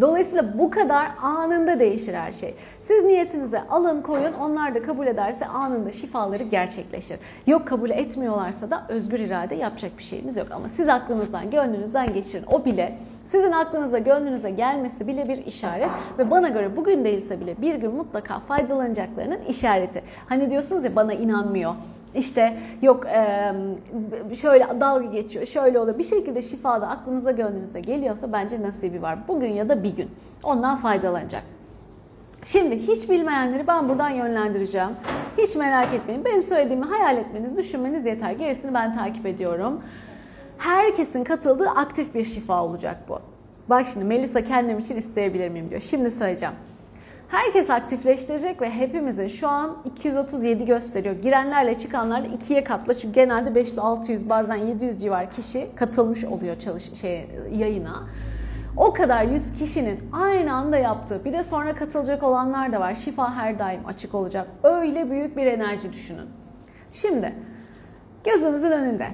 Dolayısıyla 0.00 0.58
bu 0.58 0.70
kadar 0.70 1.06
anında 1.22 1.80
değişir 1.80 2.14
her 2.14 2.32
şey. 2.32 2.54
Siz 2.80 3.04
niyetinize 3.04 3.62
alın 3.70 4.02
koyun 4.02 4.32
onlar 4.32 4.74
da 4.74 4.82
kabul 4.82 5.06
ederse 5.06 5.46
anında 5.46 5.92
şifaları 5.92 6.42
gerçekleşir. 6.42 7.18
Yok 7.46 7.66
kabul 7.66 7.90
etmiyorlarsa 7.90 8.70
da 8.70 8.86
özgür 8.88 9.18
irade 9.18 9.54
yapacak 9.54 9.98
bir 9.98 10.02
şeyimiz 10.02 10.36
yok. 10.36 10.46
Ama 10.50 10.68
siz 10.68 10.88
aklınızdan 10.88 11.50
gönlünüzden 11.50 12.14
geçirin. 12.14 12.44
O 12.52 12.64
bile 12.64 12.98
sizin 13.26 13.52
aklınıza 13.52 13.98
gönlünüze 13.98 14.50
gelmesi 14.50 15.06
bile 15.06 15.28
bir 15.28 15.46
işaret 15.46 15.90
ve 16.18 16.30
bana 16.30 16.48
göre 16.48 16.76
bugün 16.76 17.04
değilse 17.04 17.40
bile 17.40 17.62
bir 17.62 17.74
gün 17.74 17.94
mutlaka 17.94 18.40
faydalanacaklarının 18.40 19.38
işareti. 19.48 20.02
Hani 20.28 20.50
diyorsunuz 20.50 20.84
ya 20.84 20.96
bana 20.96 21.12
inanmıyor. 21.12 21.74
İşte 22.14 22.58
yok 22.82 23.04
şöyle 24.34 24.66
dalga 24.80 25.06
geçiyor, 25.06 25.46
şöyle 25.46 25.78
oluyor. 25.78 25.98
Bir 25.98 26.04
şekilde 26.04 26.42
şifada 26.42 26.88
aklınıza 26.88 27.30
gönlünüze 27.30 27.80
geliyorsa 27.80 28.32
bence 28.32 28.62
nasibi 28.62 29.02
var. 29.02 29.18
Bugün 29.28 29.50
ya 29.50 29.68
da 29.68 29.82
bir 29.82 29.96
gün 29.96 30.10
ondan 30.42 30.76
faydalanacak. 30.76 31.42
Şimdi 32.44 32.78
hiç 32.78 33.10
bilmeyenleri 33.10 33.66
ben 33.66 33.88
buradan 33.88 34.10
yönlendireceğim. 34.10 34.90
Hiç 35.38 35.56
merak 35.56 35.94
etmeyin. 35.94 36.24
Benim 36.24 36.42
söylediğimi 36.42 36.84
hayal 36.84 37.16
etmeniz, 37.16 37.56
düşünmeniz 37.56 38.06
yeter. 38.06 38.30
Gerisini 38.32 38.74
ben 38.74 38.94
takip 38.94 39.26
ediyorum. 39.26 39.80
Herkesin 40.58 41.24
katıldığı 41.24 41.70
aktif 41.70 42.14
bir 42.14 42.24
şifa 42.24 42.64
olacak 42.64 42.96
bu. 43.08 43.18
Bak 43.68 43.86
şimdi 43.92 44.04
Melisa 44.04 44.44
kendim 44.44 44.78
için 44.78 44.96
isteyebilir 44.96 45.48
miyim 45.48 45.70
diyor. 45.70 45.80
Şimdi 45.80 46.10
söyleyeceğim. 46.10 46.54
Herkes 47.28 47.70
aktifleştirecek 47.70 48.62
ve 48.62 48.70
hepimizin 48.70 49.28
şu 49.28 49.48
an 49.48 49.76
237 49.84 50.64
gösteriyor. 50.64 51.14
Girenlerle 51.14 51.78
çıkanlarla 51.78 52.26
ikiye 52.26 52.64
katla. 52.64 52.94
Çünkü 52.94 53.14
genelde 53.14 53.54
500, 53.54 53.78
600 53.78 54.28
bazen 54.28 54.56
700 54.56 55.00
civar 55.02 55.30
kişi 55.30 55.74
katılmış 55.74 56.24
oluyor 56.24 56.56
çalış 56.56 56.94
şey 56.94 57.26
yayına. 57.52 58.02
O 58.76 58.92
kadar 58.92 59.24
100 59.24 59.52
kişinin 59.58 60.00
aynı 60.12 60.54
anda 60.54 60.76
yaptığı 60.76 61.24
bir 61.24 61.32
de 61.32 61.44
sonra 61.44 61.74
katılacak 61.74 62.22
olanlar 62.22 62.72
da 62.72 62.80
var. 62.80 62.94
Şifa 62.94 63.34
her 63.34 63.58
daim 63.58 63.86
açık 63.86 64.14
olacak. 64.14 64.48
Öyle 64.62 65.10
büyük 65.10 65.36
bir 65.36 65.46
enerji 65.46 65.92
düşünün. 65.92 66.26
Şimdi 66.92 67.32
gözümüzün 68.24 68.70
önünde 68.70 69.06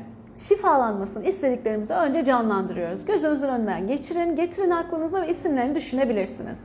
şifalanmasını 0.43 1.25
istediklerimizi 1.25 1.95
önce 1.95 2.25
canlandırıyoruz. 2.25 3.05
Gözümüzün 3.05 3.49
önünden 3.49 3.87
geçirin, 3.87 4.37
getirin 4.37 4.71
aklınıza 4.71 5.23
ve 5.23 5.29
isimlerini 5.29 5.75
düşünebilirsiniz. 5.75 6.59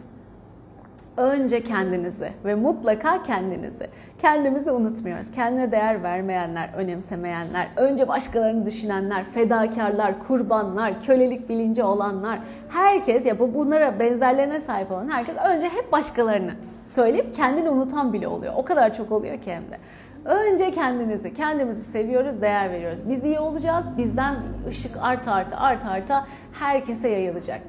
Önce 1.18 1.64
kendinizi 1.64 2.30
ve 2.46 2.56
mutlaka 2.56 3.24
kendinizi. 3.24 3.88
Kendimizi 4.22 4.72
unutmuyoruz. 4.72 5.32
Kendine 5.32 5.72
değer 5.72 6.04
vermeyenler, 6.04 6.70
önemsemeyenler, 6.76 7.68
önce 7.76 8.08
başkalarını 8.08 8.66
düşünenler, 8.66 9.24
fedakarlar, 9.24 10.28
kurbanlar, 10.28 11.02
kölelik 11.02 11.50
bilinci 11.50 11.84
olanlar, 11.84 12.40
herkes 12.70 13.26
ya 13.26 13.40
bu 13.40 13.54
bunlara 13.54 14.00
benzerlerine 14.00 14.62
sahip 14.62 14.92
olan 14.92 15.10
herkes 15.10 15.36
önce 15.38 15.70
hep 15.70 15.92
başkalarını 15.92 16.52
söyleyip 16.88 17.36
kendini 17.36 17.70
unutan 17.70 18.14
bile 18.14 18.28
oluyor. 18.28 18.54
O 18.58 18.66
kadar 18.66 18.94
çok 18.94 19.12
oluyor 19.12 19.38
ki 19.38 19.52
hem 19.52 19.64
de. 19.72 19.78
Önce 20.26 20.72
kendinizi, 20.72 21.34
kendimizi 21.34 21.84
seviyoruz, 21.84 22.42
değer 22.42 22.72
veriyoruz. 22.72 23.10
Biz 23.10 23.26
iyi 23.26 23.40
olacağız, 23.40 23.86
bizden 23.98 24.36
ışık 24.68 24.98
art 25.02 25.28
arta 25.28 25.58
art 25.58 25.86
arta 25.86 26.28
herkese 26.54 27.10
yayılacak. 27.10 27.62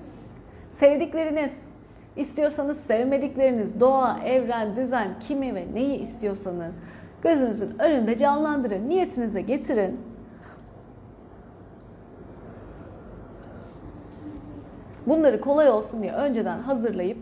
Sevdikleriniz, 0.71 1.69
İstiyorsanız 2.19 2.81
sevmedikleriniz, 2.81 3.81
doğa, 3.81 4.21
evren, 4.25 4.77
düzen, 4.77 5.09
kimi 5.29 5.55
ve 5.55 5.67
neyi 5.75 5.99
istiyorsanız 5.99 6.75
gözünüzün 7.23 7.79
önünde 7.79 8.19
canlandırın, 8.19 8.89
niyetinize 8.89 9.41
getirin. 9.41 10.01
Bunları 15.07 15.41
kolay 15.41 15.71
olsun 15.71 16.03
diye 16.03 16.13
önceden 16.13 16.59
hazırlayıp 16.59 17.19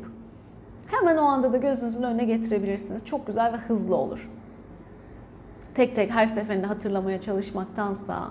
hemen 0.87 1.17
o 1.17 1.23
anda 1.23 1.53
da 1.53 1.57
gözünüzün 1.57 2.03
önüne 2.03 2.25
getirebilirsiniz. 2.25 3.05
Çok 3.05 3.27
güzel 3.27 3.53
ve 3.53 3.57
hızlı 3.57 3.97
olur. 3.97 4.31
Tek 5.77 5.97
tek 5.97 6.11
her 6.11 6.27
seferinde 6.27 6.67
hatırlamaya 6.67 7.21
çalışmaktansa 7.21 8.31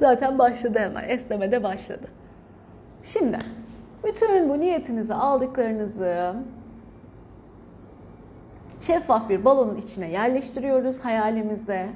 Zaten 0.00 0.38
başladı 0.38 0.78
hemen. 0.78 1.08
Esneme 1.08 1.52
de 1.52 1.62
başladı. 1.62 2.06
Şimdi 3.04 3.38
bütün 4.04 4.48
bu 4.48 4.60
niyetinizi 4.60 5.14
aldıklarınızı 5.14 6.34
şeffaf 8.80 9.28
bir 9.28 9.44
balonun 9.44 9.76
içine 9.76 10.10
yerleştiriyoruz 10.10 11.04
hayalimizde. 11.04 11.88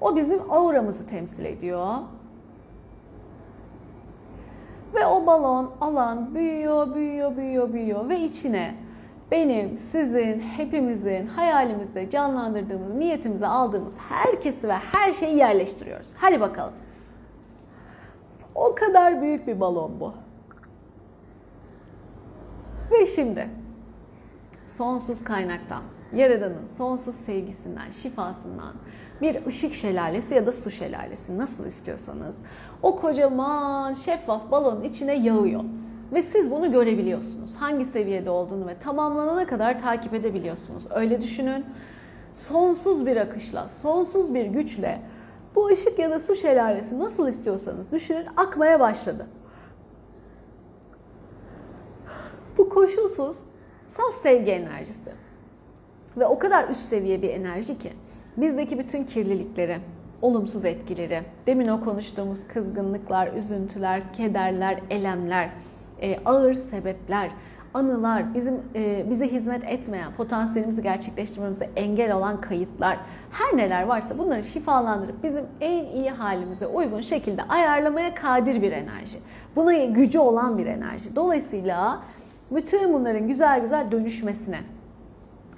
O 0.00 0.16
bizim 0.16 0.52
auramızı 0.52 1.06
temsil 1.06 1.44
ediyor. 1.44 1.94
Ve 4.94 5.06
o 5.06 5.26
balon 5.26 5.72
alan 5.80 6.34
büyüyor, 6.34 6.94
büyüyor, 6.94 7.36
büyüyor, 7.36 7.72
büyüyor 7.72 8.08
ve 8.08 8.20
içine 8.20 8.85
benim, 9.30 9.76
sizin, 9.76 10.40
hepimizin 10.40 11.26
hayalimizde 11.26 12.10
canlandırdığımız, 12.10 12.94
niyetimize 12.94 13.46
aldığımız 13.46 13.94
herkesi 13.98 14.68
ve 14.68 14.72
her 14.72 15.12
şeyi 15.12 15.36
yerleştiriyoruz. 15.36 16.14
Hadi 16.16 16.40
bakalım. 16.40 16.74
O 18.54 18.74
kadar 18.74 19.22
büyük 19.22 19.46
bir 19.46 19.60
balon 19.60 20.00
bu. 20.00 20.14
Ve 22.90 23.06
şimdi 23.06 23.48
sonsuz 24.66 25.24
kaynaktan, 25.24 25.82
Yaradan'ın 26.14 26.64
sonsuz 26.64 27.14
sevgisinden, 27.14 27.90
şifasından 27.90 28.74
bir 29.22 29.46
ışık 29.46 29.74
şelalesi 29.74 30.34
ya 30.34 30.46
da 30.46 30.52
su 30.52 30.70
şelalesi 30.70 31.38
nasıl 31.38 31.66
istiyorsanız 31.66 32.38
o 32.82 32.96
kocaman 32.96 33.92
şeffaf 33.92 34.50
balonun 34.50 34.82
içine 34.82 35.14
yağıyor. 35.14 35.64
Ve 36.12 36.22
siz 36.22 36.50
bunu 36.50 36.72
görebiliyorsunuz. 36.72 37.54
Hangi 37.54 37.84
seviyede 37.84 38.30
olduğunu 38.30 38.66
ve 38.66 38.78
tamamlanana 38.78 39.46
kadar 39.46 39.78
takip 39.78 40.14
edebiliyorsunuz. 40.14 40.86
Öyle 40.90 41.22
düşünün. 41.22 41.64
Sonsuz 42.34 43.06
bir 43.06 43.16
akışla, 43.16 43.68
sonsuz 43.68 44.34
bir 44.34 44.44
güçle 44.44 45.02
bu 45.54 45.66
ışık 45.66 45.98
ya 45.98 46.10
da 46.10 46.20
su 46.20 46.34
şelalesi 46.34 46.98
nasıl 46.98 47.28
istiyorsanız 47.28 47.92
düşünün 47.92 48.26
akmaya 48.36 48.80
başladı. 48.80 49.26
Bu 52.58 52.68
koşulsuz 52.68 53.36
saf 53.86 54.14
sevgi 54.14 54.50
enerjisi. 54.50 55.12
Ve 56.16 56.26
o 56.26 56.38
kadar 56.38 56.68
üst 56.68 56.80
seviye 56.80 57.22
bir 57.22 57.30
enerji 57.30 57.78
ki 57.78 57.92
bizdeki 58.36 58.78
bütün 58.78 59.04
kirlilikleri, 59.04 59.78
olumsuz 60.22 60.64
etkileri, 60.64 61.22
demin 61.46 61.68
o 61.68 61.84
konuştuğumuz 61.84 62.46
kızgınlıklar, 62.48 63.32
üzüntüler, 63.32 64.12
kederler, 64.12 64.80
elemler, 64.90 65.50
e, 66.02 66.18
ağır 66.24 66.54
sebepler, 66.54 67.30
anılar, 67.74 68.34
bizim 68.34 68.54
e, 68.74 69.10
bize 69.10 69.28
hizmet 69.28 69.64
etmeyen, 69.64 70.12
potansiyelimizi 70.12 70.82
gerçekleştirmemize 70.82 71.70
engel 71.76 72.12
olan 72.12 72.40
kayıtlar, 72.40 72.98
her 73.30 73.56
neler 73.56 73.82
varsa 73.82 74.18
bunları 74.18 74.44
şifalandırıp 74.44 75.22
bizim 75.22 75.44
en 75.60 75.84
iyi 75.84 76.10
halimize 76.10 76.66
uygun 76.66 77.00
şekilde 77.00 77.42
ayarlamaya 77.42 78.14
kadir 78.14 78.62
bir 78.62 78.72
enerji. 78.72 79.18
Buna 79.56 79.84
gücü 79.84 80.18
olan 80.18 80.58
bir 80.58 80.66
enerji. 80.66 81.16
Dolayısıyla 81.16 82.02
bütün 82.50 82.92
bunların 82.92 83.28
güzel 83.28 83.60
güzel 83.60 83.90
dönüşmesine 83.92 84.60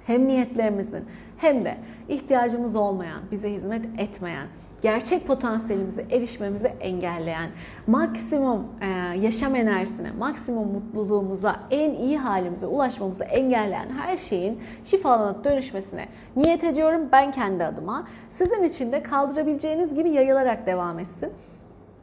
hem 0.05 0.27
niyetlerimizin 0.27 1.05
hem 1.37 1.65
de 1.65 1.77
ihtiyacımız 2.09 2.75
olmayan, 2.75 3.21
bize 3.31 3.51
hizmet 3.51 3.85
etmeyen, 3.97 4.47
gerçek 4.81 5.27
potansiyelimize 5.27 6.05
erişmemizi 6.11 6.67
engelleyen, 6.67 7.49
maksimum 7.87 8.67
e, 8.81 8.87
yaşam 9.19 9.55
enerjisine, 9.55 10.11
maksimum 10.11 10.67
mutluluğumuza, 10.67 11.55
en 11.71 11.91
iyi 11.91 12.17
halimize 12.17 12.65
ulaşmamızı 12.65 13.23
engelleyen 13.23 13.89
her 13.89 14.17
şeyin 14.17 14.59
şifalanıp 14.83 15.43
dönüşmesine 15.43 16.05
niyet 16.35 16.63
ediyorum 16.63 17.01
ben 17.11 17.31
kendi 17.31 17.65
adıma. 17.65 18.07
Sizin 18.29 18.63
için 18.63 18.91
de 18.91 19.03
kaldırabileceğiniz 19.03 19.95
gibi 19.95 20.09
yayılarak 20.09 20.65
devam 20.65 20.99
etsin 20.99 21.31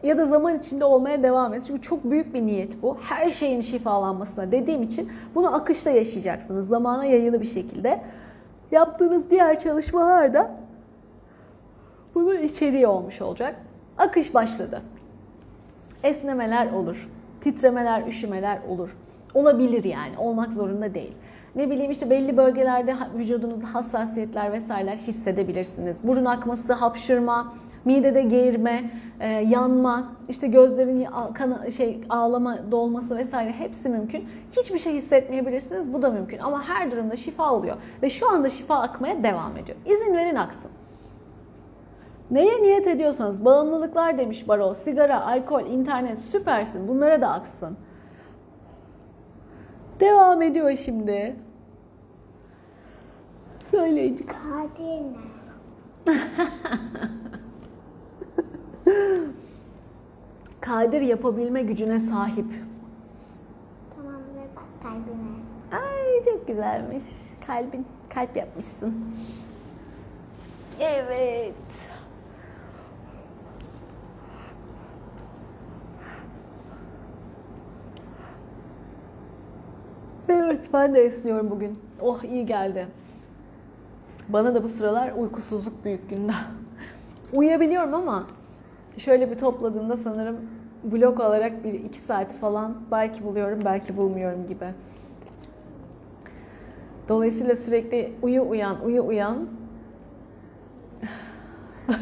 ya 0.02 0.18
da 0.18 0.26
zaman 0.26 0.58
içinde 0.58 0.84
olmaya 0.84 1.22
devam 1.22 1.54
etsin. 1.54 1.66
Çünkü 1.66 1.82
çok 1.82 2.10
büyük 2.10 2.34
bir 2.34 2.46
niyet 2.46 2.82
bu. 2.82 2.96
Her 3.00 3.30
şeyin 3.30 3.60
şifalanmasına 3.60 4.52
dediğim 4.52 4.82
için 4.82 5.12
bunu 5.34 5.54
akışta 5.54 5.90
yaşayacaksınız. 5.90 6.68
Zamana 6.68 7.04
yayılı 7.04 7.40
bir 7.40 7.46
şekilde. 7.46 8.00
Yaptığınız 8.70 9.30
diğer 9.30 9.58
çalışmalar 9.58 10.34
da 10.34 10.65
bunun 12.16 12.38
içeriği 12.38 12.86
olmuş 12.86 13.22
olacak. 13.22 13.56
Akış 13.98 14.34
başladı. 14.34 14.82
Esnemeler 16.02 16.72
olur. 16.72 17.08
Titremeler, 17.40 18.06
üşümeler 18.06 18.58
olur. 18.68 18.96
Olabilir 19.34 19.84
yani. 19.84 20.18
Olmak 20.18 20.52
zorunda 20.52 20.94
değil. 20.94 21.12
Ne 21.56 21.70
bileyim 21.70 21.90
işte 21.90 22.10
belli 22.10 22.36
bölgelerde 22.36 22.94
vücudunuzda 23.18 23.74
hassasiyetler 23.74 24.52
vesaireler 24.52 24.96
hissedebilirsiniz. 24.96 25.98
Burun 26.02 26.24
akması, 26.24 26.72
hapşırma, 26.72 27.52
midede 27.84 28.22
geğirme, 28.22 28.90
e, 29.20 29.28
yanma, 29.28 30.12
işte 30.28 30.46
gözlerin 30.46 31.06
kana, 31.34 31.70
şey 31.70 32.00
ağlama, 32.08 32.58
dolması 32.70 33.16
vesaire 33.16 33.52
hepsi 33.52 33.88
mümkün. 33.88 34.28
Hiçbir 34.56 34.78
şey 34.78 34.94
hissetmeyebilirsiniz. 34.94 35.92
Bu 35.92 36.02
da 36.02 36.10
mümkün. 36.10 36.38
Ama 36.38 36.62
her 36.62 36.90
durumda 36.90 37.16
şifa 37.16 37.52
oluyor 37.52 37.76
ve 38.02 38.10
şu 38.10 38.30
anda 38.30 38.48
şifa 38.48 38.80
akmaya 38.80 39.22
devam 39.22 39.56
ediyor. 39.56 39.78
İzin 39.86 40.16
verin 40.16 40.36
aksın. 40.36 40.70
Neye 42.30 42.62
niyet 42.62 42.86
ediyorsanız 42.86 43.44
bağımlılıklar 43.44 44.18
demiş 44.18 44.48
Barol, 44.48 44.74
sigara, 44.74 45.26
alkol, 45.26 45.66
internet 45.66 46.18
süpersin. 46.18 46.88
Bunlara 46.88 47.20
da 47.20 47.30
aksın. 47.32 47.76
Devam 50.00 50.42
ediyor 50.42 50.76
şimdi. 50.76 51.36
Söyleyin. 53.70 54.16
Kadir? 54.16 55.02
Kadir 60.60 61.00
yapabilme 61.00 61.62
gücüne 61.62 62.00
sahip. 62.00 62.46
Tamam 63.96 64.14
ve 64.14 64.56
bak 64.56 64.64
kalbime. 64.82 65.30
Ay 65.72 66.24
çok 66.24 66.46
güzelmiş. 66.48 67.04
Kalbin, 67.46 67.86
kalp 68.08 68.36
yapmışsın. 68.36 68.94
Evet. 70.80 71.54
Evet 80.56 80.70
ben 80.72 80.94
de 80.94 81.00
esniyorum 81.00 81.50
bugün. 81.50 81.78
Oh 82.00 82.22
iyi 82.22 82.46
geldi. 82.46 82.86
Bana 84.28 84.54
da 84.54 84.62
bu 84.62 84.68
sıralar 84.68 85.12
uykusuzluk 85.12 85.84
büyük 85.84 86.10
günde. 86.10 86.32
Uyuyabiliyorum 87.32 87.94
ama 87.94 88.26
şöyle 88.98 89.30
bir 89.30 89.38
topladığımda 89.38 89.96
sanırım 89.96 90.36
blok 90.84 91.20
olarak 91.20 91.64
bir 91.64 91.72
iki 91.72 91.98
saati 91.98 92.36
falan 92.36 92.76
belki 92.90 93.24
buluyorum 93.24 93.60
belki 93.64 93.96
bulmuyorum 93.96 94.46
gibi. 94.48 94.66
Dolayısıyla 97.08 97.56
sürekli 97.56 98.12
uyu 98.22 98.48
uyan 98.48 98.84
uyu 98.84 99.06
uyan 99.06 99.48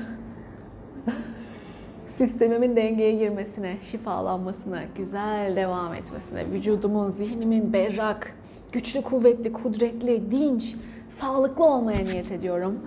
sistemimin 2.06 2.76
dengeye 2.76 3.12
girmesine, 3.12 3.76
şifalanmasına, 3.82 4.82
güzel 4.96 5.56
devam 5.56 5.94
etmesine, 5.94 6.50
vücudumun, 6.50 7.10
zihnimin 7.10 7.72
berrak, 7.72 8.34
güçlü, 8.74 9.02
kuvvetli, 9.02 9.52
kudretli, 9.52 10.30
dinç, 10.30 10.76
sağlıklı 11.10 11.64
olmaya 11.64 12.04
niyet 12.04 12.32
ediyorum. 12.32 12.78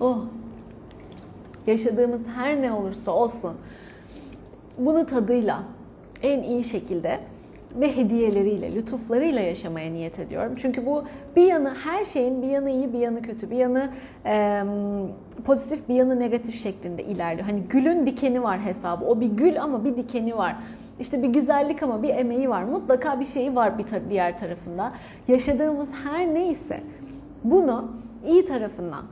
Oh. 0.00 0.24
Yaşadığımız 1.66 2.26
her 2.26 2.62
ne 2.62 2.72
olursa 2.72 3.10
olsun 3.10 3.52
bunu 4.78 5.06
tadıyla 5.06 5.62
en 6.22 6.42
iyi 6.42 6.64
şekilde 6.64 7.20
ve 7.74 7.96
hediyeleriyle, 7.96 8.74
lütuflarıyla 8.74 9.40
yaşamaya 9.40 9.92
niyet 9.92 10.18
ediyorum. 10.18 10.52
Çünkü 10.56 10.86
bu 10.86 11.04
bir 11.36 11.42
yanı 11.42 11.74
her 11.84 12.04
şeyin 12.04 12.42
bir 12.42 12.46
yanı 12.46 12.70
iyi, 12.70 12.92
bir 12.92 12.98
yanı 12.98 13.22
kötü, 13.22 13.50
bir 13.50 13.56
yanı 13.56 13.90
e, 14.26 14.62
pozitif, 15.44 15.88
bir 15.88 15.94
yanı 15.94 16.20
negatif 16.20 16.58
şeklinde 16.62 17.04
ilerliyor. 17.04 17.46
Hani 17.46 17.60
gülün 17.60 18.06
dikeni 18.06 18.42
var 18.42 18.60
hesabı. 18.60 19.04
O 19.04 19.20
bir 19.20 19.26
gül 19.26 19.62
ama 19.62 19.84
bir 19.84 19.96
dikeni 19.96 20.36
var. 20.36 20.56
İşte 21.00 21.22
bir 21.22 21.28
güzellik 21.28 21.82
ama 21.82 22.02
bir 22.02 22.08
emeği 22.08 22.48
var. 22.48 22.62
Mutlaka 22.62 23.20
bir 23.20 23.24
şeyi 23.24 23.56
var 23.56 23.78
bir 23.78 23.86
diğer 24.10 24.38
tarafında. 24.38 24.92
Yaşadığımız 25.28 25.88
her 26.04 26.34
neyse 26.34 26.80
bunu 27.44 27.92
iyi 28.26 28.44
tarafından 28.44 29.04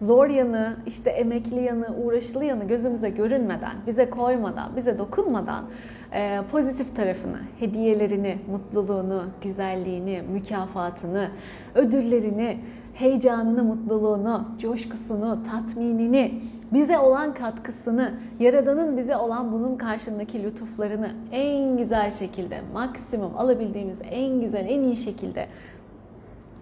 zor 0.00 0.28
yanı, 0.28 0.76
işte 0.86 1.10
emekli 1.10 1.62
yanı, 1.62 1.86
uğraşılı 2.04 2.44
yanı 2.44 2.64
gözümüze 2.64 3.10
görünmeden, 3.10 3.72
bize 3.86 4.10
koymadan, 4.10 4.76
bize 4.76 4.98
dokunmadan 4.98 5.64
e, 6.12 6.40
pozitif 6.52 6.96
tarafını, 6.96 7.38
hediyelerini, 7.58 8.38
mutluluğunu, 8.50 9.22
güzelliğini, 9.42 10.22
mükafatını, 10.32 11.28
ödüllerini, 11.74 12.58
heyecanını, 12.94 13.64
mutluluğunu, 13.64 14.48
coşkusunu, 14.58 15.38
tatminini, 15.50 16.42
bize 16.72 16.98
olan 16.98 17.34
katkısını, 17.34 18.14
Yaradan'ın 18.40 18.96
bize 18.96 19.16
olan 19.16 19.52
bunun 19.52 19.76
karşındaki 19.76 20.42
lütuflarını 20.42 21.10
en 21.32 21.76
güzel 21.76 22.10
şekilde, 22.10 22.60
maksimum 22.74 23.32
alabildiğimiz 23.36 23.98
en 24.10 24.40
güzel, 24.40 24.66
en 24.68 24.82
iyi 24.82 24.96
şekilde 24.96 25.46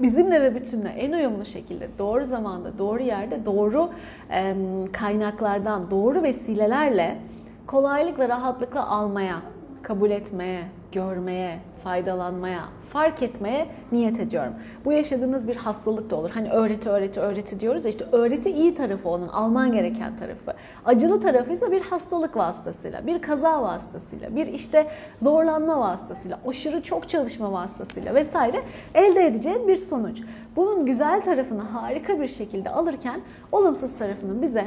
bizimle 0.00 0.42
ve 0.42 0.54
bütünle 0.54 0.88
en 0.88 1.12
uyumlu 1.12 1.44
şekilde 1.44 1.88
doğru 1.98 2.24
zamanda, 2.24 2.78
doğru 2.78 3.02
yerde, 3.02 3.46
doğru 3.46 3.90
e, 4.30 4.54
kaynaklardan, 4.92 5.90
doğru 5.90 6.22
vesilelerle 6.22 7.18
kolaylıkla, 7.66 8.28
rahatlıkla 8.28 8.88
almaya, 8.88 9.36
kabul 9.82 10.10
etmeye, 10.10 10.60
görmeye, 10.94 11.58
faydalanmaya, 11.84 12.60
fark 12.88 13.22
etmeye 13.22 13.66
niyet 13.92 14.20
ediyorum. 14.20 14.52
Bu 14.84 14.92
yaşadığınız 14.92 15.48
bir 15.48 15.56
hastalık 15.56 16.10
da 16.10 16.16
olur. 16.16 16.30
Hani 16.30 16.50
öğreti, 16.50 16.90
öğreti, 16.90 17.20
öğreti 17.20 17.60
diyoruz 17.60 17.84
ya 17.84 17.90
işte 17.90 18.04
öğreti 18.12 18.50
iyi 18.50 18.74
tarafı 18.74 19.08
onun, 19.08 19.28
alman 19.28 19.72
gereken 19.72 20.16
tarafı. 20.16 20.54
Acılı 20.84 21.20
tarafı 21.20 21.52
ise 21.52 21.70
bir 21.70 21.80
hastalık 21.80 22.36
vasıtasıyla, 22.36 23.06
bir 23.06 23.22
kaza 23.22 23.62
vasıtasıyla, 23.62 24.36
bir 24.36 24.46
işte 24.46 24.86
zorlanma 25.18 25.80
vasıtasıyla, 25.80 26.38
aşırı 26.48 26.82
çok 26.82 27.08
çalışma 27.08 27.52
vasıtasıyla 27.52 28.14
vesaire 28.14 28.62
elde 28.94 29.26
edeceğin 29.26 29.68
bir 29.68 29.76
sonuç. 29.76 30.22
Bunun 30.56 30.86
güzel 30.86 31.22
tarafını 31.22 31.62
harika 31.62 32.20
bir 32.20 32.28
şekilde 32.28 32.70
alırken 32.70 33.20
olumsuz 33.52 33.96
tarafının 33.96 34.42
bize 34.42 34.64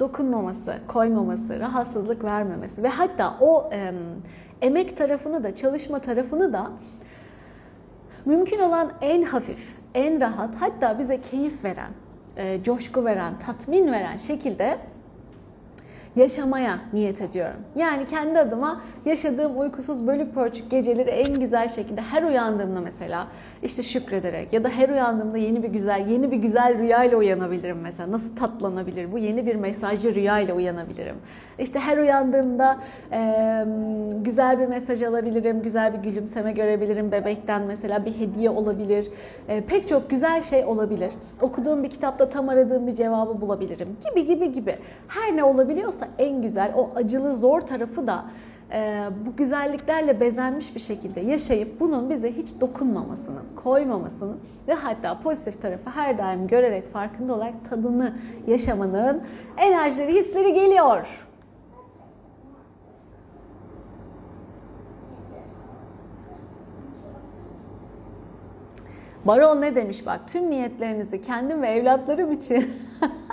dokunmaması, 0.00 0.74
koymaması, 0.88 1.60
rahatsızlık 1.60 2.24
vermemesi 2.24 2.82
ve 2.82 2.88
hatta 2.88 3.36
o 3.40 3.70
e, 3.72 3.92
emek 4.62 4.96
tarafını 4.96 5.44
da, 5.44 5.54
çalışma 5.54 5.98
tarafını 5.98 6.52
da 6.52 6.70
mümkün 8.24 8.58
olan 8.58 8.92
en 9.00 9.22
hafif, 9.22 9.74
en 9.94 10.20
rahat, 10.20 10.54
hatta 10.54 10.98
bize 10.98 11.20
keyif 11.20 11.64
veren, 11.64 11.90
e, 12.36 12.62
coşku 12.62 13.04
veren, 13.04 13.38
tatmin 13.38 13.92
veren 13.92 14.16
şekilde 14.16 14.78
yaşamaya 16.16 16.78
niyet 16.92 17.22
ediyorum. 17.22 17.60
Yani 17.76 18.06
kendi 18.06 18.38
adıma 18.38 18.80
yaşadığım 19.04 19.60
uykusuz 19.60 20.06
bölük 20.06 20.34
pörçük 20.34 20.70
geceleri 20.70 21.10
en 21.10 21.40
güzel 21.40 21.68
şekilde 21.68 22.00
her 22.00 22.22
uyandığımda 22.22 22.80
mesela 22.80 23.26
işte 23.62 23.82
şükrederek 23.82 24.52
ya 24.52 24.64
da 24.64 24.68
her 24.68 24.88
uyandığımda 24.88 25.38
yeni 25.38 25.62
bir 25.62 25.68
güzel 25.68 26.06
yeni 26.08 26.30
bir 26.30 26.36
güzel 26.36 26.78
rüya 26.78 27.04
ile 27.04 27.16
uyanabilirim 27.16 27.78
mesela. 27.82 28.12
Nasıl 28.12 28.36
tatlanabilir 28.36 29.12
bu? 29.12 29.18
Yeni 29.18 29.46
bir 29.46 29.56
mesajlı 29.56 30.14
rüya 30.14 30.40
ile 30.40 30.52
uyanabilirim. 30.52 31.16
İşte 31.58 31.78
her 31.78 31.98
uyandığımda 31.98 32.78
e, 33.12 33.64
güzel 34.24 34.58
bir 34.60 34.66
mesaj 34.66 35.02
alabilirim, 35.02 35.62
güzel 35.62 35.92
bir 35.92 35.98
gülümseme 35.98 36.52
görebilirim 36.52 37.12
bebekten 37.12 37.62
mesela 37.62 38.04
bir 38.06 38.18
hediye 38.18 38.50
olabilir. 38.50 39.08
E, 39.48 39.60
pek 39.60 39.88
çok 39.88 40.10
güzel 40.10 40.42
şey 40.42 40.64
olabilir. 40.64 41.10
Okuduğum 41.40 41.82
bir 41.82 41.90
kitapta 41.90 42.28
tam 42.28 42.48
aradığım 42.48 42.86
bir 42.86 42.94
cevabı 42.94 43.40
bulabilirim 43.40 43.88
gibi 44.10 44.26
gibi 44.26 44.52
gibi. 44.52 44.76
Her 45.08 45.36
ne 45.36 45.44
olabiliyorsa 45.44 46.05
en 46.18 46.42
güzel 46.42 46.72
o 46.76 46.90
acılı 46.94 47.36
zor 47.36 47.60
tarafı 47.60 48.06
da 48.06 48.24
e, 48.72 49.04
bu 49.26 49.36
güzelliklerle 49.36 50.20
bezenmiş 50.20 50.74
bir 50.74 50.80
şekilde 50.80 51.20
yaşayıp 51.20 51.80
bunun 51.80 52.10
bize 52.10 52.32
hiç 52.32 52.60
dokunmamasının, 52.60 53.44
koymamasının 53.56 54.36
ve 54.68 54.74
hatta 54.74 55.20
pozitif 55.20 55.62
tarafı 55.62 55.90
her 55.90 56.18
daim 56.18 56.46
görerek 56.46 56.92
farkında 56.92 57.34
olarak 57.34 57.70
tadını 57.70 58.14
yaşamanın 58.46 59.22
enerjileri, 59.56 60.14
hisleri 60.14 60.54
geliyor. 60.54 61.26
Baron 69.24 69.60
ne 69.60 69.74
demiş 69.74 70.06
bak 70.06 70.20
tüm 70.28 70.50
niyetlerinizi 70.50 71.20
kendim 71.22 71.62
ve 71.62 71.68
evlatlarım 71.68 72.32
için 72.32 72.70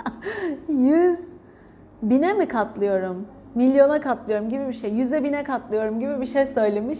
yüz 0.68 1.33
bine 2.10 2.32
mi 2.32 2.48
katlıyorum, 2.48 3.26
milyona 3.54 4.00
katlıyorum 4.00 4.48
gibi 4.48 4.68
bir 4.68 4.72
şey, 4.72 4.92
yüze 4.92 5.24
bine 5.24 5.44
katlıyorum 5.44 6.00
gibi 6.00 6.20
bir 6.20 6.26
şey 6.26 6.46
söylemiş. 6.46 6.98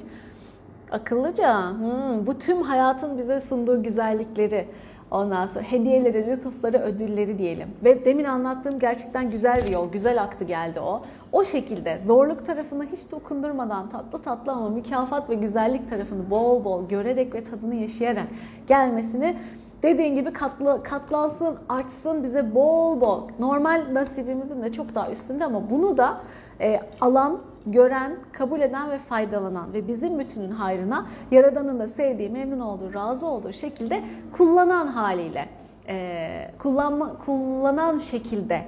Akıllıca. 0.90 1.70
Hmm, 1.70 2.26
bu 2.26 2.38
tüm 2.38 2.62
hayatın 2.62 3.18
bize 3.18 3.40
sunduğu 3.40 3.82
güzellikleri, 3.82 4.68
ondan 5.10 5.46
sonra 5.46 5.64
hediyeleri, 5.64 6.26
lütufları, 6.26 6.78
ödülleri 6.78 7.38
diyelim. 7.38 7.68
Ve 7.84 8.04
demin 8.04 8.24
anlattığım 8.24 8.78
gerçekten 8.78 9.30
güzel 9.30 9.62
bir 9.66 9.70
yol, 9.70 9.92
güzel 9.92 10.22
aktı 10.22 10.44
geldi 10.44 10.80
o. 10.80 11.02
O 11.32 11.44
şekilde 11.44 11.98
zorluk 11.98 12.46
tarafını 12.46 12.86
hiç 12.92 13.12
dokundurmadan 13.12 13.88
tatlı 13.88 14.22
tatlı 14.22 14.52
ama 14.52 14.68
mükafat 14.68 15.30
ve 15.30 15.34
güzellik 15.34 15.88
tarafını 15.90 16.30
bol 16.30 16.64
bol 16.64 16.88
görerek 16.88 17.34
ve 17.34 17.44
tadını 17.44 17.74
yaşayarak 17.74 18.26
gelmesini 18.66 19.36
dediğin 19.84 20.14
gibi 20.14 20.32
katlı, 20.32 20.82
katlansın, 20.82 21.56
artsın 21.68 22.22
bize 22.22 22.54
bol 22.54 23.00
bol. 23.00 23.22
Normal 23.38 23.84
nasibimizin 23.92 24.62
de 24.62 24.72
çok 24.72 24.94
daha 24.94 25.10
üstünde 25.10 25.44
ama 25.44 25.70
bunu 25.70 25.96
da 25.96 26.20
e, 26.60 26.80
alan, 27.00 27.38
gören, 27.66 28.16
kabul 28.32 28.60
eden 28.60 28.90
ve 28.90 28.98
faydalanan 28.98 29.72
ve 29.72 29.88
bizim 29.88 30.18
bütünün 30.18 30.50
hayrına 30.50 31.06
Yaradan'ın 31.30 31.80
da 31.80 31.88
sevdiği, 31.88 32.30
memnun 32.30 32.60
olduğu, 32.60 32.94
razı 32.94 33.26
olduğu 33.26 33.52
şekilde 33.52 34.02
kullanan 34.32 34.86
haliyle, 34.86 35.48
e, 35.88 36.50
kullanma, 36.58 37.18
kullanan 37.18 37.96
şekilde 37.96 38.62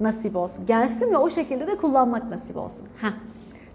nasip 0.00 0.36
olsun. 0.36 0.66
Gelsin 0.66 1.10
ve 1.10 1.16
o 1.16 1.30
şekilde 1.30 1.66
de 1.66 1.76
kullanmak 1.76 2.30
nasip 2.30 2.56
olsun. 2.56 2.88
Heh. 3.00 3.31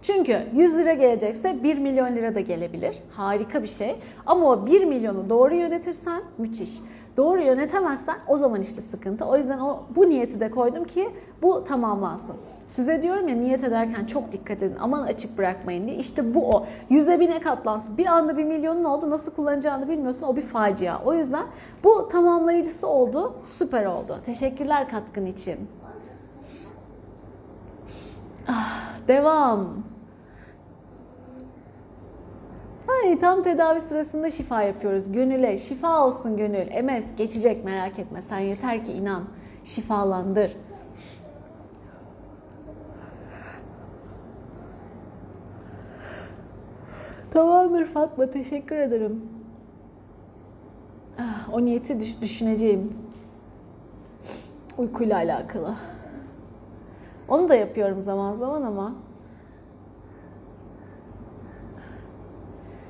Çünkü 0.07 0.39
100 0.53 0.77
lira 0.77 0.93
gelecekse 0.93 1.63
1 1.63 1.77
milyon 1.77 2.15
lira 2.15 2.35
da 2.35 2.39
gelebilir. 2.39 2.95
Harika 3.11 3.63
bir 3.63 3.67
şey. 3.67 3.95
Ama 4.25 4.49
o 4.49 4.65
1 4.65 4.83
milyonu 4.85 5.29
doğru 5.29 5.55
yönetirsen 5.55 6.21
müthiş. 6.37 6.79
Doğru 7.17 7.41
yönetemezsen 7.41 8.15
o 8.27 8.37
zaman 8.37 8.61
işte 8.61 8.81
sıkıntı. 8.81 9.25
O 9.25 9.37
yüzden 9.37 9.59
o 9.59 9.83
bu 9.95 10.09
niyeti 10.09 10.39
de 10.39 10.51
koydum 10.51 10.83
ki 10.83 11.09
bu 11.41 11.63
tamamlansın. 11.63 12.35
Size 12.67 13.01
diyorum 13.01 13.27
ya 13.27 13.35
niyet 13.35 13.63
ederken 13.63 14.05
çok 14.05 14.31
dikkat 14.31 14.63
edin. 14.63 14.75
Aman 14.79 15.01
açık 15.01 15.37
bırakmayın 15.37 15.87
diye. 15.87 15.97
İşte 15.97 16.35
bu 16.35 16.49
o. 16.49 16.65
Yüze 16.89 17.19
bine 17.19 17.39
katlansın. 17.39 17.97
Bir 17.97 18.05
anda 18.05 18.37
bir 18.37 18.43
milyonun 18.43 18.83
oldu. 18.83 19.09
Nasıl 19.09 19.31
kullanacağını 19.31 19.89
bilmiyorsun. 19.89 20.27
O 20.27 20.35
bir 20.35 20.41
facia. 20.41 21.03
O 21.05 21.13
yüzden 21.13 21.45
bu 21.83 22.07
tamamlayıcısı 22.07 22.87
oldu. 22.87 23.35
Süper 23.43 23.85
oldu. 23.85 24.19
Teşekkürler 24.25 24.89
katkın 24.89 25.25
için. 25.25 25.57
Ah, 28.47 29.07
devam. 29.07 29.96
Ay, 32.87 33.19
tam 33.19 33.43
tedavi 33.43 33.81
sırasında 33.81 34.29
şifa 34.29 34.61
yapıyoruz. 34.61 35.11
Gönüle 35.11 35.57
şifa 35.57 36.05
olsun 36.05 36.37
gönül. 36.37 36.67
Emez 36.71 37.15
geçecek 37.15 37.65
merak 37.65 37.99
etme. 37.99 38.21
Sen 38.21 38.39
yeter 38.39 38.85
ki 38.85 38.91
inan. 38.93 39.23
Şifalandır. 39.63 40.57
Tamamdır 47.31 47.85
Fatma. 47.85 48.29
Teşekkür 48.29 48.75
ederim. 48.75 49.21
Ah, 51.19 51.49
O 51.53 51.65
niyeti 51.65 51.99
düş- 51.99 52.21
düşüneceğim. 52.21 52.93
Uykuyla 54.77 55.15
alakalı. 55.17 55.75
Onu 57.27 57.49
da 57.49 57.55
yapıyorum 57.55 57.99
zaman 58.01 58.33
zaman 58.33 58.61
ama 58.61 58.95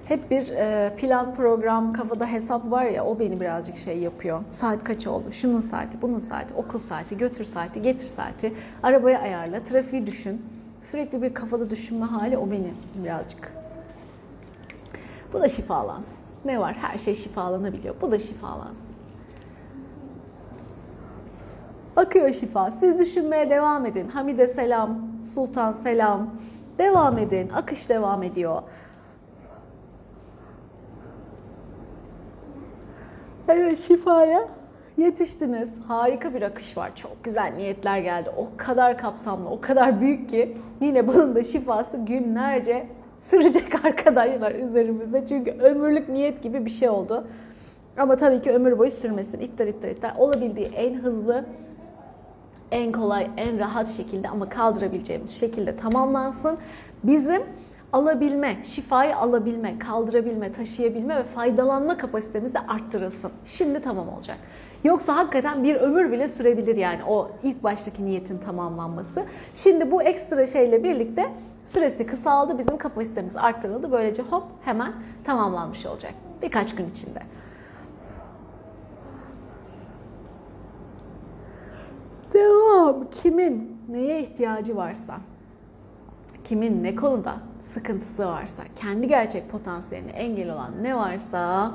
hep 0.07 0.31
bir 0.31 0.49
e, 0.49 0.95
plan, 0.95 1.33
program, 1.35 1.93
kafada 1.93 2.27
hesap 2.27 2.71
var 2.71 2.85
ya 2.85 3.05
o 3.05 3.19
beni 3.19 3.39
birazcık 3.41 3.77
şey 3.77 3.97
yapıyor. 3.97 4.41
Saat 4.51 4.83
kaç 4.83 5.07
oldu? 5.07 5.31
Şunun 5.31 5.59
saati, 5.59 6.01
bunun 6.01 6.19
saati, 6.19 6.53
okul 6.53 6.79
saati, 6.79 7.17
götür 7.17 7.43
saati, 7.43 7.81
getir 7.81 8.07
saati, 8.07 8.53
arabayı 8.83 9.17
ayarla, 9.17 9.63
trafiği 9.63 10.07
düşün. 10.07 10.45
Sürekli 10.81 11.21
bir 11.21 11.33
kafada 11.33 11.69
düşünme 11.69 12.05
hali 12.05 12.37
o 12.37 12.51
beni 12.51 12.73
birazcık. 13.03 13.53
Bu 15.33 15.41
da 15.41 15.47
şifalansın. 15.47 16.17
Ne 16.45 16.59
var? 16.59 16.73
Her 16.73 16.97
şey 16.97 17.15
şifalanabiliyor. 17.15 17.95
Bu 18.01 18.11
da 18.11 18.19
şifalansın. 18.19 18.95
Akıyor 21.95 22.33
şifa. 22.33 22.71
Siz 22.71 22.99
düşünmeye 22.99 23.49
devam 23.49 23.85
edin. 23.85 24.09
Hamide 24.09 24.47
selam, 24.47 24.99
Sultan 25.33 25.73
selam. 25.73 26.35
Devam 26.77 27.17
edin. 27.17 27.49
Akış 27.49 27.89
devam 27.89 28.23
ediyor. 28.23 28.61
Evet 33.47 33.79
şifaya 33.79 34.47
yetiştiniz. 34.97 35.79
Harika 35.87 36.33
bir 36.33 36.41
akış 36.41 36.77
var. 36.77 36.95
Çok 36.95 37.23
güzel 37.23 37.53
niyetler 37.57 37.97
geldi. 37.99 38.29
O 38.37 38.47
kadar 38.57 38.97
kapsamlı, 38.97 39.49
o 39.49 39.61
kadar 39.61 40.01
büyük 40.01 40.29
ki 40.29 40.57
yine 40.81 41.07
bunun 41.07 41.35
da 41.35 41.43
şifası 41.43 41.97
günlerce 41.97 42.87
sürecek 43.19 43.85
arkadaşlar 43.85 44.51
üzerimizde. 44.51 45.25
Çünkü 45.25 45.51
ömürlük 45.51 46.09
niyet 46.09 46.43
gibi 46.43 46.65
bir 46.65 46.69
şey 46.69 46.89
oldu. 46.89 47.27
Ama 47.97 48.15
tabii 48.15 48.41
ki 48.41 48.51
ömür 48.51 48.77
boyu 48.77 48.91
sürmesin. 48.91 49.39
İptal 49.39 49.67
iptal 49.67 49.89
iptal. 49.89 50.11
Olabildiği 50.17 50.67
en 50.67 50.93
hızlı, 50.93 51.45
en 52.71 52.91
kolay, 52.91 53.27
en 53.37 53.59
rahat 53.59 53.89
şekilde 53.89 54.29
ama 54.29 54.49
kaldırabileceğimiz 54.49 55.39
şekilde 55.39 55.75
tamamlansın. 55.75 56.57
Bizim 57.03 57.41
alabilme, 57.93 58.57
şifayı 58.63 59.17
alabilme, 59.17 59.79
kaldırabilme, 59.79 60.51
taşıyabilme 60.51 61.15
ve 61.15 61.23
faydalanma 61.23 61.97
kapasitemiz 61.97 62.53
de 62.53 62.59
arttırılsın. 62.59 63.31
Şimdi 63.45 63.81
tamam 63.81 64.09
olacak. 64.09 64.37
Yoksa 64.83 65.15
hakikaten 65.15 65.63
bir 65.63 65.75
ömür 65.75 66.11
bile 66.11 66.27
sürebilir 66.27 66.75
yani 66.75 67.03
o 67.03 67.31
ilk 67.43 67.63
baştaki 67.63 68.05
niyetin 68.05 68.37
tamamlanması. 68.37 69.23
Şimdi 69.53 69.91
bu 69.91 70.03
ekstra 70.03 70.45
şeyle 70.45 70.83
birlikte 70.83 71.31
süresi 71.65 72.05
kısaldı, 72.05 72.57
bizim 72.59 72.77
kapasitemiz 72.77 73.35
arttırıldı. 73.35 73.91
Böylece 73.91 74.23
hop 74.23 74.43
hemen 74.65 74.93
tamamlanmış 75.23 75.85
olacak 75.85 76.13
birkaç 76.41 76.75
gün 76.75 76.89
içinde. 76.89 77.19
Devam. 82.33 83.09
Kimin 83.09 83.77
neye 83.89 84.21
ihtiyacı 84.21 84.75
varsa, 84.75 85.17
kimin 86.47 86.83
ne 86.83 86.95
konuda 86.95 87.35
sıkıntısı 87.59 88.25
varsa, 88.25 88.63
kendi 88.75 89.07
gerçek 89.07 89.49
potansiyeline 89.49 90.11
engel 90.11 90.53
olan 90.53 90.83
ne 90.83 90.97
varsa 90.97 91.71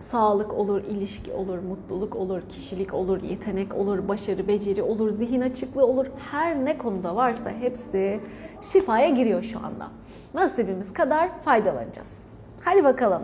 sağlık 0.00 0.54
olur, 0.54 0.82
ilişki 0.84 1.32
olur, 1.32 1.58
mutluluk 1.58 2.16
olur, 2.16 2.42
kişilik 2.48 2.94
olur, 2.94 3.22
yetenek 3.22 3.74
olur, 3.74 4.08
başarı, 4.08 4.48
beceri 4.48 4.82
olur, 4.82 5.10
zihin 5.10 5.40
açıklığı 5.40 5.86
olur. 5.86 6.06
Her 6.30 6.64
ne 6.64 6.78
konuda 6.78 7.16
varsa 7.16 7.50
hepsi 7.50 8.20
şifaya 8.62 9.08
giriyor 9.08 9.42
şu 9.42 9.58
anda. 9.58 9.88
Nasibimiz 10.34 10.92
kadar 10.92 11.40
faydalanacağız. 11.40 12.22
Hadi 12.64 12.84
bakalım. 12.84 13.22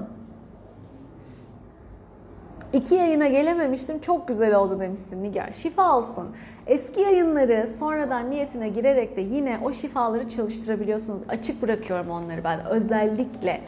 İki 2.73 2.95
yayına 2.95 3.27
gelememiştim. 3.27 3.99
Çok 4.01 4.29
güzel 4.29 4.55
oldu 4.55 4.81
demişsin 4.81 5.23
Nigar. 5.23 5.53
Şifa 5.53 5.97
olsun. 5.97 6.29
Eski 6.69 7.01
yayınları 7.01 7.69
sonradan 7.69 8.31
niyetine 8.31 8.69
girerek 8.69 9.17
de 9.17 9.21
yine 9.21 9.59
o 9.65 9.73
şifaları 9.73 10.29
çalıştırabiliyorsunuz. 10.29 11.23
Açık 11.29 11.63
bırakıyorum 11.63 12.11
onları 12.11 12.45
ben 12.45 12.67
özellikle. 12.67 13.61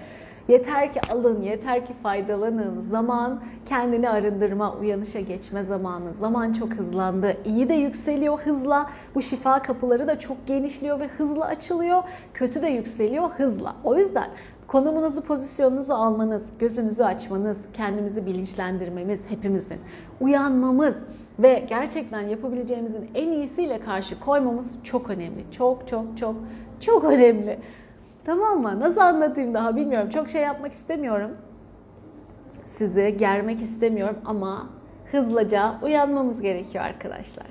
Yeter 0.48 0.92
ki 0.92 1.00
alın, 1.12 1.42
yeter 1.42 1.86
ki 1.86 1.92
faydalanın. 2.02 2.80
Zaman 2.80 3.42
kendini 3.68 4.10
arındırma, 4.10 4.74
uyanışa 4.74 5.20
geçme 5.20 5.62
zamanı. 5.62 6.14
Zaman 6.14 6.52
çok 6.52 6.72
hızlandı. 6.72 7.36
İyi 7.44 7.68
de 7.68 7.74
yükseliyor 7.74 8.38
hızla. 8.38 8.90
Bu 9.14 9.22
şifa 9.22 9.62
kapıları 9.62 10.06
da 10.06 10.18
çok 10.18 10.46
genişliyor 10.46 11.00
ve 11.00 11.06
hızla 11.06 11.44
açılıyor. 11.44 12.02
Kötü 12.34 12.62
de 12.62 12.68
yükseliyor 12.68 13.30
hızla. 13.30 13.76
O 13.84 13.96
yüzden 13.96 14.28
konumunuzu, 14.70 15.22
pozisyonunuzu 15.22 15.94
almanız, 15.94 16.46
gözünüzü 16.58 17.02
açmanız, 17.02 17.60
kendimizi 17.72 18.26
bilinçlendirmemiz 18.26 19.22
hepimizin, 19.28 19.80
uyanmamız 20.20 21.04
ve 21.38 21.66
gerçekten 21.68 22.20
yapabileceğimizin 22.20 23.10
en 23.14 23.32
iyisiyle 23.32 23.80
karşı 23.80 24.20
koymamız 24.20 24.66
çok 24.84 25.10
önemli. 25.10 25.44
Çok 25.50 25.88
çok 25.88 26.18
çok 26.18 26.36
çok 26.80 27.04
önemli. 27.04 27.58
Tamam 28.24 28.62
mı? 28.62 28.80
Nasıl 28.80 29.00
anlatayım 29.00 29.54
daha 29.54 29.76
bilmiyorum. 29.76 30.08
Çok 30.08 30.28
şey 30.28 30.42
yapmak 30.42 30.72
istemiyorum. 30.72 31.30
Sizi 32.64 33.16
germek 33.16 33.62
istemiyorum 33.62 34.16
ama 34.24 34.70
hızlıca 35.12 35.74
uyanmamız 35.82 36.40
gerekiyor 36.40 36.84
arkadaşlar. 36.84 37.46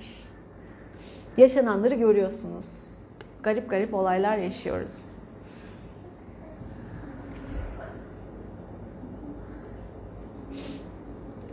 Yaşananları 1.37 1.95
görüyorsunuz. 1.95 2.87
Garip 3.43 3.69
garip 3.69 3.93
olaylar 3.93 4.37
yaşıyoruz. 4.37 5.18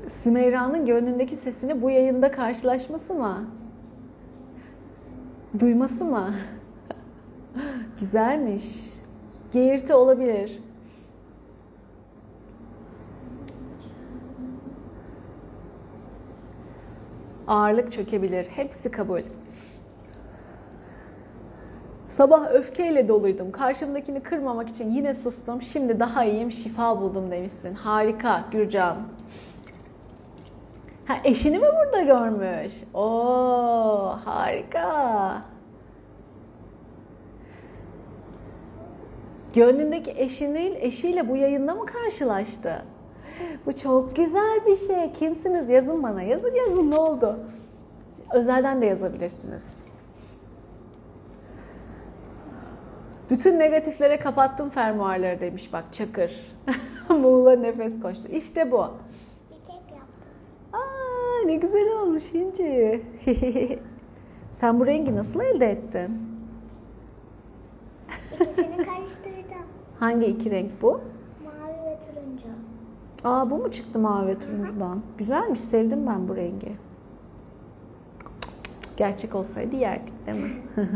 Sümeyra'nın 0.09 0.87
gönlündeki 0.87 1.37
sesini 1.37 1.83
bu 1.83 1.91
yayında 1.91 2.31
karşılaşması 2.31 3.15
mı? 3.15 3.45
Duyması 5.61 6.05
mı? 6.05 6.35
Güzelmiş. 8.01 8.93
Geğirti 9.53 9.95
olabilir. 9.95 10.63
Ağırlık 17.47 17.93
çökebilir. 17.93 18.47
Hepsi 18.47 18.91
kabul. 18.91 19.21
Sabah 22.09 22.51
öfkeyle 22.53 23.09
doluydum. 23.09 23.53
Karşımdakini 23.53 24.21
kırmamak 24.21 24.69
için 24.69 24.91
yine 24.91 25.15
sustum. 25.15 25.63
Şimdi 25.63 26.01
daha 26.01 26.25
iyiyim, 26.25 26.53
şifa 26.53 27.01
buldum 27.01 27.31
demişsin. 27.31 27.75
Harika 27.75 28.45
Gürcan. 28.53 28.97
Ha 31.07 31.17
eşini 31.25 31.59
mi 31.59 31.67
burada 31.77 32.01
görmüş? 32.01 32.75
Oo 32.95 34.17
harika. 34.25 35.43
Gönlündeki 39.55 40.15
eşinin 40.17 40.77
eşiyle 40.81 41.29
bu 41.29 41.37
yayında 41.37 41.75
mı 41.75 41.87
karşılaştı? 41.87 42.83
Bu 43.67 43.73
çok 43.75 44.17
güzel 44.17 44.61
bir 44.67 44.77
şey. 44.77 45.13
Kimsiniz? 45.13 45.69
Yazın 45.69 46.03
bana. 46.03 46.23
Yazın 46.23 46.55
yazın 46.55 46.91
ne 46.91 46.97
oldu? 46.97 47.39
Özelden 48.33 48.83
de 48.83 48.87
yazabilirsiniz. 48.87 49.75
Bütün 53.31 53.59
negatiflere 53.59 54.19
kapattım 54.19 54.69
fermuarları 54.69 55.41
demiş 55.41 55.73
bak 55.73 55.85
Çakır. 55.93 56.57
Muğla 57.09 57.57
nefes 57.57 58.01
koştu. 58.03 58.29
İşte 58.33 58.71
bu. 58.71 58.87
Bir 59.51 59.57
kek 59.57 59.91
yaptım. 59.91 60.29
Aa, 60.73 61.36
ne 61.47 61.57
güzel 61.57 61.93
olmuş 62.03 62.35
İnci. 62.35 63.03
Sen 64.53 64.81
bu 64.81 64.87
rengi 64.87 65.17
nasıl 65.17 65.41
elde 65.41 65.67
ettin? 65.71 66.11
İkisini 68.35 68.77
karıştırdım. 68.77 69.67
Hangi 70.01 70.27
iki 70.27 70.51
renk 70.51 70.83
bu? 70.83 70.91
Mavi 70.91 71.91
ve 71.91 71.99
turuncu. 71.99 72.47
Aa 73.25 73.51
bu 73.51 73.59
mu 73.59 73.71
çıktı 73.71 73.99
mavi 73.99 74.27
ve 74.27 74.39
turuncudan? 74.39 75.03
Güzelmiş 75.19 75.61
sevdim 75.61 76.07
ben 76.07 76.29
bu 76.29 76.37
rengi. 76.37 76.77
Gerçek 78.97 79.35
olsaydı 79.35 79.77
yerdik 79.77 80.27
değil 80.27 80.43
mi? 80.43 80.51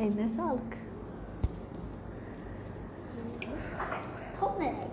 Eline 0.00 0.28
sağlık. 0.28 0.78
Top 4.40 4.58
nereye 4.58 4.87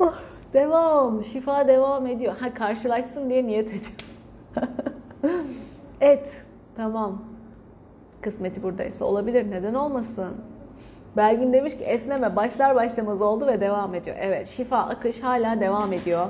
Devam. 0.52 1.24
Şifa 1.24 1.68
devam 1.68 2.06
ediyor. 2.06 2.36
Ha 2.40 2.54
karşılaşsın 2.54 3.30
diye 3.30 3.46
niyet 3.46 3.68
ediyorsun. 3.68 4.16
Et. 6.00 6.42
Tamam. 6.76 7.22
Kısmeti 8.20 8.62
buradaysa 8.62 9.04
olabilir. 9.04 9.50
Neden 9.50 9.74
olmasın? 9.74 10.36
Belgin 11.16 11.52
demiş 11.52 11.76
ki 11.78 11.84
esneme 11.84 12.36
başlar 12.36 12.74
başlamaz 12.74 13.22
oldu 13.22 13.46
ve 13.46 13.60
devam 13.60 13.94
ediyor. 13.94 14.16
Evet 14.20 14.46
şifa 14.46 14.78
akış 14.78 15.22
hala 15.22 15.60
devam 15.60 15.92
ediyor. 15.92 16.26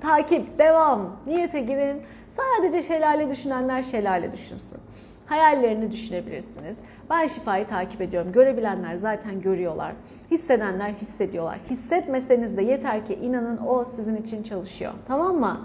Takip 0.00 0.58
devam. 0.58 1.16
Niyete 1.26 1.60
girin. 1.60 2.02
Sadece 2.28 2.82
şelale 2.82 3.30
düşünenler 3.30 3.82
şelale 3.82 4.32
düşünsün. 4.32 4.78
Hayallerini 5.26 5.92
düşünebilirsiniz. 5.92 6.76
Ben 7.10 7.26
şifayı 7.26 7.66
takip 7.66 8.00
ediyorum. 8.00 8.32
Görebilenler 8.32 8.96
zaten 8.96 9.40
görüyorlar. 9.40 9.94
Hissedenler 10.30 10.92
hissediyorlar. 10.92 11.58
Hissetmeseniz 11.70 12.56
de 12.56 12.62
yeter 12.62 13.06
ki 13.06 13.14
inanın 13.14 13.58
o 13.66 13.84
sizin 13.84 14.16
için 14.16 14.42
çalışıyor. 14.42 14.92
Tamam 15.06 15.36
mı? 15.36 15.60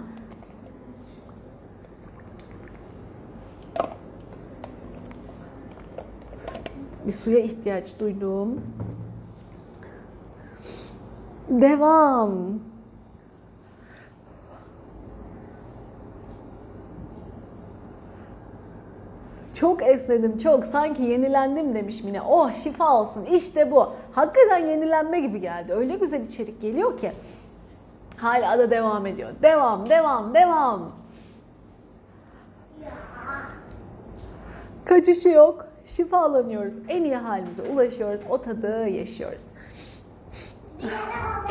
Bir 7.06 7.12
suya 7.12 7.38
ihtiyaç 7.38 8.00
duydum. 8.00 8.60
Devam. 11.48 12.60
Çok 19.66 19.82
esnedim, 19.82 20.38
çok 20.38 20.66
sanki 20.66 21.02
yenilendim 21.02 21.74
demiş 21.74 22.04
Mine. 22.04 22.22
Oh 22.22 22.54
şifa 22.54 23.00
olsun 23.00 23.24
işte 23.24 23.70
bu. 23.70 23.92
Hakikaten 24.12 24.66
yenilenme 24.66 25.20
gibi 25.20 25.40
geldi. 25.40 25.72
Öyle 25.72 25.96
güzel 25.96 26.24
içerik 26.24 26.60
geliyor 26.60 26.96
ki. 26.96 27.12
Hala 28.16 28.58
da 28.58 28.70
devam 28.70 29.06
ediyor. 29.06 29.30
Devam, 29.42 29.90
devam, 29.90 30.34
devam. 30.34 30.92
Kaçışı 34.84 35.28
yok. 35.28 35.66
Şifalanıyoruz. 35.84 36.74
En 36.88 37.04
iyi 37.04 37.16
halimize 37.16 37.62
ulaşıyoruz. 37.62 38.20
O 38.30 38.40
tadı 38.40 38.88
yaşıyoruz. 38.88 39.46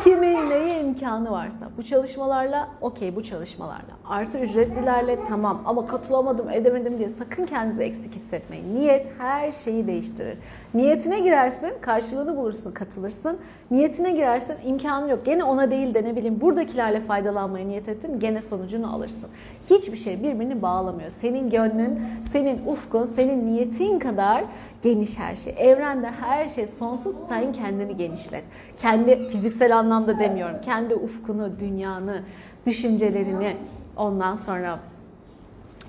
Kimin 0.04 0.50
neye 0.50 0.80
imkanı 0.80 1.30
varsa 1.30 1.68
bu 1.76 1.82
çalışmalarla 1.82 2.68
okey 2.80 3.16
bu 3.16 3.22
çalışmalarla 3.22 3.96
artı 4.08 4.38
ücretlilerle 4.38 5.24
tamam 5.24 5.62
ama 5.64 5.86
katılamadım 5.86 6.50
edemedim 6.50 6.98
diye 6.98 7.08
sakın 7.08 7.46
kendinizi 7.46 7.82
eksik 7.82 8.14
hissetmeyin. 8.14 8.74
Niyet 8.74 9.06
her 9.18 9.52
şeyi 9.52 9.86
değiştirir. 9.86 10.38
Niyetine 10.74 11.20
girersin 11.20 11.70
karşılığını 11.80 12.36
bulursun 12.36 12.72
katılırsın. 12.72 13.38
Niyetine 13.70 14.10
girersin 14.12 14.54
imkanı 14.66 15.10
yok. 15.10 15.24
Gene 15.24 15.44
ona 15.44 15.70
değil 15.70 15.94
de 15.94 16.04
ne 16.04 16.16
bileyim 16.16 16.40
buradakilerle 16.40 17.00
faydalanmaya 17.00 17.66
niyet 17.66 17.88
ettin 17.88 18.20
gene 18.20 18.42
sonucunu 18.42 18.94
alırsın. 18.94 19.30
Hiçbir 19.70 19.96
şey 19.96 20.22
birbirini 20.22 20.62
bağlamıyor. 20.62 21.10
Senin 21.20 21.50
gönlün, 21.50 22.00
senin 22.32 22.66
ufkun, 22.66 23.06
senin 23.06 23.46
niyetin 23.46 23.98
kadar 23.98 24.44
geniş 24.82 25.18
her 25.18 25.36
şey. 25.36 25.54
Evrende 25.58 26.10
her 26.10 26.48
şey 26.48 26.66
sonsuz 26.66 27.16
sen 27.28 27.52
kendini 27.52 27.96
genişlet. 27.96 28.44
Kendi 28.76 29.28
fiziksel 29.28 29.78
anlamda 29.78 30.18
demiyorum. 30.18 30.56
Kendi 30.64 30.94
ufkunu, 30.94 31.60
dünyanı, 31.60 32.22
düşüncelerini 32.66 33.56
ondan 33.96 34.36
sonra 34.36 34.78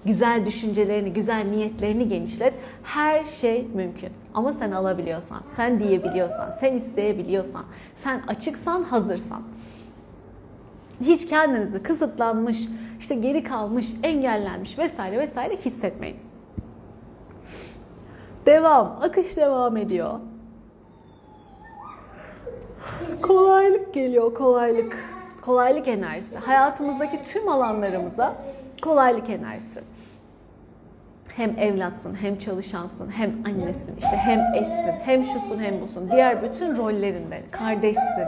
güzel 0.06 0.46
düşüncelerini, 0.46 1.14
güzel 1.14 1.46
niyetlerini 1.46 2.08
genişlet. 2.08 2.54
Her 2.84 3.24
şey 3.24 3.68
mümkün. 3.74 4.10
Ama 4.34 4.54
sen 4.54 4.72
alabiliyorsan, 4.72 5.42
sen 5.56 5.80
diyebiliyorsan, 5.80 6.52
sen 6.60 6.74
isteyebiliyorsan, 6.74 7.66
sen 7.96 8.22
açıksan, 8.28 8.84
hazırsan. 8.84 9.42
Hiç 11.02 11.28
kendinizi 11.28 11.84
kısıtlanmış, 11.84 12.68
işte 13.00 13.16
geri 13.16 13.44
kalmış, 13.44 13.88
engellenmiş 14.04 14.78
vesaire 14.78 15.18
vesaire 15.20 15.56
hissetmeyin. 15.56 16.18
Devam, 18.46 18.98
akış 19.02 19.38
devam 19.38 19.78
ediyor. 19.78 20.20
Kolaylık 23.22 23.94
geliyor, 23.94 24.34
kolaylık. 24.34 25.17
Kolaylık 25.48 25.88
enerjisi. 25.88 26.38
Hayatımızdaki 26.38 27.22
tüm 27.22 27.50
alanlarımıza 27.50 28.36
kolaylık 28.82 29.30
enerjisi. 29.30 29.82
Hem 31.36 31.60
evlatsın, 31.60 32.16
hem 32.16 32.38
çalışansın, 32.38 33.12
hem 33.12 33.32
annesin, 33.48 33.98
işte 33.98 34.18
hem 34.18 34.40
eşsin, 34.56 34.94
hem 35.06 35.24
şusun, 35.24 35.60
hem 35.60 35.82
busun. 35.82 36.12
Diğer 36.12 36.44
bütün 36.44 36.78
rollerinde, 36.78 37.44
kardeşsin. 37.52 38.28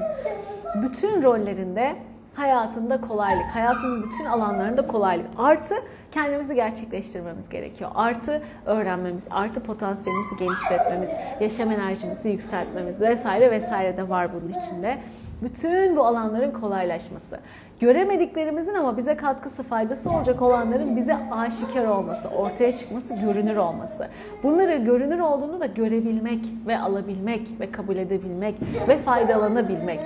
Bütün 0.84 1.24
rollerinde 1.24 1.96
hayatında 2.34 3.02
kolaylık, 3.02 3.46
hayatının 3.54 4.04
bütün 4.04 4.26
alanlarında 4.26 4.88
kolaylık. 4.88 5.26
Artı 5.38 5.76
kendimizi 6.12 6.56
gerçekleştirmemiz 6.56 7.50
gerekiyor. 7.50 7.92
Artı 7.96 8.42
öğrenmemiz, 8.66 9.28
artı 9.32 9.64
potansiyelimizi 9.64 10.36
genişletmemiz, 10.40 11.10
yaşam 11.40 11.72
enerjimizi 11.72 12.30
yükseltmemiz 12.30 13.02
vesaire 13.02 13.52
vesaire 13.52 13.98
de 13.98 14.10
var 14.10 14.30
bunun 14.34 14.50
içinde. 14.50 14.98
Bütün 15.42 15.96
bu 15.96 16.06
alanların 16.06 16.52
kolaylaşması. 16.52 17.40
Göremediklerimizin 17.80 18.74
ama 18.74 18.98
bize 18.98 19.18
katkısı, 19.18 19.64
faydası 19.64 20.12
olacak 20.12 20.42
olanların 20.42 20.96
bize 20.96 21.18
aşikar 21.32 21.86
olması, 21.86 22.28
ortaya 22.28 22.72
çıkması, 22.72 23.14
görünür 23.16 23.58
olması. 23.58 24.08
Bunları 24.44 24.76
görünür 24.76 25.20
olduğunu 25.20 25.60
da 25.60 25.66
görebilmek 25.66 26.46
ve 26.68 26.80
alabilmek 26.80 27.48
ve 27.60 27.72
kabul 27.72 27.96
edebilmek 27.96 28.56
ve 28.88 28.98
faydalanabilmek. 28.98 30.00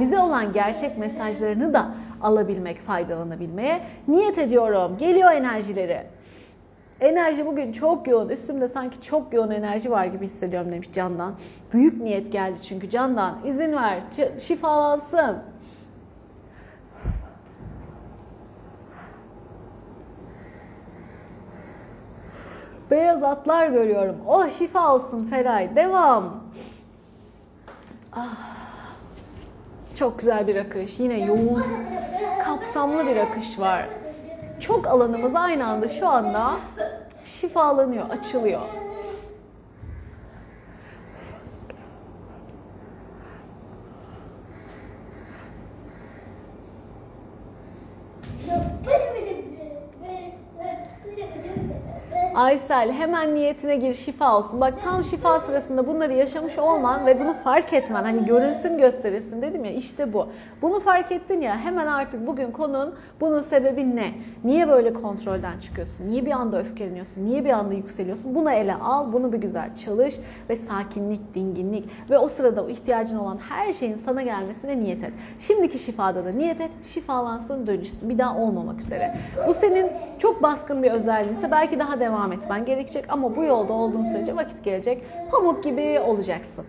Bize 0.00 0.18
olan 0.18 0.52
gerçek 0.52 0.98
mesajlarını 0.98 1.72
da 1.72 1.86
alabilmek, 2.22 2.80
faydalanabilmeye 2.80 3.80
niyet 4.08 4.38
ediyorum. 4.38 4.96
Geliyor 4.98 5.32
enerjileri. 5.32 6.02
Enerji 7.00 7.46
bugün 7.46 7.72
çok 7.72 8.08
yoğun. 8.08 8.28
Üstümde 8.28 8.68
sanki 8.68 9.02
çok 9.02 9.32
yoğun 9.32 9.50
enerji 9.50 9.90
var 9.90 10.06
gibi 10.06 10.24
hissediyorum 10.24 10.72
demiş 10.72 10.88
Candan. 10.92 11.34
Büyük 11.72 12.00
niyet 12.00 12.32
geldi 12.32 12.62
çünkü 12.62 12.90
Candan. 12.90 13.38
izin 13.44 13.72
ver, 13.72 14.02
şifalansın. 14.38 15.38
Beyaz 22.90 23.22
atlar 23.22 23.68
görüyorum. 23.68 24.16
Oh 24.26 24.50
şifa 24.50 24.94
olsun 24.94 25.24
Feray. 25.24 25.76
Devam. 25.76 26.44
Ah. 28.12 28.54
Çok 29.94 30.18
güzel 30.18 30.46
bir 30.46 30.56
akış. 30.56 31.00
Yine 31.00 31.20
yoğun, 31.24 31.62
kapsamlı 32.44 33.06
bir 33.06 33.16
akış 33.16 33.60
var. 33.60 33.88
Çok 34.66 34.86
alanımız 34.86 35.34
aynı 35.34 35.66
anda 35.66 35.88
şu 35.88 36.08
anda 36.08 36.50
şifalanıyor, 37.24 38.10
açılıyor. 38.10 38.60
Aysel 52.34 52.92
hemen 52.92 53.34
niyetine 53.34 53.76
gir 53.76 53.94
şifa 53.94 54.38
olsun. 54.38 54.60
Bak 54.60 54.74
tam 54.84 55.04
şifa 55.04 55.40
sırasında 55.40 55.86
bunları 55.86 56.12
yaşamış 56.12 56.58
olman 56.58 57.06
ve 57.06 57.20
bunu 57.20 57.32
fark 57.32 57.72
etmen 57.72 58.04
hani 58.04 58.24
görülsün 58.24 58.78
gösterilsin 58.78 59.42
dedim 59.42 59.64
ya 59.64 59.70
işte 59.70 60.12
bu. 60.12 60.28
Bunu 60.62 60.80
fark 60.80 61.12
ettin 61.12 61.40
ya 61.40 61.56
hemen 61.58 61.86
artık 61.86 62.26
bugün 62.26 62.50
konun 62.50 62.94
bunun 63.20 63.40
sebebi 63.40 63.96
ne? 63.96 64.10
Niye 64.44 64.68
böyle 64.68 64.92
kontrolden 64.92 65.58
çıkıyorsun? 65.58 66.08
Niye 66.08 66.26
bir 66.26 66.30
anda 66.32 66.60
öfkeleniyorsun? 66.60 67.24
Niye 67.24 67.44
bir 67.44 67.50
anda 67.50 67.74
yükseliyorsun? 67.74 68.34
Bunu 68.34 68.50
ele 68.50 68.74
al, 68.74 69.12
bunu 69.12 69.32
bir 69.32 69.38
güzel 69.38 69.76
çalış 69.76 70.14
ve 70.50 70.56
sakinlik, 70.56 71.34
dinginlik 71.34 72.10
ve 72.10 72.18
o 72.18 72.28
sırada 72.28 72.64
o 72.64 72.68
ihtiyacın 72.68 73.18
olan 73.18 73.38
her 73.48 73.72
şeyin 73.72 73.96
sana 73.96 74.22
gelmesine 74.22 74.84
niyet 74.84 75.04
et. 75.04 75.12
Şimdiki 75.38 75.78
şifada 75.78 76.24
da 76.24 76.30
niyet 76.30 76.60
et, 76.60 76.70
şifalansın, 76.84 77.66
dönüşsün. 77.66 78.08
Bir 78.10 78.18
daha 78.18 78.36
olmamak 78.36 78.80
üzere. 78.80 79.14
Bu 79.48 79.54
senin 79.54 79.90
çok 80.18 80.42
baskın 80.42 80.82
bir 80.82 80.90
özelliğinse 80.90 81.50
belki 81.50 81.78
daha 81.78 82.00
devam 82.00 82.23
etmen 82.32 82.64
gerekecek 82.64 83.04
ama 83.08 83.36
bu 83.36 83.44
yolda 83.44 83.72
olduğun 83.72 84.04
sürece 84.04 84.36
vakit 84.36 84.64
gelecek. 84.64 85.02
Pamuk 85.30 85.64
gibi 85.64 86.00
olacaksın. 86.00 86.64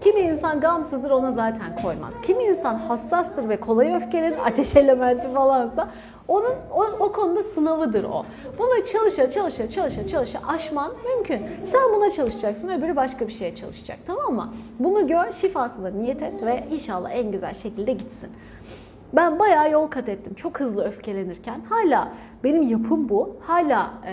Kimi 0.00 0.20
insan 0.20 0.60
gamsızdır 0.60 1.10
ona 1.10 1.30
zaten 1.30 1.76
koymaz. 1.82 2.20
Kimi 2.22 2.44
insan 2.44 2.74
hassastır 2.74 3.48
ve 3.48 3.60
kolay 3.60 3.94
öfkelenir, 3.94 4.38
ateş 4.46 4.76
elementi 4.76 5.28
falansa 5.28 5.88
onun 6.28 6.54
o, 6.74 6.84
o 7.00 7.12
konuda 7.12 7.42
sınavıdır 7.42 8.04
o. 8.04 8.22
Bunu 8.58 8.84
çalışa 8.84 9.30
çalışa 9.30 9.70
çalışa 9.70 10.06
çalışa 10.06 10.38
aşman 10.48 10.92
mümkün. 11.04 11.46
Sen 11.64 11.94
buna 11.94 12.10
çalışacaksın 12.10 12.68
öbürü 12.68 12.96
başka 12.96 13.28
bir 13.28 13.32
şeye 13.32 13.54
çalışacak 13.54 13.98
tamam 14.06 14.34
mı? 14.34 14.54
Bunu 14.78 15.06
gör, 15.06 15.32
şifasına 15.32 15.88
niyet 15.88 16.22
et 16.22 16.42
ve 16.42 16.64
inşallah 16.72 17.10
en 17.10 17.32
güzel 17.32 17.54
şekilde 17.54 17.92
gitsin. 17.92 18.30
Ben 19.12 19.38
bayağı 19.38 19.70
yol 19.70 19.86
kat 19.86 20.08
ettim. 20.08 20.34
Çok 20.34 20.60
hızlı 20.60 20.84
öfkelenirken. 20.84 21.60
Hala 21.68 22.08
benim 22.44 22.62
yapım 22.62 23.08
bu. 23.08 23.36
Hala 23.40 23.90
e, 24.06 24.12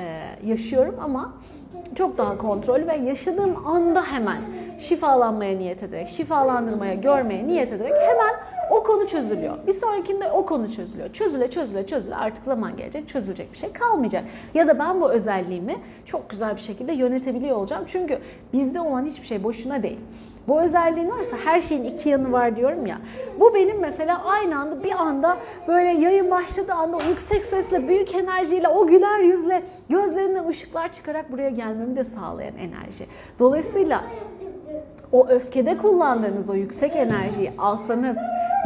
yaşıyorum 0.50 0.96
ama 1.02 1.34
çok 1.96 2.18
daha 2.18 2.38
kontrollü 2.38 2.88
ve 2.88 2.96
yaşadığım 2.96 3.68
anda 3.68 4.04
hemen 4.04 4.38
şifalanmaya 4.78 5.58
niyet 5.58 5.84
ederek, 5.84 6.10
şifalandırmaya, 6.10 6.94
görmeye 6.94 7.48
niyet 7.48 7.72
ederek 7.72 7.94
hemen 7.94 8.36
o 8.72 8.84
konu 8.84 9.08
çözülüyor. 9.08 9.58
Bir 9.68 9.74
sonrakinde 9.74 10.32
o 10.32 10.46
konu 10.46 10.72
çözülüyor. 10.72 11.14
Çözüle 11.14 11.50
çözüle 11.50 11.86
çözüle 11.86 12.16
artık 12.16 12.46
zaman 12.46 12.78
gelecek 12.78 13.08
çözülecek 13.08 13.54
bir 13.54 13.58
şey 13.58 13.74
kalmayacak. 13.74 14.24
Ya 14.54 14.68
da 14.68 14.80
ben 14.80 15.02
bu 15.02 15.12
özelliğimi 15.12 15.76
çok 16.06 16.30
güzel 16.30 16.56
bir 16.56 16.62
şekilde 16.62 16.94
yönetebiliyor 16.94 17.58
olacağım. 17.58 17.84
Çünkü 17.88 18.20
bizde 18.54 18.82
olan 18.82 19.06
hiçbir 19.06 19.28
şey 19.28 19.44
boşuna 19.44 19.84
değil. 19.84 20.00
Bu 20.48 20.62
özelliğin 20.62 21.10
varsa 21.10 21.38
her 21.46 21.62
şeyin 21.62 21.84
iki 21.84 22.10
yanı 22.10 22.32
var 22.32 22.56
diyorum 22.56 22.86
ya. 22.86 22.98
Bu 23.40 23.54
benim 23.54 23.80
mesela 23.80 24.24
aynı 24.24 24.60
anda 24.60 24.84
bir 24.84 24.92
anda 24.92 25.38
böyle 25.68 25.90
yayın 25.90 26.32
başladığı 26.32 26.74
anda 26.74 26.98
o 26.98 27.02
yüksek 27.10 27.46
sesle, 27.46 27.88
büyük 27.88 28.16
enerjiyle, 28.16 28.68
o 28.68 28.88
güler 28.88 29.20
yüzle 29.20 29.64
gözlerinden 29.90 30.48
ışıklar 30.48 30.92
çıkarak 30.92 31.32
buraya 31.32 31.50
gelmemi 31.50 31.96
de 31.96 32.04
sağlayan 32.04 32.56
enerji. 32.58 33.06
Dolayısıyla 33.40 34.04
o 35.12 35.28
öfkede 35.28 35.78
kullandığınız 35.78 36.50
o 36.50 36.54
yüksek 36.54 36.96
enerjiyi 36.96 37.52
alsanız, 37.58 38.18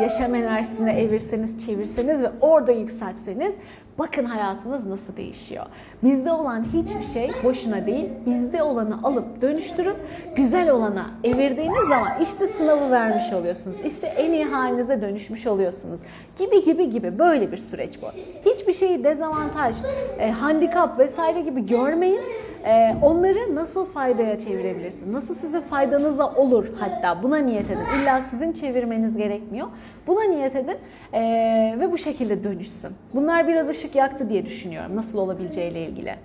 yaşam 0.01 0.35
enerjisine 0.35 1.01
evirseniz, 1.01 1.65
çevirseniz 1.65 2.21
ve 2.21 2.31
orada 2.41 2.71
yükseltseniz 2.71 3.55
bakın 3.99 4.25
hayatınız 4.25 4.85
nasıl 4.85 5.15
değişiyor. 5.17 5.65
Bizde 6.03 6.31
olan 6.31 6.65
hiçbir 6.73 7.03
şey 7.03 7.31
boşuna 7.43 7.85
değil. 7.85 8.09
Bizde 8.25 8.63
olanı 8.63 8.99
alıp 9.03 9.41
dönüştürüp 9.41 9.95
güzel 10.35 10.69
olana 10.69 11.05
evirdiğiniz 11.23 11.87
zaman 11.89 12.21
işte 12.21 12.47
sınavı 12.47 12.91
vermiş 12.91 13.33
oluyorsunuz. 13.33 13.77
İşte 13.85 14.07
en 14.07 14.31
iyi 14.31 14.45
halinize 14.45 15.01
dönüşmüş 15.01 15.47
oluyorsunuz. 15.47 16.01
Gibi 16.39 16.61
gibi 16.61 16.89
gibi 16.89 17.19
böyle 17.19 17.51
bir 17.51 17.57
süreç 17.57 17.99
bu. 18.01 18.05
Hiçbir 18.49 18.73
şeyi 18.73 19.03
dezavantaj, 19.03 19.75
e, 20.19 20.31
handikap 20.31 20.99
vesaire 20.99 21.41
gibi 21.41 21.65
görmeyin. 21.65 22.21
Ee, 22.65 22.95
onları 23.01 23.55
nasıl 23.55 23.85
faydaya 23.85 24.39
çevirebilirsin? 24.39 25.13
Nasıl 25.13 25.35
sizin 25.35 25.61
faydanıza 25.61 26.33
olur 26.33 26.67
hatta 26.79 27.23
buna 27.23 27.37
niyet 27.37 27.65
edin. 27.65 28.01
İlla 28.01 28.21
sizin 28.21 28.51
çevirmeniz 28.51 29.17
gerekmiyor. 29.17 29.67
Buna 30.07 30.23
niyet 30.23 30.55
edin 30.55 30.77
ee, 31.13 31.75
ve 31.79 31.91
bu 31.91 31.97
şekilde 31.97 32.43
dönüşsün. 32.43 32.91
Bunlar 33.15 33.47
biraz 33.47 33.69
ışık 33.69 33.95
yaktı 33.95 34.29
diye 34.29 34.45
düşünüyorum 34.45 34.95
nasıl 34.95 35.17
olabileceğiyle 35.17 35.85
ilgili. 35.85 36.15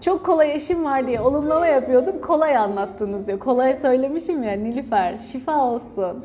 Çok 0.00 0.26
kolay 0.26 0.52
eşim 0.56 0.84
var 0.84 1.06
diye 1.06 1.20
olumlama 1.20 1.66
yapıyordum. 1.66 2.20
Kolay 2.20 2.56
anlattınız 2.56 3.26
diyor. 3.26 3.38
Kolay 3.38 3.76
söylemişim 3.76 4.42
ya 4.42 4.52
Nilüfer. 4.52 5.18
Şifa 5.18 5.64
olsun. 5.64 6.24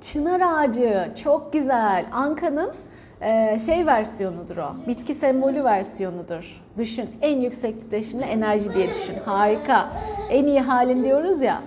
Çınar 0.00 0.40
ağacı 0.40 1.08
çok 1.22 1.52
güzel. 1.52 2.06
Anka'nın 2.12 2.70
ee, 3.22 3.58
şey 3.58 3.86
versiyonudur 3.86 4.56
o. 4.56 4.74
Bitki 4.88 5.14
sembolü 5.14 5.64
versiyonudur. 5.64 6.62
Düşün. 6.78 7.10
En 7.22 7.40
yüksek 7.40 7.80
titreşimli 7.80 8.24
enerji 8.24 8.74
diye 8.74 8.90
düşün. 8.90 9.14
Harika. 9.24 9.92
En 10.30 10.44
iyi 10.44 10.60
halin 10.60 11.04
diyoruz 11.04 11.42
ya. 11.42 11.62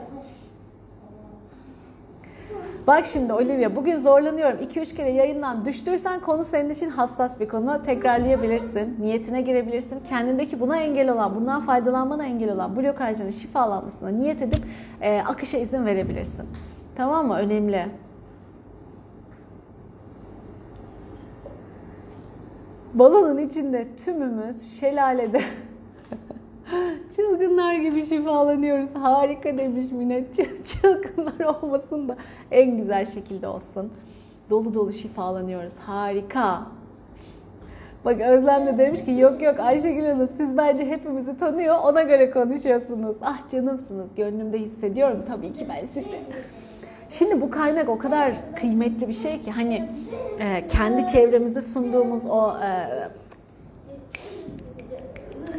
Bak 2.87 3.05
şimdi 3.05 3.33
Olivia 3.33 3.75
bugün 3.75 3.97
zorlanıyorum. 3.97 4.59
2-3 4.59 4.95
kere 4.95 5.11
yayından 5.11 5.65
düştüysen 5.65 6.19
konu 6.19 6.43
senin 6.43 6.69
için 6.69 6.89
hassas 6.89 7.39
bir 7.39 7.47
konu. 7.47 7.81
Tekrarlayabilirsin. 7.81 8.97
Niyetine 8.99 9.41
girebilirsin. 9.41 9.99
Kendindeki 10.09 10.59
buna 10.59 10.77
engel 10.77 11.09
olan, 11.09 11.35
bundan 11.35 11.61
faydalanmana 11.61 12.25
engel 12.25 12.51
olan 12.51 12.75
blokajların 12.75 13.31
şifalanmasına 13.31 14.09
niyet 14.09 14.41
edip 14.41 14.63
e, 15.01 15.21
akışa 15.27 15.57
izin 15.57 15.85
verebilirsin. 15.85 16.45
Tamam 16.95 17.27
mı? 17.27 17.37
Önemli. 17.37 17.85
Balonun 22.95 23.37
içinde 23.37 23.87
tümümüz 23.95 24.79
şelalede 24.79 25.41
çılgınlar 27.15 27.73
gibi 27.73 28.05
şifalanıyoruz. 28.05 28.89
Harika 28.95 29.57
demiş 29.57 29.91
Mine. 29.91 30.25
Çılgınlar 30.65 31.61
olmasın 31.61 32.09
da 32.09 32.17
en 32.51 32.77
güzel 32.77 33.05
şekilde 33.05 33.47
olsun. 33.47 33.91
Dolu 34.49 34.73
dolu 34.73 34.91
şifalanıyoruz. 34.91 35.75
Harika. 35.75 36.61
Bak 38.05 38.21
Özlem 38.21 38.67
de 38.67 38.77
demiş 38.77 39.05
ki 39.05 39.11
yok 39.11 39.41
yok 39.41 39.59
Ayşegül 39.59 40.05
Hanım 40.05 40.29
siz 40.29 40.57
bence 40.57 40.85
hepimizi 40.85 41.37
tanıyor 41.37 41.75
ona 41.83 42.01
göre 42.01 42.31
konuşuyorsunuz. 42.31 43.17
Ah 43.21 43.49
canımsınız 43.49 44.09
gönlümde 44.15 44.57
hissediyorum 44.57 45.23
tabii 45.27 45.53
ki 45.53 45.67
ben 45.69 45.87
sizi. 45.87 46.05
Şimdi 47.09 47.41
bu 47.41 47.49
kaynak 47.49 47.89
o 47.89 47.97
kadar 47.97 48.33
kıymetli 48.55 49.07
bir 49.07 49.13
şey 49.13 49.41
ki 49.41 49.51
hani 49.51 49.89
e, 50.39 50.67
kendi 50.67 51.05
çevremizde 51.05 51.61
sunduğumuz 51.61 52.25
o 52.25 52.53
e, 52.57 52.89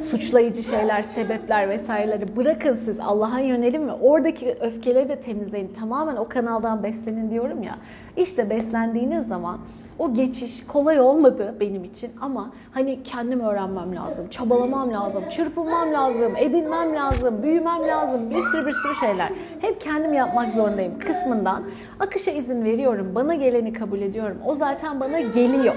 suçlayıcı 0.00 0.62
şeyler, 0.62 1.02
sebepler 1.02 1.68
vesaireleri 1.68 2.36
bırakın 2.36 2.74
siz 2.74 3.00
Allah'a 3.00 3.40
yönelin 3.40 3.88
ve 3.88 3.92
oradaki 3.92 4.56
öfkeleri 4.60 5.08
de 5.08 5.20
temizleyin. 5.20 5.72
Tamamen 5.72 6.16
o 6.16 6.28
kanaldan 6.28 6.82
beslenin 6.82 7.30
diyorum 7.30 7.62
ya. 7.62 7.78
İşte 8.16 8.50
beslendiğiniz 8.50 9.28
zaman 9.28 9.58
o 9.98 10.14
geçiş 10.14 10.66
kolay 10.66 11.00
olmadı 11.00 11.54
benim 11.60 11.84
için 11.84 12.10
ama 12.20 12.52
hani 12.72 13.02
kendim 13.02 13.40
öğrenmem 13.40 13.96
lazım, 13.96 14.28
çabalamam 14.28 14.92
lazım, 14.92 15.22
çırpınmam 15.30 15.92
lazım, 15.92 16.32
edinmem 16.36 16.94
lazım, 16.94 17.42
büyümem 17.42 17.82
lazım, 17.88 18.30
bir 18.30 18.40
sürü 18.40 18.66
bir 18.66 18.72
sürü 18.72 18.94
şeyler. 18.94 19.32
Hep 19.60 19.80
kendim 19.80 20.12
yapmak 20.12 20.52
zorundayım 20.52 20.98
kısmından 20.98 21.62
akışa 22.00 22.30
izin 22.30 22.64
veriyorum, 22.64 23.12
bana 23.14 23.34
geleni 23.34 23.72
kabul 23.72 24.00
ediyorum. 24.00 24.38
O 24.46 24.54
zaten 24.54 25.00
bana 25.00 25.20
geliyor. 25.20 25.74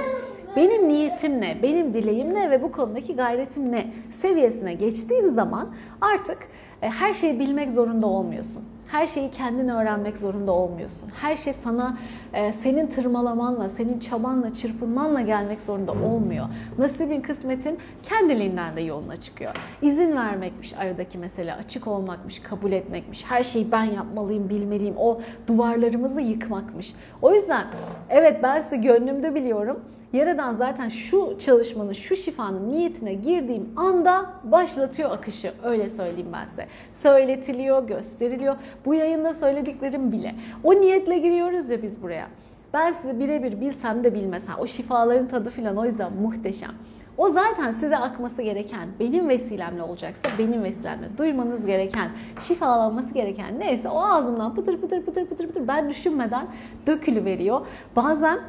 Benim 0.55 0.87
niyetim 0.89 1.41
ne, 1.41 1.57
benim 1.63 1.93
dileğim 1.93 2.33
ne 2.33 2.51
ve 2.51 2.63
bu 2.63 2.71
konudaki 2.71 3.15
gayretim 3.15 3.71
ne 3.71 3.87
seviyesine 4.11 4.73
geçtiğin 4.73 5.27
zaman 5.27 5.69
artık 6.01 6.37
e, 6.81 6.89
her 6.89 7.13
şeyi 7.13 7.39
bilmek 7.39 7.71
zorunda 7.71 8.07
olmuyorsun. 8.07 8.63
Her 8.91 9.07
şeyi 9.07 9.31
kendin 9.31 9.67
öğrenmek 9.67 10.17
zorunda 10.17 10.51
olmuyorsun. 10.51 11.09
Her 11.21 11.35
şey 11.35 11.53
sana 11.53 11.97
e, 12.33 12.53
senin 12.53 12.87
tırmalamanla, 12.87 13.69
senin 13.69 13.99
çabanla, 13.99 14.53
çırpınmanla 14.53 15.21
gelmek 15.21 15.61
zorunda 15.61 15.91
olmuyor. 15.91 16.45
Nasibin, 16.77 17.21
kısmetin 17.21 17.79
kendiliğinden 18.03 18.75
de 18.75 18.81
yoluna 18.81 19.17
çıkıyor. 19.17 19.51
İzin 19.81 20.15
vermekmiş 20.15 20.77
aradaki 20.77 21.17
mesele, 21.17 21.53
açık 21.53 21.87
olmakmış, 21.87 22.39
kabul 22.39 22.71
etmekmiş. 22.71 23.25
Her 23.29 23.43
şeyi 23.43 23.71
ben 23.71 23.83
yapmalıyım, 23.83 24.49
bilmeliyim. 24.49 24.95
O 24.97 25.21
duvarlarımızı 25.47 26.21
yıkmakmış. 26.21 26.93
O 27.21 27.33
yüzden 27.33 27.65
evet 28.09 28.43
ben 28.43 28.61
size 28.61 28.77
gönlümde 28.77 29.35
biliyorum. 29.35 29.79
Yaradan 30.13 30.53
zaten 30.53 30.89
şu 30.89 31.35
çalışmanın, 31.39 31.93
şu 31.93 32.15
şifanın 32.15 32.71
niyetine 32.71 33.13
girdiğim 33.13 33.69
anda 33.75 34.25
başlatıyor 34.43 35.11
akışı. 35.11 35.51
Öyle 35.63 35.89
söyleyeyim 35.89 36.29
ben 36.33 36.45
size. 36.45 36.67
Söyletiliyor, 36.91 37.87
gösteriliyor. 37.87 38.55
Bu 38.85 38.93
yayında 38.93 39.33
söylediklerim 39.33 40.11
bile. 40.11 40.35
O 40.63 40.75
niyetle 40.75 41.17
giriyoruz 41.17 41.69
ya 41.69 41.81
biz 41.81 42.03
buraya. 42.03 42.27
Ben 42.73 42.91
size 42.91 43.19
birebir 43.19 43.61
bilsem 43.61 44.03
de 44.03 44.13
bilmesem. 44.13 44.55
O 44.59 44.67
şifaların 44.67 45.27
tadı 45.27 45.49
falan 45.49 45.77
o 45.77 45.85
yüzden 45.85 46.13
muhteşem. 46.13 46.71
O 47.17 47.29
zaten 47.29 47.71
size 47.71 47.97
akması 47.97 48.41
gereken, 48.41 48.87
benim 48.99 49.29
vesilemle 49.29 49.83
olacaksa 49.83 50.29
benim 50.39 50.63
vesilemle 50.63 51.17
duymanız 51.17 51.65
gereken, 51.65 52.09
şifalanması 52.39 53.13
gereken 53.13 53.59
neyse 53.59 53.89
o 53.89 53.99
ağzımdan 54.01 54.55
pıtır 54.55 54.77
pıtır 54.77 55.01
pıtır 55.01 55.25
pıtır 55.25 55.47
pıtır 55.47 55.67
ben 55.67 55.89
düşünmeden 55.89 56.47
dökülü 56.87 57.25
veriyor. 57.25 57.61
Bazen 57.95 58.39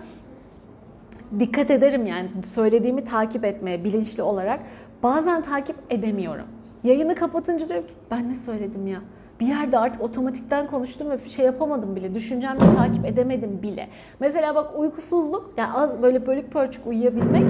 dikkat 1.38 1.70
ederim 1.70 2.06
yani 2.06 2.28
söylediğimi 2.46 3.04
takip 3.04 3.44
etmeye 3.44 3.84
bilinçli 3.84 4.22
olarak. 4.22 4.60
Bazen 5.02 5.42
takip 5.42 5.76
edemiyorum. 5.90 6.46
Yayını 6.84 7.14
kapatınca 7.14 7.68
diyorum 7.68 7.86
ki 7.86 7.92
ben 8.10 8.28
ne 8.28 8.34
söyledim 8.34 8.86
ya? 8.86 9.00
Bir 9.40 9.46
yerde 9.46 9.78
artık 9.78 10.02
otomatikten 10.02 10.66
konuştum 10.66 11.10
ve 11.10 11.28
şey 11.28 11.44
yapamadım 11.44 11.96
bile. 11.96 12.14
Düşüncemle 12.14 12.58
takip 12.76 13.06
edemedim 13.06 13.62
bile. 13.62 13.88
Mesela 14.20 14.54
bak 14.54 14.78
uykusuzluk, 14.78 15.54
yani 15.56 15.72
az 15.72 16.02
böyle 16.02 16.26
bölük 16.26 16.52
pörçük 16.52 16.86
uyuyabilmek 16.86 17.44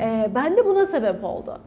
e, 0.00 0.30
bende 0.34 0.64
buna 0.66 0.86
sebep 0.86 1.24
oldu. 1.24 1.60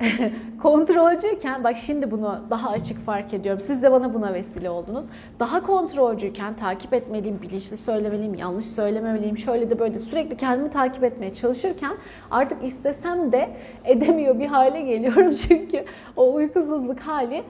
kontrolcüyken 0.62 1.64
bak 1.64 1.76
şimdi 1.76 2.10
bunu 2.10 2.40
daha 2.50 2.70
açık 2.70 2.98
fark 2.98 3.34
ediyorum. 3.34 3.60
Siz 3.60 3.82
de 3.82 3.92
bana 3.92 4.14
buna 4.14 4.34
vesile 4.34 4.70
oldunuz. 4.70 5.04
Daha 5.38 5.62
kontrolcüyken 5.62 6.56
takip 6.56 6.94
etmeliyim, 6.94 7.42
bilinçli 7.42 7.76
söylemeliyim, 7.76 8.34
yanlış 8.34 8.64
söylememeliyim. 8.64 9.38
Şöyle 9.38 9.70
de 9.70 9.78
böyle 9.78 9.94
de 9.94 9.98
sürekli 9.98 10.36
kendimi 10.36 10.70
takip 10.70 11.04
etmeye 11.04 11.32
çalışırken 11.32 11.92
artık 12.30 12.64
istesem 12.64 13.32
de 13.32 13.50
edemiyor 13.84 14.38
bir 14.38 14.46
hale 14.46 14.80
geliyorum. 14.80 15.34
Çünkü 15.48 15.84
o 16.16 16.34
uykusuzluk 16.34 17.00
hali 17.00 17.42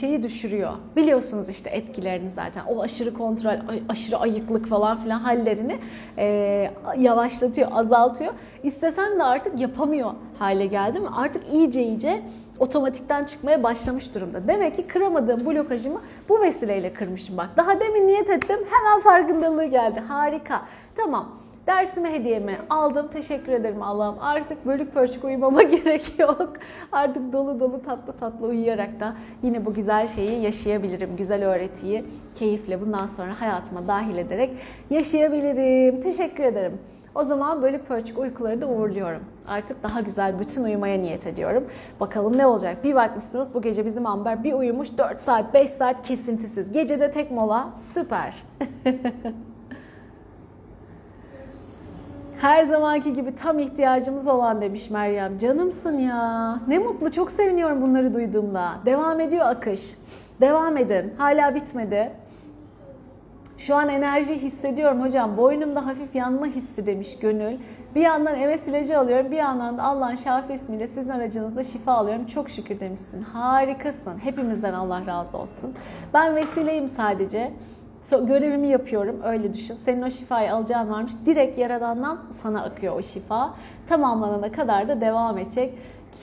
şeyi 0.00 0.22
düşürüyor. 0.22 0.72
Biliyorsunuz 0.96 1.48
işte 1.48 1.70
etkilerini 1.70 2.30
zaten. 2.30 2.64
O 2.64 2.82
aşırı 2.82 3.14
kontrol, 3.14 3.52
aşırı 3.88 4.16
ayıklık 4.16 4.66
falan 4.66 4.98
filan 4.98 5.18
hallerini 5.18 5.78
e, 6.18 6.70
yavaşlatıyor, 6.98 7.68
azaltıyor. 7.72 8.32
İstesen 8.62 9.18
de 9.18 9.24
artık 9.24 9.60
yapamıyor 9.60 10.10
hale 10.38 10.66
geldim. 10.66 11.02
Artık 11.16 11.42
iyice 11.52 11.82
iyice 11.82 12.22
otomatikten 12.58 13.24
çıkmaya 13.24 13.62
başlamış 13.62 14.14
durumda. 14.14 14.48
Demek 14.48 14.76
ki 14.76 14.86
kıramadığım 14.86 15.46
blokajımı 15.46 16.00
bu 16.28 16.40
vesileyle 16.40 16.92
kırmışım 16.92 17.36
bak. 17.36 17.48
Daha 17.56 17.80
demin 17.80 18.06
niyet 18.06 18.30
ettim 18.30 18.58
hemen 18.70 19.00
farkındalığı 19.00 19.64
geldi. 19.64 20.00
Harika. 20.00 20.62
Tamam. 20.96 21.28
Dersime 21.66 22.12
hediyemi 22.12 22.58
aldım. 22.70 23.08
Teşekkür 23.08 23.52
ederim 23.52 23.82
Allah'ım. 23.82 24.16
Artık 24.20 24.66
bölük 24.66 24.94
pörçük 24.94 25.24
uyumama 25.24 25.62
gerek 25.62 26.18
yok. 26.18 26.52
Artık 26.92 27.32
dolu 27.32 27.60
dolu 27.60 27.82
tatlı 27.82 28.12
tatlı 28.12 28.46
uyuyarak 28.46 29.00
da 29.00 29.16
yine 29.42 29.66
bu 29.66 29.74
güzel 29.74 30.06
şeyi 30.06 30.42
yaşayabilirim. 30.42 31.16
Güzel 31.16 31.44
öğretiyi 31.46 32.04
keyifle 32.34 32.80
bundan 32.80 33.06
sonra 33.06 33.40
hayatıma 33.40 33.88
dahil 33.88 34.16
ederek 34.16 34.50
yaşayabilirim. 34.90 36.00
Teşekkür 36.00 36.44
ederim. 36.44 36.78
O 37.14 37.24
zaman 37.24 37.62
bölük 37.62 37.86
pörçük 37.86 38.18
uykuları 38.18 38.60
da 38.62 38.66
uğurluyorum. 38.66 39.22
Artık 39.48 39.82
daha 39.82 40.00
güzel 40.00 40.38
bütün 40.38 40.64
uyumaya 40.64 40.98
niyet 40.98 41.26
ediyorum. 41.26 41.64
Bakalım 42.00 42.38
ne 42.38 42.46
olacak? 42.46 42.84
Bir 42.84 42.94
bakmışsınız 42.94 43.54
bu 43.54 43.62
gece 43.62 43.86
bizim 43.86 44.06
Amber 44.06 44.44
bir 44.44 44.52
uyumuş 44.52 44.98
4 44.98 45.20
saat 45.20 45.54
5 45.54 45.70
saat 45.70 46.02
kesintisiz. 46.08 46.72
Gecede 46.72 47.10
tek 47.10 47.30
mola 47.30 47.68
süper. 47.76 48.34
Her 52.40 52.64
zamanki 52.64 53.12
gibi 53.12 53.34
tam 53.34 53.58
ihtiyacımız 53.58 54.28
olan 54.28 54.60
demiş 54.60 54.90
Meryem. 54.90 55.38
Canımsın 55.38 55.98
ya. 55.98 56.58
Ne 56.68 56.78
mutlu. 56.78 57.10
Çok 57.10 57.30
seviniyorum 57.30 57.82
bunları 57.82 58.14
duyduğumda. 58.14 58.72
Devam 58.86 59.20
ediyor 59.20 59.46
akış. 59.46 59.94
Devam 60.40 60.76
edin. 60.76 61.14
Hala 61.18 61.54
bitmedi. 61.54 62.12
Şu 63.58 63.74
an 63.74 63.88
enerji 63.88 64.34
hissediyorum 64.34 65.02
hocam. 65.02 65.36
Boynumda 65.36 65.86
hafif 65.86 66.14
yanma 66.14 66.46
hissi 66.46 66.86
demiş 66.86 67.18
Gönül. 67.18 67.56
Bir 67.94 68.00
yandan 68.00 68.36
evet 68.36 68.68
ilacı 68.68 68.98
alıyorum. 68.98 69.30
Bir 69.30 69.36
yandan 69.36 69.78
da 69.78 69.82
Allah'ın 69.82 70.14
şafi 70.14 70.52
ismiyle 70.52 70.86
sizin 70.86 71.10
aracınızda 71.10 71.62
şifa 71.62 71.92
alıyorum. 71.92 72.26
Çok 72.26 72.50
şükür 72.50 72.80
demişsin. 72.80 73.22
Harikasın. 73.22 74.18
Hepimizden 74.18 74.74
Allah 74.74 75.06
razı 75.06 75.38
olsun. 75.38 75.74
Ben 76.14 76.36
vesileyim 76.36 76.88
sadece 76.88 77.52
görevimi 78.26 78.68
yapıyorum 78.68 79.20
öyle 79.24 79.54
düşün. 79.54 79.74
Senin 79.74 80.02
o 80.02 80.10
şifayı 80.10 80.54
alacağın 80.54 80.90
varmış. 80.90 81.12
Direkt 81.26 81.58
Yaradan'dan 81.58 82.18
sana 82.30 82.62
akıyor 82.62 82.96
o 82.98 83.02
şifa. 83.02 83.54
Tamamlanana 83.88 84.52
kadar 84.52 84.88
da 84.88 85.00
devam 85.00 85.38
edecek. 85.38 85.74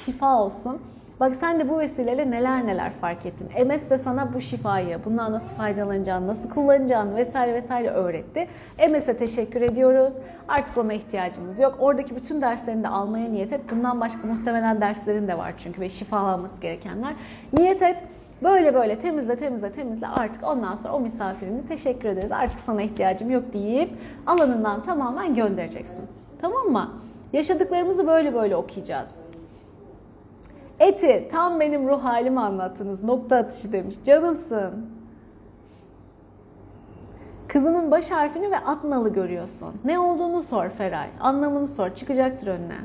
Şifa 0.05 0.41
olsun. 0.41 0.81
Bak 1.19 1.35
sen 1.35 1.59
de 1.59 1.69
bu 1.69 1.79
vesileyle 1.79 2.31
neler 2.31 2.67
neler 2.67 2.91
fark 2.91 3.25
ettin. 3.25 3.67
MS 3.67 3.89
de 3.89 3.97
sana 3.97 4.33
bu 4.33 4.41
şifayı, 4.41 4.99
bundan 5.05 5.31
nasıl 5.31 5.55
faydalanacağını, 5.55 6.27
nasıl 6.27 6.49
kullanacağını 6.49 7.15
vesaire 7.15 7.53
vesaire 7.53 7.89
öğretti. 7.89 8.47
MS'e 8.89 9.17
teşekkür 9.17 9.61
ediyoruz. 9.61 10.15
Artık 10.47 10.77
ona 10.77 10.93
ihtiyacımız 10.93 11.59
yok. 11.59 11.75
Oradaki 11.79 12.15
bütün 12.15 12.41
derslerini 12.41 12.83
de 12.83 12.87
almaya 12.87 13.29
niyet 13.29 13.53
et. 13.53 13.61
Bundan 13.71 14.01
başka 14.01 14.27
muhtemelen 14.27 14.81
derslerin 14.81 15.27
de 15.27 15.37
var 15.37 15.53
çünkü 15.57 15.81
ve 15.81 15.89
şifalanması 15.89 16.61
gerekenler. 16.61 17.13
Niyet 17.57 17.81
et. 17.81 18.03
Böyle 18.43 18.73
böyle 18.73 18.99
temizle 18.99 19.35
temizle 19.35 19.71
temizle 19.71 20.07
artık 20.07 20.43
ondan 20.43 20.75
sonra 20.75 20.93
o 20.93 20.99
misafirini 20.99 21.65
teşekkür 21.65 22.09
ederiz. 22.09 22.31
Artık 22.31 22.59
sana 22.59 22.81
ihtiyacım 22.81 23.29
yok 23.29 23.43
deyip 23.53 23.89
alanından 24.27 24.83
tamamen 24.83 25.35
göndereceksin. 25.35 26.05
Tamam 26.41 26.67
mı? 26.67 26.91
Yaşadıklarımızı 27.33 28.07
böyle 28.07 28.33
böyle 28.33 28.55
okuyacağız. 28.55 29.15
Eti 30.79 31.27
tam 31.31 31.59
benim 31.59 31.87
ruh 31.87 32.03
halimi 32.03 32.39
anlattınız. 32.39 33.03
Nokta 33.03 33.35
atışı 33.35 33.71
demiş. 33.71 33.95
Canımsın. 34.05 34.85
Kızının 37.47 37.91
baş 37.91 38.11
harfini 38.11 38.51
ve 38.51 38.57
at 38.57 38.83
nalı 38.83 39.13
görüyorsun. 39.13 39.69
Ne 39.85 39.99
olduğunu 39.99 40.41
sor 40.41 40.69
Feray. 40.69 41.07
Anlamını 41.19 41.67
sor. 41.67 41.89
Çıkacaktır 41.89 42.47
önüne. 42.47 42.77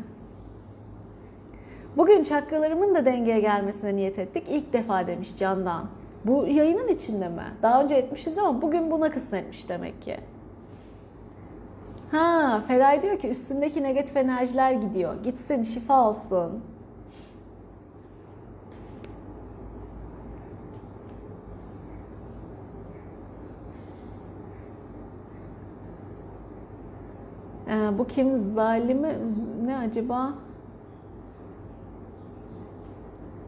Bugün 1.96 2.22
çakralarımın 2.22 2.94
da 2.94 3.04
dengeye 3.04 3.40
gelmesine 3.40 3.96
niyet 3.96 4.18
ettik. 4.18 4.44
İlk 4.50 4.72
defa 4.72 5.06
demiş 5.06 5.36
Candan. 5.36 5.86
Bu 6.24 6.46
yayının 6.46 6.88
içinde 6.88 7.28
mi? 7.28 7.44
Daha 7.62 7.82
önce 7.82 7.94
etmişiz 7.94 8.38
ama 8.38 8.62
bugün 8.62 8.90
buna 8.90 9.10
kısmetmiş 9.10 9.68
demek 9.68 10.02
ki. 10.02 10.16
Ha, 12.10 12.62
Feray 12.68 13.02
diyor 13.02 13.18
ki 13.18 13.28
üstündeki 13.28 13.82
negatif 13.82 14.16
enerjiler 14.16 14.72
gidiyor. 14.72 15.14
Gitsin, 15.22 15.62
şifa 15.62 16.08
olsun. 16.08 16.60
Ee, 27.68 27.98
bu 27.98 28.06
kim? 28.06 28.36
Zalimi 28.36 29.16
ne 29.66 29.76
acaba? 29.76 30.34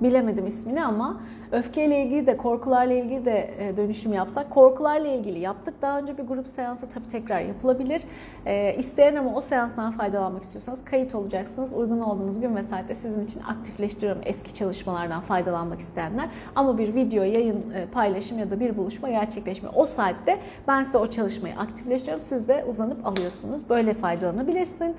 Bilemedim 0.01 0.47
ismini 0.47 0.85
ama 0.85 1.21
öfkeyle 1.53 2.03
ilgili 2.03 2.27
de 2.27 2.37
korkularla 2.37 2.93
ilgili 2.93 3.25
de 3.25 3.51
e, 3.59 3.77
dönüşüm 3.77 4.13
yapsak. 4.13 4.51
Korkularla 4.51 5.09
ilgili 5.09 5.39
yaptık. 5.39 5.75
Daha 5.83 5.99
önce 5.99 6.19
bir 6.19 6.23
grup 6.23 6.49
seansı 6.49 6.89
tabii 6.89 7.09
tekrar 7.09 7.41
yapılabilir. 7.41 8.03
E, 8.47 8.75
isteyen 8.79 9.17
ama 9.17 9.35
o 9.35 9.41
seanstan 9.41 9.93
faydalanmak 9.93 10.43
istiyorsanız 10.43 10.85
kayıt 10.85 11.15
olacaksınız. 11.15 11.75
Uygun 11.75 12.01
olduğunuz 12.01 12.41
gün 12.41 12.57
ve 12.57 12.63
saatte 12.63 12.95
sizin 12.95 13.25
için 13.25 13.41
aktifleştiriyorum 13.41 14.23
eski 14.25 14.55
çalışmalardan 14.55 15.21
faydalanmak 15.21 15.81
isteyenler. 15.81 16.29
Ama 16.55 16.79
bir 16.79 16.95
video, 16.95 17.23
yayın, 17.25 17.71
e, 17.71 17.87
paylaşım 17.87 18.39
ya 18.39 18.51
da 18.51 18.61
bir 18.61 18.77
buluşma 18.77 19.09
gerçekleşme 19.09 19.69
o 19.75 19.87
saatte 19.87 20.39
ben 20.69 20.85
size 20.85 20.99
o 20.99 21.07
çalışmayı 21.07 21.59
aktifleştiriyorum. 21.59 22.25
Siz 22.27 22.49
de 22.49 22.65
uzanıp 22.69 23.07
alıyorsunuz. 23.07 23.69
Böyle 23.69 23.95
faydalanabilirsin. 23.95 24.97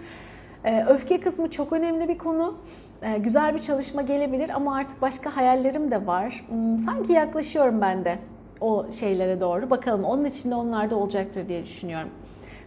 Ee, 0.65 0.85
Öfke 0.89 1.19
kısmı 1.21 1.49
çok 1.49 1.73
önemli 1.73 2.07
bir 2.09 2.17
konu. 2.17 2.55
Ee, 3.03 3.17
Güzel 3.17 3.53
bir 3.53 3.59
çalışma 3.59 4.01
gelebilir 4.01 4.49
ama 4.49 4.75
artık 4.75 5.01
başka 5.01 5.35
hayallerim 5.37 5.91
de 5.91 6.07
var. 6.07 6.45
Hmm, 6.49 6.79
Sanki 6.79 7.13
yaklaşıyorum 7.13 7.81
ben 7.81 8.05
de 8.05 8.15
o 8.61 8.85
şeylere 8.91 9.39
doğru. 9.39 9.69
Bakalım 9.69 10.03
onun 10.03 10.25
içinde 10.25 10.55
onlar 10.55 10.89
da 10.89 10.95
olacaktır 10.95 11.47
diye 11.47 11.63
düşünüyorum. 11.63 12.09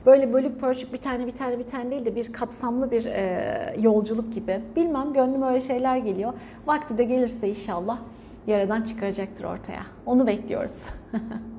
Böyle 0.06 0.32
bölük 0.32 0.60
pörçük 0.60 0.92
bir 0.92 0.98
tane 0.98 1.26
bir 1.26 1.30
tane 1.30 1.58
bir 1.58 1.62
tane 1.66 1.90
değil 1.90 2.04
de 2.04 2.16
bir 2.16 2.32
kapsamlı 2.32 2.90
bir 2.90 3.06
e, 3.06 3.74
yolculuk 3.80 4.34
gibi. 4.34 4.60
Bilmem 4.76 5.12
gönlüme 5.12 5.46
öyle 5.46 5.60
şeyler 5.60 5.96
geliyor. 5.96 6.32
Vakti 6.66 6.98
de 6.98 7.04
gelirse 7.04 7.48
inşallah 7.48 7.98
yaradan 8.46 8.82
çıkaracaktır 8.82 9.44
ortaya. 9.44 9.82
Onu 10.06 10.26
bekliyoruz. 10.26 10.82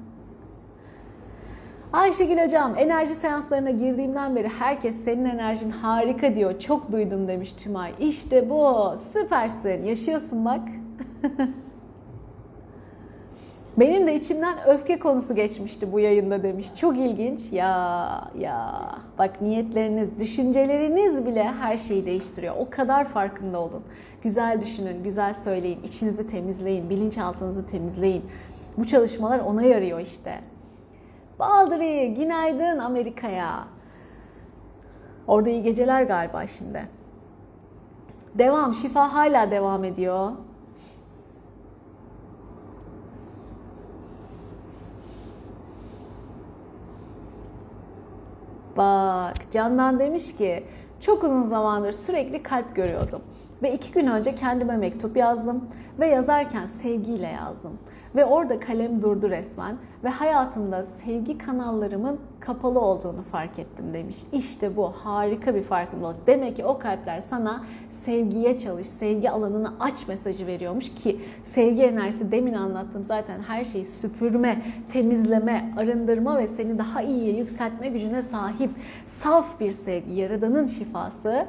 Ayşegül 1.93 2.37
Hocam 2.37 2.75
enerji 2.77 3.15
seanslarına 3.15 3.69
girdiğimden 3.69 4.35
beri 4.35 4.49
herkes 4.49 5.03
senin 5.03 5.25
enerjin 5.25 5.69
harika 5.69 6.35
diyor. 6.35 6.59
Çok 6.59 6.91
duydum 6.91 7.27
demiş 7.27 7.53
Tümay. 7.53 7.93
İşte 7.99 8.49
bu 8.49 8.93
süpersin 8.97 9.83
yaşıyorsun 9.83 10.45
bak. 10.45 10.61
Benim 13.77 14.07
de 14.07 14.15
içimden 14.15 14.55
öfke 14.67 14.99
konusu 14.99 15.35
geçmişti 15.35 15.91
bu 15.91 15.99
yayında 15.99 16.43
demiş. 16.43 16.75
Çok 16.75 16.97
ilginç. 16.97 17.53
Ya 17.53 18.31
ya 18.39 18.85
bak 19.17 19.41
niyetleriniz, 19.41 20.19
düşünceleriniz 20.19 21.25
bile 21.25 21.43
her 21.43 21.77
şeyi 21.77 22.05
değiştiriyor. 22.05 22.55
O 22.59 22.69
kadar 22.69 23.05
farkında 23.05 23.59
olun. 23.59 23.83
Güzel 24.21 24.61
düşünün, 24.61 25.03
güzel 25.03 25.33
söyleyin, 25.33 25.83
içinizi 25.83 26.27
temizleyin, 26.27 26.89
bilinçaltınızı 26.89 27.65
temizleyin. 27.65 28.23
Bu 28.77 28.85
çalışmalar 28.85 29.39
ona 29.39 29.63
yarıyor 29.63 29.99
işte. 29.99 30.39
Baldri, 31.39 32.13
günaydın 32.13 32.79
Amerika'ya. 32.79 33.67
Orada 35.27 35.49
iyi 35.49 35.63
geceler 35.63 36.03
galiba 36.03 36.47
şimdi. 36.47 36.89
Devam, 38.35 38.73
şifa 38.73 39.13
hala 39.13 39.51
devam 39.51 39.83
ediyor. 39.83 40.31
Bak, 48.77 49.51
Candan 49.51 49.99
demiş 49.99 50.37
ki 50.37 50.63
çok 50.99 51.23
uzun 51.23 51.43
zamandır 51.43 51.91
sürekli 51.91 52.43
kalp 52.43 52.75
görüyordum. 52.75 53.21
Ve 53.63 53.73
iki 53.73 53.91
gün 53.91 54.07
önce 54.07 54.35
kendime 54.35 54.77
mektup 54.77 55.17
yazdım 55.17 55.69
ve 55.99 56.07
yazarken 56.07 56.65
sevgiyle 56.65 57.27
yazdım. 57.27 57.79
Ve 58.15 58.25
orada 58.25 58.59
kalem 58.59 59.01
durdu 59.01 59.29
resmen 59.29 59.75
ve 60.03 60.09
hayatımda 60.09 60.83
sevgi 60.83 61.37
kanallarımın 61.37 62.19
kapalı 62.39 62.79
olduğunu 62.79 63.21
fark 63.21 63.59
ettim 63.59 63.93
demiş. 63.93 64.17
İşte 64.31 64.75
bu 64.77 64.91
harika 64.91 65.55
bir 65.55 65.61
farkındalık. 65.61 66.27
Demek 66.27 66.55
ki 66.55 66.65
o 66.65 66.79
kalpler 66.79 67.21
sana 67.21 67.63
sevgiye 67.89 68.57
çalış, 68.57 68.87
sevgi 68.87 69.31
alanını 69.31 69.73
aç 69.79 70.07
mesajı 70.07 70.47
veriyormuş 70.47 70.95
ki 70.95 71.19
sevgi 71.43 71.83
enerjisi 71.83 72.31
demin 72.31 72.53
anlattım 72.53 73.03
zaten 73.03 73.41
her 73.47 73.65
şeyi 73.65 73.85
süpürme, 73.85 74.61
temizleme, 74.91 75.73
arındırma 75.77 76.37
ve 76.37 76.47
seni 76.47 76.77
daha 76.77 77.01
iyiye 77.01 77.37
yükseltme 77.37 77.89
gücüne 77.89 78.21
sahip 78.21 78.71
saf 79.05 79.59
bir 79.59 79.71
sevgi, 79.71 80.13
yaradanın 80.13 80.65
şifası. 80.65 81.45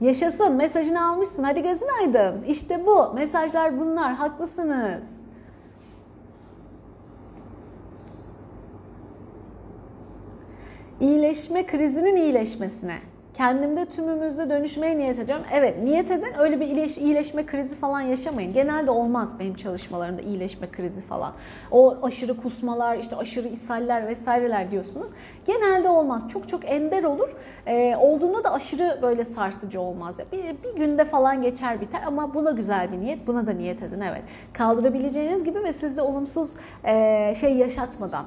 Yaşasın 0.00 0.52
mesajını 0.52 1.06
almışsın 1.08 1.42
hadi 1.42 1.62
gözün 1.62 1.88
aydın. 2.00 2.42
İşte 2.48 2.86
bu 2.86 3.14
mesajlar 3.14 3.80
bunlar 3.80 4.14
haklısınız. 4.14 5.21
İyileşme 11.02 11.66
krizinin 11.66 12.16
iyileşmesine. 12.16 12.98
Kendimde 13.34 13.86
tümümüzde 13.86 14.50
dönüşmeye 14.50 14.98
niyet 14.98 15.18
ediyorum. 15.18 15.44
Evet 15.52 15.82
niyet 15.82 16.10
edin 16.10 16.32
öyle 16.38 16.60
bir 16.60 16.66
iyileş, 16.66 16.98
iyileşme 16.98 17.46
krizi 17.46 17.74
falan 17.74 18.00
yaşamayın. 18.00 18.52
Genelde 18.52 18.90
olmaz 18.90 19.38
benim 19.38 19.54
çalışmalarımda 19.54 20.22
iyileşme 20.22 20.70
krizi 20.70 21.00
falan. 21.00 21.32
O 21.70 21.96
aşırı 22.02 22.36
kusmalar, 22.36 22.98
işte 22.98 23.16
aşırı 23.16 23.48
ishaller 23.48 24.08
vesaireler 24.08 24.70
diyorsunuz. 24.70 25.10
Genelde 25.46 25.88
olmaz. 25.88 26.28
Çok 26.28 26.48
çok 26.48 26.70
ender 26.70 27.04
olur. 27.04 27.36
Ee, 27.66 27.96
olduğunda 27.96 28.44
da 28.44 28.52
aşırı 28.52 28.98
böyle 29.02 29.24
sarsıcı 29.24 29.80
olmaz. 29.80 30.16
Bir, 30.32 30.42
bir 30.42 30.76
günde 30.76 31.04
falan 31.04 31.42
geçer 31.42 31.80
biter 31.80 32.00
ama 32.06 32.34
bu 32.34 32.44
da 32.44 32.50
güzel 32.50 32.92
bir 32.92 33.00
niyet. 33.00 33.26
Buna 33.26 33.46
da 33.46 33.52
niyet 33.52 33.82
edin 33.82 34.00
evet. 34.00 34.22
Kaldırabileceğiniz 34.52 35.44
gibi 35.44 35.64
ve 35.64 35.72
sizde 35.72 36.02
olumsuz 36.02 36.54
e, 36.84 37.34
şey 37.34 37.56
yaşatmadan 37.56 38.24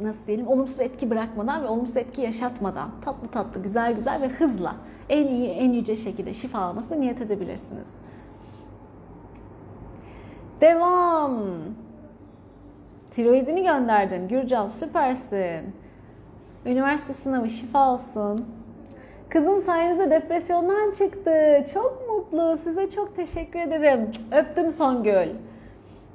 nasıl 0.00 0.26
diyelim 0.26 0.48
olumsuz 0.48 0.80
etki 0.80 1.10
bırakmadan 1.10 1.62
ve 1.62 1.66
olumsuz 1.66 1.96
etki 1.96 2.20
yaşatmadan 2.20 2.90
tatlı 3.04 3.28
tatlı 3.28 3.62
güzel 3.62 3.94
güzel 3.94 4.20
ve 4.20 4.28
hızla 4.28 4.76
en 5.08 5.26
iyi 5.26 5.48
en 5.48 5.72
yüce 5.72 5.96
şekilde 5.96 6.32
şifa 6.32 6.58
almasına 6.58 6.98
niyet 6.98 7.20
edebilirsiniz. 7.20 7.88
Devam. 10.60 11.42
Tiroidini 13.10 13.62
gönderdin 13.62 14.28
Gürcan 14.28 14.68
süpersin. 14.68 15.74
Üniversite 16.66 17.12
sınavı 17.12 17.50
şifa 17.50 17.92
olsun. 17.92 18.46
Kızım 19.28 19.60
sayenizde 19.60 20.10
depresyondan 20.10 20.90
çıktı. 20.90 21.64
Çok 21.74 22.08
mutlu. 22.08 22.56
Size 22.56 22.88
çok 22.88 23.16
teşekkür 23.16 23.60
ederim. 23.60 24.10
Öptüm 24.32 24.70
Songül. 24.70 25.28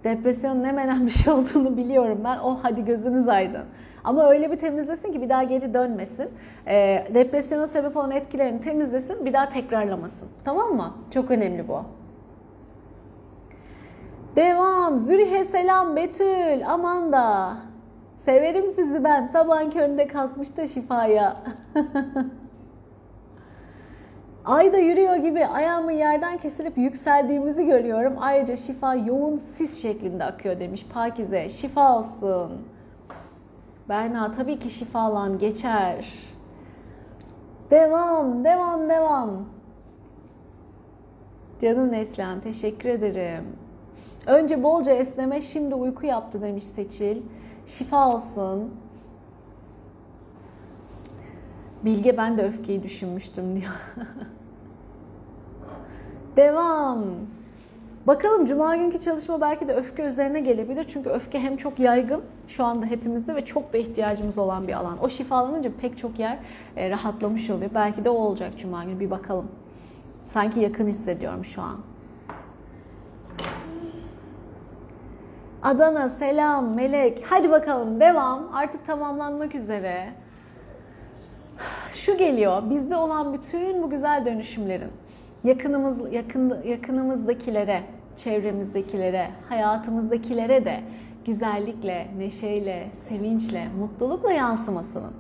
Depresyonun 0.08 0.64
ne 0.64 0.72
menen 0.72 1.06
bir 1.06 1.12
şey 1.12 1.34
olduğunu 1.34 1.78
biliyorum 1.78 2.22
ben. 2.24 2.38
Oh 2.40 2.60
hadi 2.62 2.86
gözünüz 2.86 3.28
aydın. 3.28 3.66
Ama 4.04 4.30
öyle 4.30 4.52
bir 4.52 4.58
temizlesin 4.58 5.12
ki 5.12 5.22
bir 5.22 5.30
daha 5.30 5.44
geri 5.44 5.74
dönmesin. 5.74 6.30
E, 6.68 7.08
depresyona 7.14 7.68
sebep 7.68 7.98
olan 7.98 8.12
etkilerini 8.12 8.62
temizlesin, 8.62 9.26
bir 9.26 9.34
daha 9.34 9.50
tekrarlamasın. 9.50 10.28
Tamam 10.46 10.76
mı? 10.76 10.94
Çok 11.14 11.32
önemli 11.32 11.68
bu. 11.68 11.82
Devam. 14.36 15.00
Zürihe 15.00 15.46
selam 15.46 15.96
Betül, 15.96 16.70
Amanda. 16.70 17.58
Severim 18.18 18.70
sizi 18.70 19.04
ben. 19.04 19.26
Sabahın 19.26 19.70
köründe 19.70 20.08
kalkmış 20.08 20.58
da 20.58 20.68
şifaya. 20.68 21.36
Ayda 24.48 24.78
yürüyor 24.78 25.16
gibi 25.16 25.46
ayağımın 25.46 25.92
yerden 25.92 26.38
kesilip 26.38 26.78
yükseldiğimizi 26.78 27.66
görüyorum. 27.66 28.14
Ayrıca 28.20 28.56
şifa 28.56 28.96
yoğun 28.96 29.38
sis 29.38 29.82
şeklinde 29.82 30.24
akıyor 30.24 30.60
demiş 30.60 30.86
Pakize. 30.94 31.50
Şifa 31.50 31.98
olsun. 31.98 32.52
Berna 33.90 34.32
tabii 34.32 34.60
ki 34.60 34.70
şifalan 34.70 35.38
geçer. 35.38 36.14
Devam, 37.72 38.44
devam, 38.44 38.90
devam. 38.90 39.46
Canım 41.62 41.92
Neslihan 41.92 42.42
teşekkür 42.42 42.90
ederim. 42.90 43.44
Önce 44.28 44.64
bolca 44.64 44.92
esneme 44.92 45.42
şimdi 45.42 45.76
uyku 45.76 46.06
yaptı 46.06 46.42
demiş 46.42 46.64
Seçil. 46.64 47.22
Şifa 47.66 48.14
olsun. 48.14 48.74
Bilge 51.86 52.18
ben 52.18 52.38
de 52.38 52.44
öfkeyi 52.44 52.84
düşünmüştüm 52.84 53.56
diyor. 53.56 53.74
Devam. 56.38 57.04
Bakalım 58.08 58.46
cuma 58.46 58.76
günkü 58.76 59.00
çalışma 59.00 59.42
belki 59.42 59.68
de 59.68 59.74
öfke 59.74 60.04
üzerine 60.04 60.40
gelebilir. 60.40 60.84
Çünkü 60.84 61.10
öfke 61.10 61.40
hem 61.40 61.58
çok 61.58 61.80
yaygın 61.80 62.22
şu 62.48 62.64
anda 62.64 62.86
hepimizde 62.86 63.36
ve 63.36 63.46
çok 63.46 63.74
da 63.74 63.78
ihtiyacımız 63.78 64.38
olan 64.38 64.68
bir 64.68 64.74
alan. 64.74 65.04
O 65.04 65.10
şifalanınca 65.10 65.72
pek 65.82 65.98
çok 65.98 66.20
yer 66.20 66.38
e, 66.76 66.90
rahatlamış 66.90 67.50
oluyor. 67.50 67.72
Belki 67.76 68.06
de 68.06 68.10
o 68.10 68.14
olacak 68.14 68.58
cuma 68.58 68.84
günü 68.84 69.00
bir 69.00 69.10
bakalım. 69.10 69.48
Sanki 70.26 70.60
yakın 70.60 70.88
hissediyorum 70.88 71.46
şu 71.46 71.62
an. 71.62 71.78
Adana 75.64 76.10
selam 76.10 76.76
Melek. 76.76 77.24
Hadi 77.30 77.52
bakalım 77.52 78.00
devam. 78.00 78.50
Artık 78.54 78.86
tamamlanmak 78.86 79.56
üzere. 79.56 80.10
Şu 81.92 82.18
geliyor. 82.18 82.70
Bizde 82.70 82.96
olan 82.96 83.34
bütün 83.34 83.84
bu 83.84 83.90
güzel 83.90 84.26
dönüşümlerin 84.26 84.92
yakınımız 85.48 86.14
yakın 86.14 86.64
yakınımızdakilere, 86.64 87.84
çevremizdekilere, 88.16 89.28
hayatımızdakilere 89.50 90.66
de 90.66 90.80
güzellikle, 91.26 92.08
neşeyle, 92.18 92.88
sevinçle, 93.08 93.68
mutlulukla 93.80 94.32
yansımasının 94.32 95.12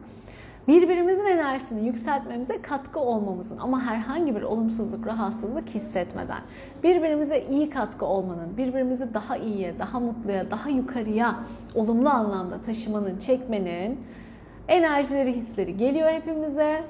birbirimizin 0.67 1.25
enerjisini 1.25 1.85
yükseltmemize 1.85 2.61
katkı 2.61 2.99
olmamızın 2.99 3.57
ama 3.57 3.81
herhangi 3.81 4.35
bir 4.35 4.41
olumsuzluk, 4.41 5.07
rahatsızlık 5.07 5.69
hissetmeden 5.69 6.41
birbirimize 6.83 7.45
iyi 7.49 7.69
katkı 7.69 8.05
olmanın, 8.05 8.57
birbirimizi 8.57 9.13
daha 9.13 9.37
iyiye, 9.37 9.79
daha 9.79 9.99
mutluya, 9.99 10.51
daha 10.51 10.69
yukarıya 10.69 11.35
olumlu 11.75 12.09
anlamda 12.09 12.61
taşımanın, 12.61 13.19
çekmenin 13.19 13.99
enerjileri, 14.67 15.33
hisleri 15.33 15.77
geliyor 15.77 16.09
hepimize. 16.09 16.83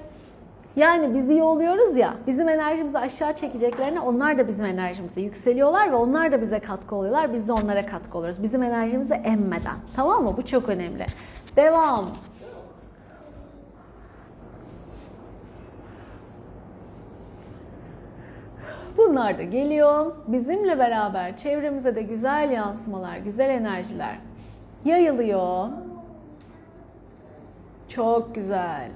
Yani 0.77 1.13
biz 1.13 1.29
iyi 1.29 1.43
oluyoruz 1.43 1.97
ya, 1.97 2.13
bizim 2.27 2.49
enerjimizi 2.49 2.99
aşağı 2.99 3.33
çekeceklerine 3.33 3.99
onlar 3.99 4.37
da 4.37 4.47
bizim 4.47 4.65
enerjimize 4.65 5.21
yükseliyorlar 5.21 5.91
ve 5.91 5.95
onlar 5.95 6.31
da 6.31 6.41
bize 6.41 6.59
katkı 6.59 6.95
oluyorlar. 6.95 7.33
Biz 7.33 7.47
de 7.47 7.51
onlara 7.51 7.85
katkı 7.85 8.17
oluyoruz. 8.17 8.43
Bizim 8.43 8.63
enerjimizi 8.63 9.13
emmeden. 9.13 9.77
Tamam 9.95 10.23
mı? 10.23 10.33
Bu 10.37 10.45
çok 10.45 10.69
önemli. 10.69 11.05
Devam. 11.55 12.09
Bunlar 18.97 19.37
da 19.37 19.43
geliyor. 19.43 20.15
Bizimle 20.27 20.79
beraber 20.79 21.37
çevremize 21.37 21.95
de 21.95 22.01
güzel 22.01 22.51
yansımalar, 22.51 23.17
güzel 23.17 23.49
enerjiler 23.49 24.19
yayılıyor. 24.85 25.67
Çok 27.87 28.35
güzel. 28.35 28.89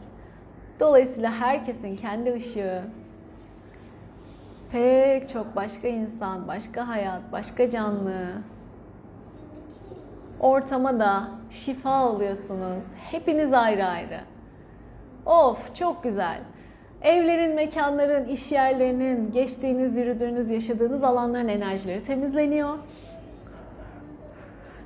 Dolayısıyla 0.81 1.31
herkesin 1.31 1.95
kendi 1.95 2.33
ışığı, 2.33 2.81
pek 4.71 5.29
çok 5.29 5.55
başka 5.55 5.87
insan, 5.87 6.47
başka 6.47 6.87
hayat, 6.87 7.21
başka 7.31 7.69
canlı 7.69 8.31
ortama 10.39 10.99
da 10.99 11.27
şifa 11.49 11.91
alıyorsunuz. 11.91 12.83
Hepiniz 13.11 13.53
ayrı 13.53 13.85
ayrı. 13.85 14.19
Of 15.25 15.75
çok 15.75 16.03
güzel. 16.03 16.39
Evlerin, 17.01 17.55
mekanların, 17.55 18.27
iş 18.27 18.51
yerlerinin, 18.51 19.31
geçtiğiniz, 19.31 19.97
yürüdüğünüz, 19.97 20.49
yaşadığınız 20.49 21.03
alanların 21.03 21.47
enerjileri 21.47 22.03
temizleniyor. 22.03 22.77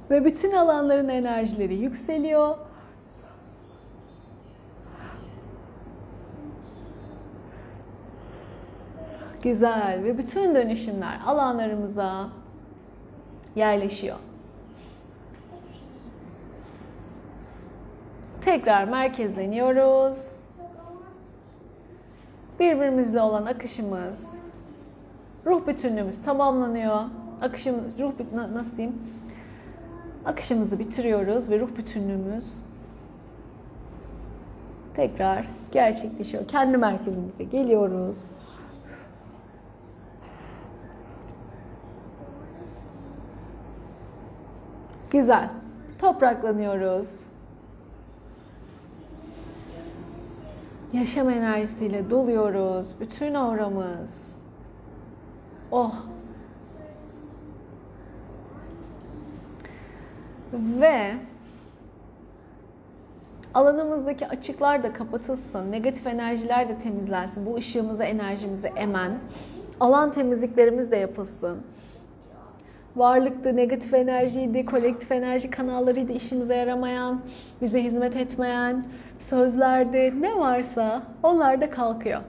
Ve 0.09 0.25
bütün 0.25 0.51
alanların 0.51 1.09
enerjileri 1.09 1.75
yükseliyor. 1.75 2.57
Güzel 9.45 10.03
ve 10.03 10.17
bütün 10.17 10.55
dönüşümler 10.55 11.19
alanlarımıza 11.25 12.29
yerleşiyor. 13.55 14.17
Tekrar 18.41 18.83
merkezleniyoruz. 18.83 20.31
Birbirimizle 22.59 23.21
olan 23.21 23.45
akışımız, 23.45 24.33
ruh 25.45 25.67
bütünlüğümüz 25.67 26.21
tamamlanıyor. 26.21 26.99
Akışımız, 27.41 27.99
ruh 27.99 28.13
nasıl 28.53 28.77
diyeyim? 28.77 28.97
Akışımızı 30.25 30.79
bitiriyoruz 30.79 31.49
ve 31.49 31.59
ruh 31.59 31.77
bütünlüğümüz 31.77 32.53
tekrar 34.95 35.47
gerçekleşiyor. 35.71 36.47
Kendi 36.47 36.77
merkezimize 36.77 37.43
geliyoruz. 37.43 38.23
Güzel. 45.15 45.49
Topraklanıyoruz. 45.99 47.19
Yaşam 50.93 51.29
enerjisiyle 51.29 52.09
doluyoruz. 52.09 52.95
Bütün 52.99 53.33
auramız. 53.33 54.39
Oh. 55.71 55.95
Ve 60.53 61.11
alanımızdaki 63.53 64.27
açıklar 64.27 64.83
da 64.83 64.93
kapatılsın, 64.93 65.71
negatif 65.71 66.07
enerjiler 66.07 66.69
de 66.69 66.77
temizlensin. 66.77 67.45
Bu 67.45 67.55
ışığımızı, 67.55 68.03
enerjimizi 68.03 68.67
emen. 68.67 69.19
Alan 69.79 70.11
temizliklerimiz 70.11 70.91
de 70.91 70.97
yapılsın 70.97 71.63
varlıktı, 72.95 73.55
negatif 73.55 73.93
enerjiydi, 73.93 74.65
kolektif 74.65 75.11
enerji 75.11 75.49
kanallarıydı, 75.49 76.13
işimize 76.13 76.55
yaramayan, 76.55 77.21
bize 77.61 77.83
hizmet 77.83 78.15
etmeyen 78.15 78.85
sözlerdi, 79.19 80.21
ne 80.21 80.37
varsa 80.37 81.03
onlar 81.23 81.61
da 81.61 81.69
kalkıyor. 81.69 82.21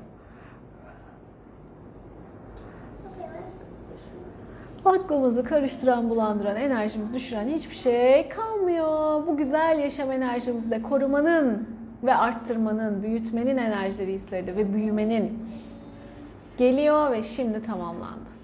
Aklımızı 4.85 5.45
karıştıran, 5.45 6.11
bulandıran, 6.11 6.57
enerjimizi 6.57 7.15
düşüren 7.15 7.49
hiçbir 7.49 7.75
şey 7.75 8.29
kalmıyor. 8.29 9.27
Bu 9.27 9.37
güzel 9.37 9.79
yaşam 9.79 10.13
enerjimizi 10.13 10.71
de 10.71 10.83
korumanın 10.83 11.69
ve 12.03 12.15
arttırmanın, 12.15 13.03
büyütmenin 13.03 13.57
enerjileri 13.57 14.13
hisleri 14.13 14.57
ve 14.57 14.75
büyümenin 14.75 15.39
geliyor 16.59 17.13
ve 17.13 17.23
şimdi 17.23 17.63
tamamlandı. 17.63 18.36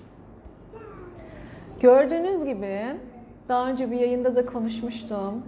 Gördüğünüz 1.83 2.45
gibi 2.45 2.81
daha 3.49 3.69
önce 3.69 3.91
bir 3.91 3.97
yayında 3.97 4.37
da 4.37 4.47
konuşmuştum. 4.47 5.43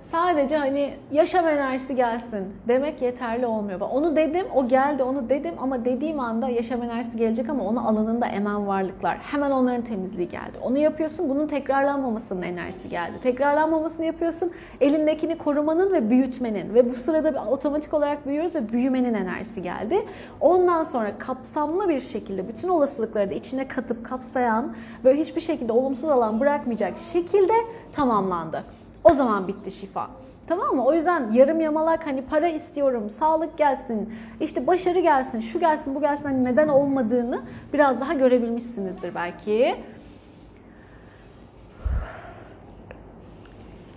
Sadece 0.00 0.56
hani 0.56 0.94
yaşam 1.12 1.48
enerjisi 1.48 1.96
gelsin 1.96 2.54
demek 2.68 3.02
yeterli 3.02 3.46
olmuyor. 3.46 3.80
Onu 3.80 4.16
dedim, 4.16 4.46
o 4.54 4.68
geldi, 4.68 5.02
onu 5.02 5.28
dedim 5.28 5.54
ama 5.58 5.84
dediğim 5.84 6.20
anda 6.20 6.48
yaşam 6.48 6.82
enerjisi 6.82 7.16
gelecek 7.18 7.48
ama 7.48 7.64
onu 7.64 7.88
alanında 7.88 8.26
emen 8.26 8.66
varlıklar. 8.66 9.18
Hemen 9.18 9.50
onların 9.50 9.82
temizliği 9.82 10.28
geldi. 10.28 10.58
Onu 10.62 10.78
yapıyorsun, 10.78 11.28
bunun 11.28 11.46
tekrarlanmamasının 11.46 12.42
enerjisi 12.42 12.88
geldi. 12.88 13.12
Tekrarlanmamasını 13.22 14.06
yapıyorsun, 14.06 14.50
elindekini 14.80 15.38
korumanın 15.38 15.92
ve 15.92 16.10
büyütmenin 16.10 16.74
ve 16.74 16.90
bu 16.90 16.94
sırada 16.94 17.44
otomatik 17.44 17.94
olarak 17.94 18.26
büyüyoruz 18.26 18.54
ve 18.54 18.68
büyümenin 18.68 19.14
enerjisi 19.14 19.62
geldi. 19.62 20.06
Ondan 20.40 20.82
sonra 20.82 21.18
kapsamlı 21.18 21.88
bir 21.88 22.00
şekilde 22.00 22.48
bütün 22.48 22.68
olasılıkları 22.68 23.30
da 23.30 23.34
içine 23.34 23.68
katıp 23.68 24.04
kapsayan 24.04 24.74
ve 25.04 25.16
hiçbir 25.16 25.40
şekilde 25.40 25.72
olumsuz 25.72 26.10
alan 26.10 26.40
bırakmayacak 26.40 26.98
şekilde 26.98 27.52
tamamlandı. 27.92 28.64
O 29.10 29.14
zaman 29.14 29.48
bitti 29.48 29.70
şifa. 29.70 30.10
Tamam 30.46 30.76
mı? 30.76 30.84
O 30.84 30.94
yüzden 30.94 31.32
yarım 31.32 31.60
yamalak 31.60 32.06
hani 32.06 32.22
para 32.22 32.48
istiyorum, 32.48 33.10
sağlık 33.10 33.58
gelsin, 33.58 34.14
işte 34.40 34.66
başarı 34.66 35.00
gelsin, 35.00 35.40
şu 35.40 35.60
gelsin, 35.60 35.94
bu 35.94 36.00
gelsin 36.00 36.24
hani 36.24 36.44
neden 36.44 36.68
olmadığını 36.68 37.42
biraz 37.72 38.00
daha 38.00 38.12
görebilmişsinizdir 38.12 39.14
belki. 39.14 39.76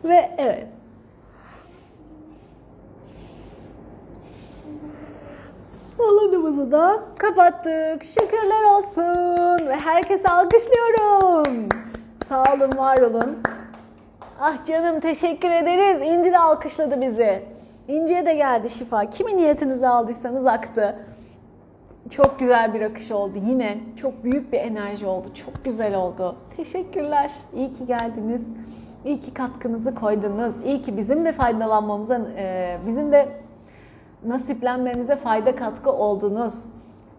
Ve 0.04 0.32
evet. 0.38 0.68
Alanımızı 6.00 6.72
da 6.72 7.04
kapattık. 7.18 8.04
Şükürler 8.04 8.78
olsun. 8.78 9.68
Ve 9.68 9.76
herkese 9.76 10.30
alkışlıyorum. 10.30 11.70
Sağ 12.28 12.44
olun, 12.54 12.78
var 12.78 12.98
olun. 12.98 13.38
Ah 14.42 14.66
canım 14.66 15.00
teşekkür 15.00 15.50
ederiz. 15.50 16.08
İnci 16.12 16.32
de 16.32 16.40
alkışladı 16.40 17.02
bizi. 17.02 17.44
İnci'ye 17.88 18.26
de 18.26 18.34
geldi 18.36 18.70
şifa. 18.70 19.10
Kimin 19.10 19.38
niyetinizi 19.38 19.88
aldıysanız 19.88 20.46
aktı. 20.46 20.96
Çok 22.10 22.40
güzel 22.40 22.74
bir 22.74 22.82
akış 22.82 23.12
oldu. 23.12 23.40
Yine 23.46 23.78
çok 23.96 24.24
büyük 24.24 24.54
bir 24.54 24.60
enerji 24.60 25.06
oldu. 25.06 25.28
Çok 25.34 25.66
güzel 25.66 25.96
oldu. 25.96 26.36
Teşekkürler. 26.58 27.32
İyi 27.56 27.72
ki 27.72 27.86
geldiniz. 27.86 28.48
İyi 29.06 29.20
ki 29.20 29.34
katkınızı 29.34 29.96
koydunuz. 29.96 30.54
İyi 30.66 30.82
ki 30.82 30.98
bizim 30.98 31.26
de 31.26 31.32
faydalanmamıza, 31.32 32.22
e, 32.38 32.78
bizim 32.88 33.12
de 33.12 33.30
nasiplenmemize 34.26 35.16
fayda 35.16 35.56
katkı 35.56 35.92
oldunuz. 35.92 36.54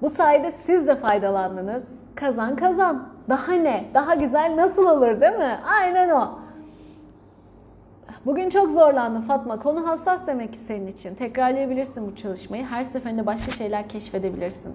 Bu 0.03 0.11
sayede 0.11 0.51
siz 0.51 0.89
de 0.89 0.97
faydalandınız. 0.97 1.89
Kazan 2.15 2.57
kazan. 2.57 3.09
Daha 3.29 3.53
ne? 3.53 3.85
Daha 3.95 4.15
güzel 4.15 4.57
nasıl 4.57 4.87
olur 4.87 5.21
değil 5.21 5.37
mi? 5.37 5.59
Aynen 5.81 6.11
o. 6.11 6.41
Bugün 8.27 8.49
çok 8.49 8.71
zorlandım 8.71 9.23
Fatma. 9.23 9.59
Konu 9.59 9.89
hassas 9.89 10.27
demek 10.27 10.53
ki 10.53 10.59
senin 10.59 10.87
için. 10.87 11.15
Tekrarlayabilirsin 11.15 12.07
bu 12.07 12.15
çalışmayı. 12.15 12.65
Her 12.65 12.85
seferinde 12.85 13.27
başka 13.27 13.51
şeyler 13.51 13.89
keşfedebilirsin. 13.89 14.75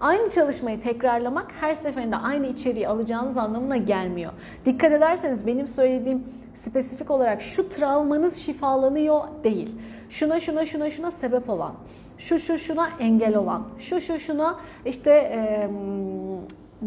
Aynı 0.00 0.30
çalışmayı 0.30 0.80
tekrarlamak 0.80 1.52
her 1.60 1.74
seferinde 1.74 2.16
aynı 2.16 2.46
içeriği 2.46 2.88
alacağınız 2.88 3.36
anlamına 3.36 3.76
gelmiyor. 3.76 4.32
Dikkat 4.64 4.92
ederseniz 4.92 5.46
benim 5.46 5.66
söylediğim 5.68 6.24
spesifik 6.54 7.10
olarak 7.10 7.42
şu 7.42 7.68
travmanız 7.68 8.36
şifalanıyor 8.36 9.20
değil. 9.44 9.70
Şuna 10.08 10.40
şuna 10.40 10.66
şuna 10.66 10.90
şuna 10.90 11.10
sebep 11.10 11.50
olan, 11.50 11.74
şu 12.18 12.38
şu 12.38 12.58
şuna 12.58 12.88
engel 13.00 13.36
olan, 13.36 13.68
şu 13.78 14.00
şu 14.00 14.18
şuna 14.18 14.56
işte 14.86 15.10
e, 15.10 15.68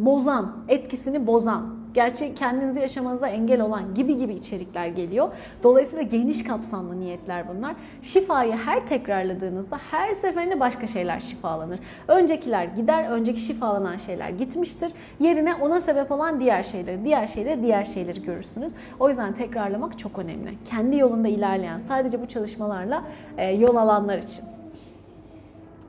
bozan, 0.06 0.56
etkisini 0.68 1.28
bozan 1.28 1.78
gerçi 1.98 2.36
kendinizi 2.36 2.80
yaşamanıza 2.80 3.28
engel 3.28 3.62
olan 3.62 3.96
gibi 3.96 4.18
gibi 4.18 4.34
içerikler 4.34 4.88
geliyor. 4.88 5.30
Dolayısıyla 5.64 6.04
geniş 6.04 6.44
kapsamlı 6.44 7.00
niyetler 7.00 7.46
bunlar. 7.50 7.76
Şifayı 8.02 8.54
her 8.54 8.88
tekrarladığınızda 8.88 9.80
her 9.92 10.14
seferinde 10.14 10.60
başka 10.60 10.88
şeyler 10.88 11.20
şifalanır. 11.20 11.80
Öncekiler 12.08 12.66
gider, 12.66 13.10
önceki 13.10 13.42
şifalanan 13.42 13.98
şeyler 13.98 14.30
gitmiştir. 14.30 14.92
Yerine 15.20 15.56
ona 15.56 15.82
sebep 15.82 16.12
olan 16.12 16.40
diğer 16.40 16.64
şeyleri, 16.64 17.06
diğer 17.06 17.28
şeyleri, 17.28 17.64
diğer 17.64 17.86
şeyleri 17.86 18.24
görürsünüz. 18.24 18.74
O 19.00 19.10
yüzden 19.10 19.34
tekrarlamak 19.34 20.00
çok 20.00 20.20
önemli. 20.20 20.54
Kendi 20.70 20.98
yolunda 20.98 21.28
ilerleyen, 21.28 21.78
sadece 21.78 22.22
bu 22.22 22.26
çalışmalarla 22.26 23.04
e, 23.38 23.52
yol 23.52 23.76
alanlar 23.76 24.18
için. 24.18 24.46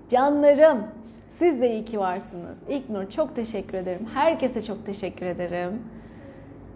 Canlarım, 0.09 0.79
siz 1.39 1.61
de 1.61 1.73
iyi 1.73 1.85
ki 1.85 2.01
varsınız. 2.01 2.59
İlknur 2.69 3.11
çok 3.11 3.37
teşekkür 3.37 3.79
ederim. 3.79 4.07
Herkese 4.15 4.63
çok 4.63 4.87
teşekkür 4.87 5.27
ederim. 5.27 5.83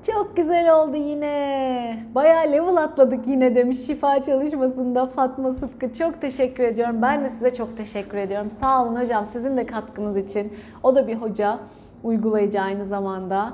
Çok 0.06 0.36
güzel 0.36 0.74
oldu 0.76 0.96
yine. 0.96 2.06
Bayağı 2.14 2.52
level 2.52 2.76
atladık 2.76 3.26
yine 3.26 3.54
demiş 3.54 3.78
şifa 3.86 4.22
çalışmasında 4.22 5.06
Fatma 5.06 5.52
Sıtkı. 5.52 5.94
Çok 5.94 6.20
teşekkür 6.20 6.64
ediyorum. 6.64 7.02
Ben 7.02 7.24
de 7.24 7.30
size 7.30 7.54
çok 7.54 7.76
teşekkür 7.76 8.18
ediyorum. 8.18 8.50
Sağ 8.50 8.82
olun 8.82 9.00
hocam 9.00 9.26
sizin 9.26 9.56
de 9.56 9.66
katkınız 9.66 10.16
için. 10.16 10.52
O 10.82 10.94
da 10.94 11.08
bir 11.08 11.14
hoca, 11.14 11.58
uygulayıcı 12.04 12.60
aynı 12.60 12.84
zamanda. 12.84 13.52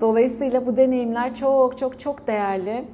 Dolayısıyla 0.00 0.66
bu 0.66 0.76
deneyimler 0.76 1.34
çok 1.34 1.78
çok 1.78 2.00
çok 2.00 2.26
değerli. 2.26 2.84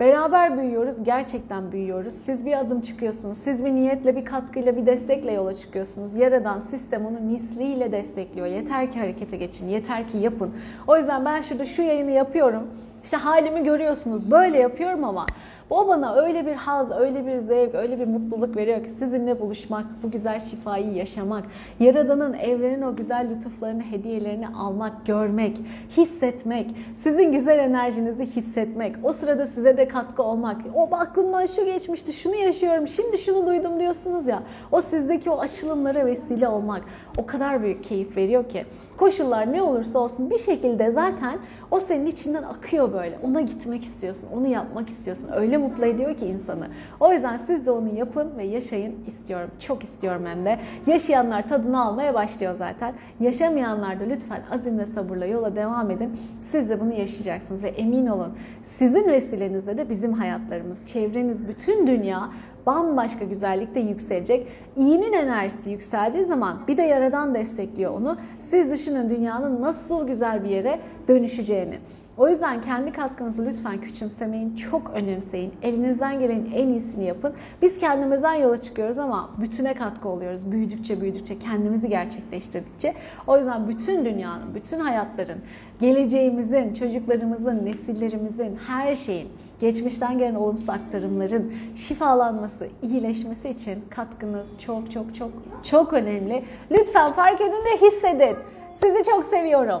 Beraber 0.00 0.58
büyüyoruz, 0.58 1.04
gerçekten 1.04 1.72
büyüyoruz. 1.72 2.14
Siz 2.14 2.46
bir 2.46 2.58
adım 2.58 2.80
çıkıyorsunuz, 2.80 3.38
siz 3.38 3.64
bir 3.64 3.70
niyetle, 3.70 4.16
bir 4.16 4.24
katkıyla, 4.24 4.76
bir 4.76 4.86
destekle 4.86 5.32
yola 5.32 5.56
çıkıyorsunuz. 5.56 6.16
Yaradan 6.16 6.58
sistem 6.58 7.06
onu 7.06 7.20
misliyle 7.20 7.92
destekliyor. 7.92 8.46
Yeter 8.46 8.90
ki 8.90 8.98
harekete 8.98 9.36
geçin, 9.36 9.68
yeter 9.68 10.08
ki 10.08 10.18
yapın. 10.18 10.50
O 10.86 10.96
yüzden 10.96 11.24
ben 11.24 11.40
şurada 11.40 11.64
şu 11.64 11.82
yayını 11.82 12.10
yapıyorum. 12.10 12.62
İşte 13.04 13.16
halimi 13.16 13.64
görüyorsunuz, 13.64 14.30
böyle 14.30 14.58
yapıyorum 14.58 15.04
ama 15.04 15.26
o 15.70 15.88
bana 15.88 16.14
öyle 16.14 16.46
bir 16.46 16.52
haz, 16.52 16.90
öyle 16.90 17.26
bir 17.26 17.38
zevk, 17.38 17.74
öyle 17.74 18.00
bir 18.00 18.06
mutluluk 18.06 18.56
veriyor 18.56 18.84
ki 18.84 18.90
sizinle 18.90 19.40
buluşmak, 19.40 19.86
bu 20.02 20.10
güzel 20.10 20.40
şifayı 20.40 20.92
yaşamak, 20.92 21.44
Yaradan'ın, 21.80 22.32
evrenin 22.32 22.82
o 22.82 22.96
güzel 22.96 23.28
lütuflarını, 23.30 23.82
hediyelerini 23.82 24.48
almak, 24.48 25.06
görmek, 25.06 25.56
hissetmek, 25.96 26.70
sizin 26.96 27.32
güzel 27.32 27.58
enerjinizi 27.58 28.26
hissetmek, 28.26 28.96
o 29.02 29.12
sırada 29.12 29.46
size 29.46 29.76
de 29.76 29.88
katkı 29.88 30.22
olmak, 30.22 30.56
o 30.74 30.88
aklımdan 30.96 31.46
şu 31.46 31.64
geçmişti, 31.64 32.12
şunu 32.12 32.34
yaşıyorum, 32.34 32.88
şimdi 32.88 33.18
şunu 33.18 33.46
duydum 33.46 33.80
diyorsunuz 33.80 34.26
ya, 34.26 34.42
o 34.72 34.80
sizdeki 34.80 35.30
o 35.30 35.38
açılımlara 35.38 36.06
vesile 36.06 36.48
olmak 36.48 36.82
o 37.18 37.26
kadar 37.26 37.62
büyük 37.62 37.84
keyif 37.84 38.16
veriyor 38.16 38.48
ki. 38.48 38.64
Koşullar 38.96 39.52
ne 39.52 39.62
olursa 39.62 39.98
olsun 39.98 40.30
bir 40.30 40.38
şekilde 40.38 40.90
zaten 40.90 41.38
o 41.70 41.80
senin 41.80 42.06
içinden 42.06 42.42
akıyor 42.42 42.92
böyle. 42.92 43.18
Ona 43.24 43.40
gitmek 43.40 43.84
istiyorsun, 43.84 44.28
onu 44.36 44.46
yapmak 44.46 44.88
istiyorsun. 44.88 45.28
Öyle 45.36 45.59
mutlu 45.60 45.86
ediyor 45.86 46.16
ki 46.16 46.26
insanı. 46.26 46.66
O 47.00 47.12
yüzden 47.12 47.36
siz 47.36 47.66
de 47.66 47.70
onu 47.70 47.98
yapın 47.98 48.30
ve 48.38 48.44
yaşayın 48.44 48.94
istiyorum. 49.06 49.50
Çok 49.58 49.84
istiyorum 49.84 50.22
hem 50.26 50.44
de. 50.44 50.58
Yaşayanlar 50.86 51.48
tadını 51.48 51.84
almaya 51.84 52.14
başlıyor 52.14 52.54
zaten. 52.58 52.94
Yaşamayanlar 53.20 54.00
da 54.00 54.04
lütfen 54.04 54.42
azim 54.52 54.78
ve 54.78 54.86
sabırla 54.86 55.26
yola 55.26 55.56
devam 55.56 55.90
edin. 55.90 56.12
Siz 56.42 56.70
de 56.70 56.80
bunu 56.80 56.92
yaşayacaksınız 56.92 57.64
ve 57.64 57.68
emin 57.68 58.06
olun 58.06 58.32
sizin 58.62 59.08
vesilenizle 59.08 59.78
de 59.78 59.90
bizim 59.90 60.12
hayatlarımız, 60.12 60.86
çevreniz, 60.86 61.48
bütün 61.48 61.86
dünya 61.86 62.30
bambaşka 62.66 63.24
güzellikte 63.24 63.80
yükselecek. 63.80 64.48
İyinin 64.76 65.12
enerjisi 65.12 65.70
yükseldiği 65.70 66.24
zaman 66.24 66.58
bir 66.68 66.76
de 66.76 66.82
yaradan 66.82 67.34
destekliyor 67.34 67.94
onu. 67.94 68.16
Siz 68.38 68.70
düşünün 68.70 69.10
dünyanın 69.10 69.62
nasıl 69.62 70.06
güzel 70.06 70.44
bir 70.44 70.50
yere 70.50 70.80
dönüşeceğini. 71.08 71.74
O 72.20 72.28
yüzden 72.28 72.60
kendi 72.60 72.92
katkınızı 72.92 73.46
lütfen 73.46 73.80
küçümsemeyin, 73.80 74.54
çok 74.54 74.90
önemseyin. 74.94 75.52
Elinizden 75.62 76.20
gelenin 76.20 76.52
en 76.54 76.68
iyisini 76.68 77.04
yapın. 77.04 77.34
Biz 77.62 77.78
kendimizden 77.78 78.34
yola 78.34 78.56
çıkıyoruz 78.56 78.98
ama 78.98 79.30
bütüne 79.38 79.74
katkı 79.74 80.08
oluyoruz. 80.08 80.52
Büyüdükçe 80.52 81.00
büyüdükçe, 81.00 81.38
kendimizi 81.38 81.88
gerçekleştirdikçe. 81.88 82.94
O 83.26 83.38
yüzden 83.38 83.68
bütün 83.68 84.04
dünyanın, 84.04 84.54
bütün 84.54 84.80
hayatların, 84.80 85.38
geleceğimizin, 85.80 86.74
çocuklarımızın, 86.74 87.64
nesillerimizin, 87.64 88.58
her 88.66 88.94
şeyin, 88.94 89.28
geçmişten 89.60 90.18
gelen 90.18 90.34
olumsuz 90.34 90.68
aktarımların 90.68 91.52
şifalanması, 91.76 92.68
iyileşmesi 92.82 93.48
için 93.48 93.84
katkınız 93.90 94.46
çok 94.58 94.90
çok 94.90 95.14
çok 95.14 95.30
çok 95.62 95.92
önemli. 95.92 96.44
Lütfen 96.70 97.12
fark 97.12 97.40
edin 97.40 97.52
ve 97.52 97.86
hissedin. 97.86 98.36
Sizi 98.72 99.02
çok 99.10 99.24
seviyorum. 99.24 99.80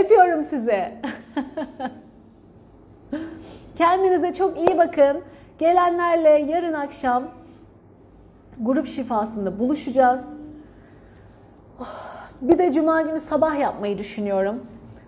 Öpüyorum 0.00 0.42
sizi. 0.42 0.92
Kendinize 3.74 4.32
çok 4.32 4.58
iyi 4.58 4.78
bakın. 4.78 5.22
Gelenlerle 5.58 6.28
yarın 6.28 6.72
akşam 6.72 7.22
grup 8.60 8.86
şifasında 8.86 9.58
buluşacağız. 9.58 10.32
Bir 12.40 12.58
de 12.58 12.72
cuma 12.72 13.02
günü 13.02 13.18
sabah 13.18 13.60
yapmayı 13.60 13.98
düşünüyorum. 13.98 14.66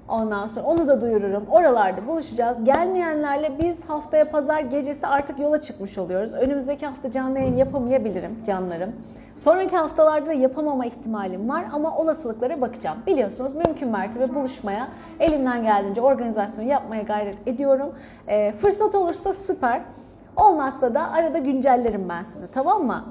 Ondan 0.08 0.46
sonra 0.46 0.66
onu 0.66 0.88
da 0.88 1.00
duyururum. 1.00 1.46
Oralarda 1.50 2.06
buluşacağız. 2.06 2.64
Gelmeyenlerle 2.64 3.58
biz 3.62 3.84
haftaya 3.84 4.30
pazar 4.30 4.60
gecesi 4.60 5.06
artık 5.06 5.38
yola 5.38 5.60
çıkmış 5.60 5.98
oluyoruz. 5.98 6.34
Önümüzdeki 6.34 6.86
hafta 6.86 7.10
canlı 7.10 7.38
yayın 7.38 7.56
yapamayabilirim 7.56 8.42
canlarım. 8.46 8.92
Sonraki 9.36 9.76
haftalarda 9.76 10.26
da 10.26 10.32
yapamama 10.32 10.86
ihtimalim 10.86 11.48
var 11.48 11.64
ama 11.72 11.96
olasılıklara 11.96 12.60
bakacağım. 12.60 12.98
Biliyorsunuz 13.06 13.54
mümkün 13.54 13.88
mertebe 13.88 14.34
buluşmaya 14.34 14.88
elimden 15.20 15.62
geldiğince 15.62 16.00
organizasyonu 16.00 16.68
yapmaya 16.68 17.02
gayret 17.02 17.48
ediyorum. 17.48 17.94
Ee, 18.28 18.52
fırsat 18.52 18.94
olursa 18.94 19.34
süper. 19.34 19.82
Olmazsa 20.36 20.94
da 20.94 21.10
arada 21.12 21.38
güncellerim 21.38 22.08
ben 22.08 22.22
sizi 22.22 22.50
tamam 22.50 22.86
mı? 22.86 23.04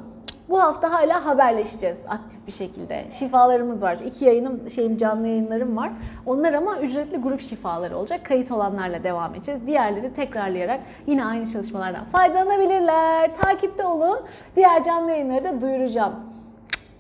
Bu 0.50 0.64
hafta 0.64 0.92
hala 0.92 1.26
haberleşeceğiz 1.26 2.00
aktif 2.08 2.48
bir 2.48 2.52
şekilde. 2.52 3.06
Şifalarımız 3.12 3.82
var. 3.82 3.98
İki 4.06 4.26
yayınım, 4.26 4.70
şeyim 4.70 4.98
canlı 4.98 5.28
yayınlarım 5.28 5.78
var. 5.78 5.92
Onlar 6.26 6.54
ama 6.54 6.80
ücretli 6.80 7.18
grup 7.18 7.42
şifaları 7.42 7.98
olacak. 7.98 8.26
Kayıt 8.26 8.52
olanlarla 8.52 9.04
devam 9.04 9.36
edeceğiz. 9.36 9.68
Diğerleri 9.68 10.14
tekrarlayarak 10.14 10.80
yine 11.08 11.26
aynı 11.26 11.46
çalışmalardan 11.46 12.06
faydalanabilirler. 12.06 13.34
Takipte 13.34 13.86
olun. 13.86 14.20
Diğer 14.56 14.84
canlı 14.84 15.12
yayınları 15.12 15.44
da 15.44 15.62
duyuracağım. 15.62 16.14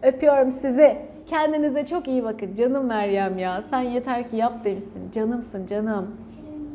Öpüyorum 0.04 0.52
sizi. 0.52 0.98
Kendinize 1.30 1.86
çok 1.86 2.08
iyi 2.08 2.24
bakın. 2.24 2.56
Canım 2.56 2.86
Meryem 2.86 3.38
ya. 3.38 3.62
Sen 3.62 3.82
yeter 3.82 4.30
ki 4.30 4.36
yap 4.36 4.66
demişsin. 4.66 5.12
Canımsın 5.12 5.66
canım. 5.66 6.16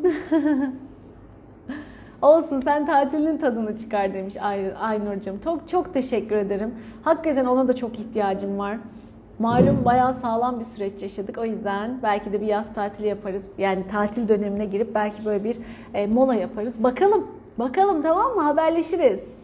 Olsun 2.22 2.60
sen 2.60 2.86
tatilin 2.86 3.38
tadını 3.38 3.76
çıkar 3.76 4.14
demiş 4.14 4.36
Ay- 4.42 4.74
Aynur'cum. 4.80 5.38
Çok 5.44 5.68
çok 5.68 5.94
teşekkür 5.94 6.36
ederim. 6.36 6.74
Hakikaten 7.02 7.44
ona 7.44 7.68
da 7.68 7.76
çok 7.76 7.98
ihtiyacım 7.98 8.58
var. 8.58 8.76
Malum 9.38 9.84
bayağı 9.84 10.14
sağlam 10.14 10.58
bir 10.58 10.64
süreç 10.64 11.02
yaşadık. 11.02 11.38
O 11.38 11.44
yüzden 11.44 11.98
belki 12.02 12.32
de 12.32 12.40
bir 12.40 12.46
yaz 12.46 12.74
tatili 12.74 13.06
yaparız. 13.08 13.50
Yani 13.58 13.86
tatil 13.86 14.28
dönemine 14.28 14.64
girip 14.64 14.94
belki 14.94 15.24
böyle 15.24 15.44
bir 15.44 15.58
e, 15.94 16.06
mola 16.06 16.34
yaparız. 16.34 16.82
Bakalım. 16.82 17.26
Bakalım 17.58 18.02
tamam 18.02 18.34
mı? 18.34 18.42
Haberleşiriz. 18.42 19.34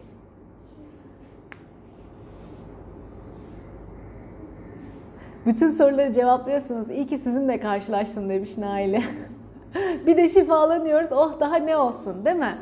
Bütün 5.45 5.69
soruları 5.69 6.13
cevaplıyorsunuz. 6.13 6.89
İyi 6.89 7.07
ki 7.07 7.17
sizinle 7.17 7.59
karşılaştım 7.59 8.29
demiş 8.29 8.57
Naile. 8.57 9.01
bir 10.07 10.17
de 10.17 10.27
şifalanıyoruz. 10.27 11.11
Oh 11.11 11.39
daha 11.39 11.55
ne 11.55 11.77
olsun 11.77 12.25
değil 12.25 12.35
mi? 12.35 12.57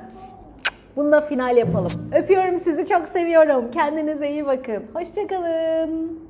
Bunu 0.96 1.12
da 1.12 1.22
final 1.22 1.58
yapalım. 1.58 1.92
Öpüyorum 2.16 2.58
sizi 2.58 2.86
çok 2.86 3.08
seviyorum. 3.08 3.72
Kendinize 3.72 4.30
iyi 4.30 4.46
bakın. 4.46 4.84
Hoşçakalın. 4.94 6.27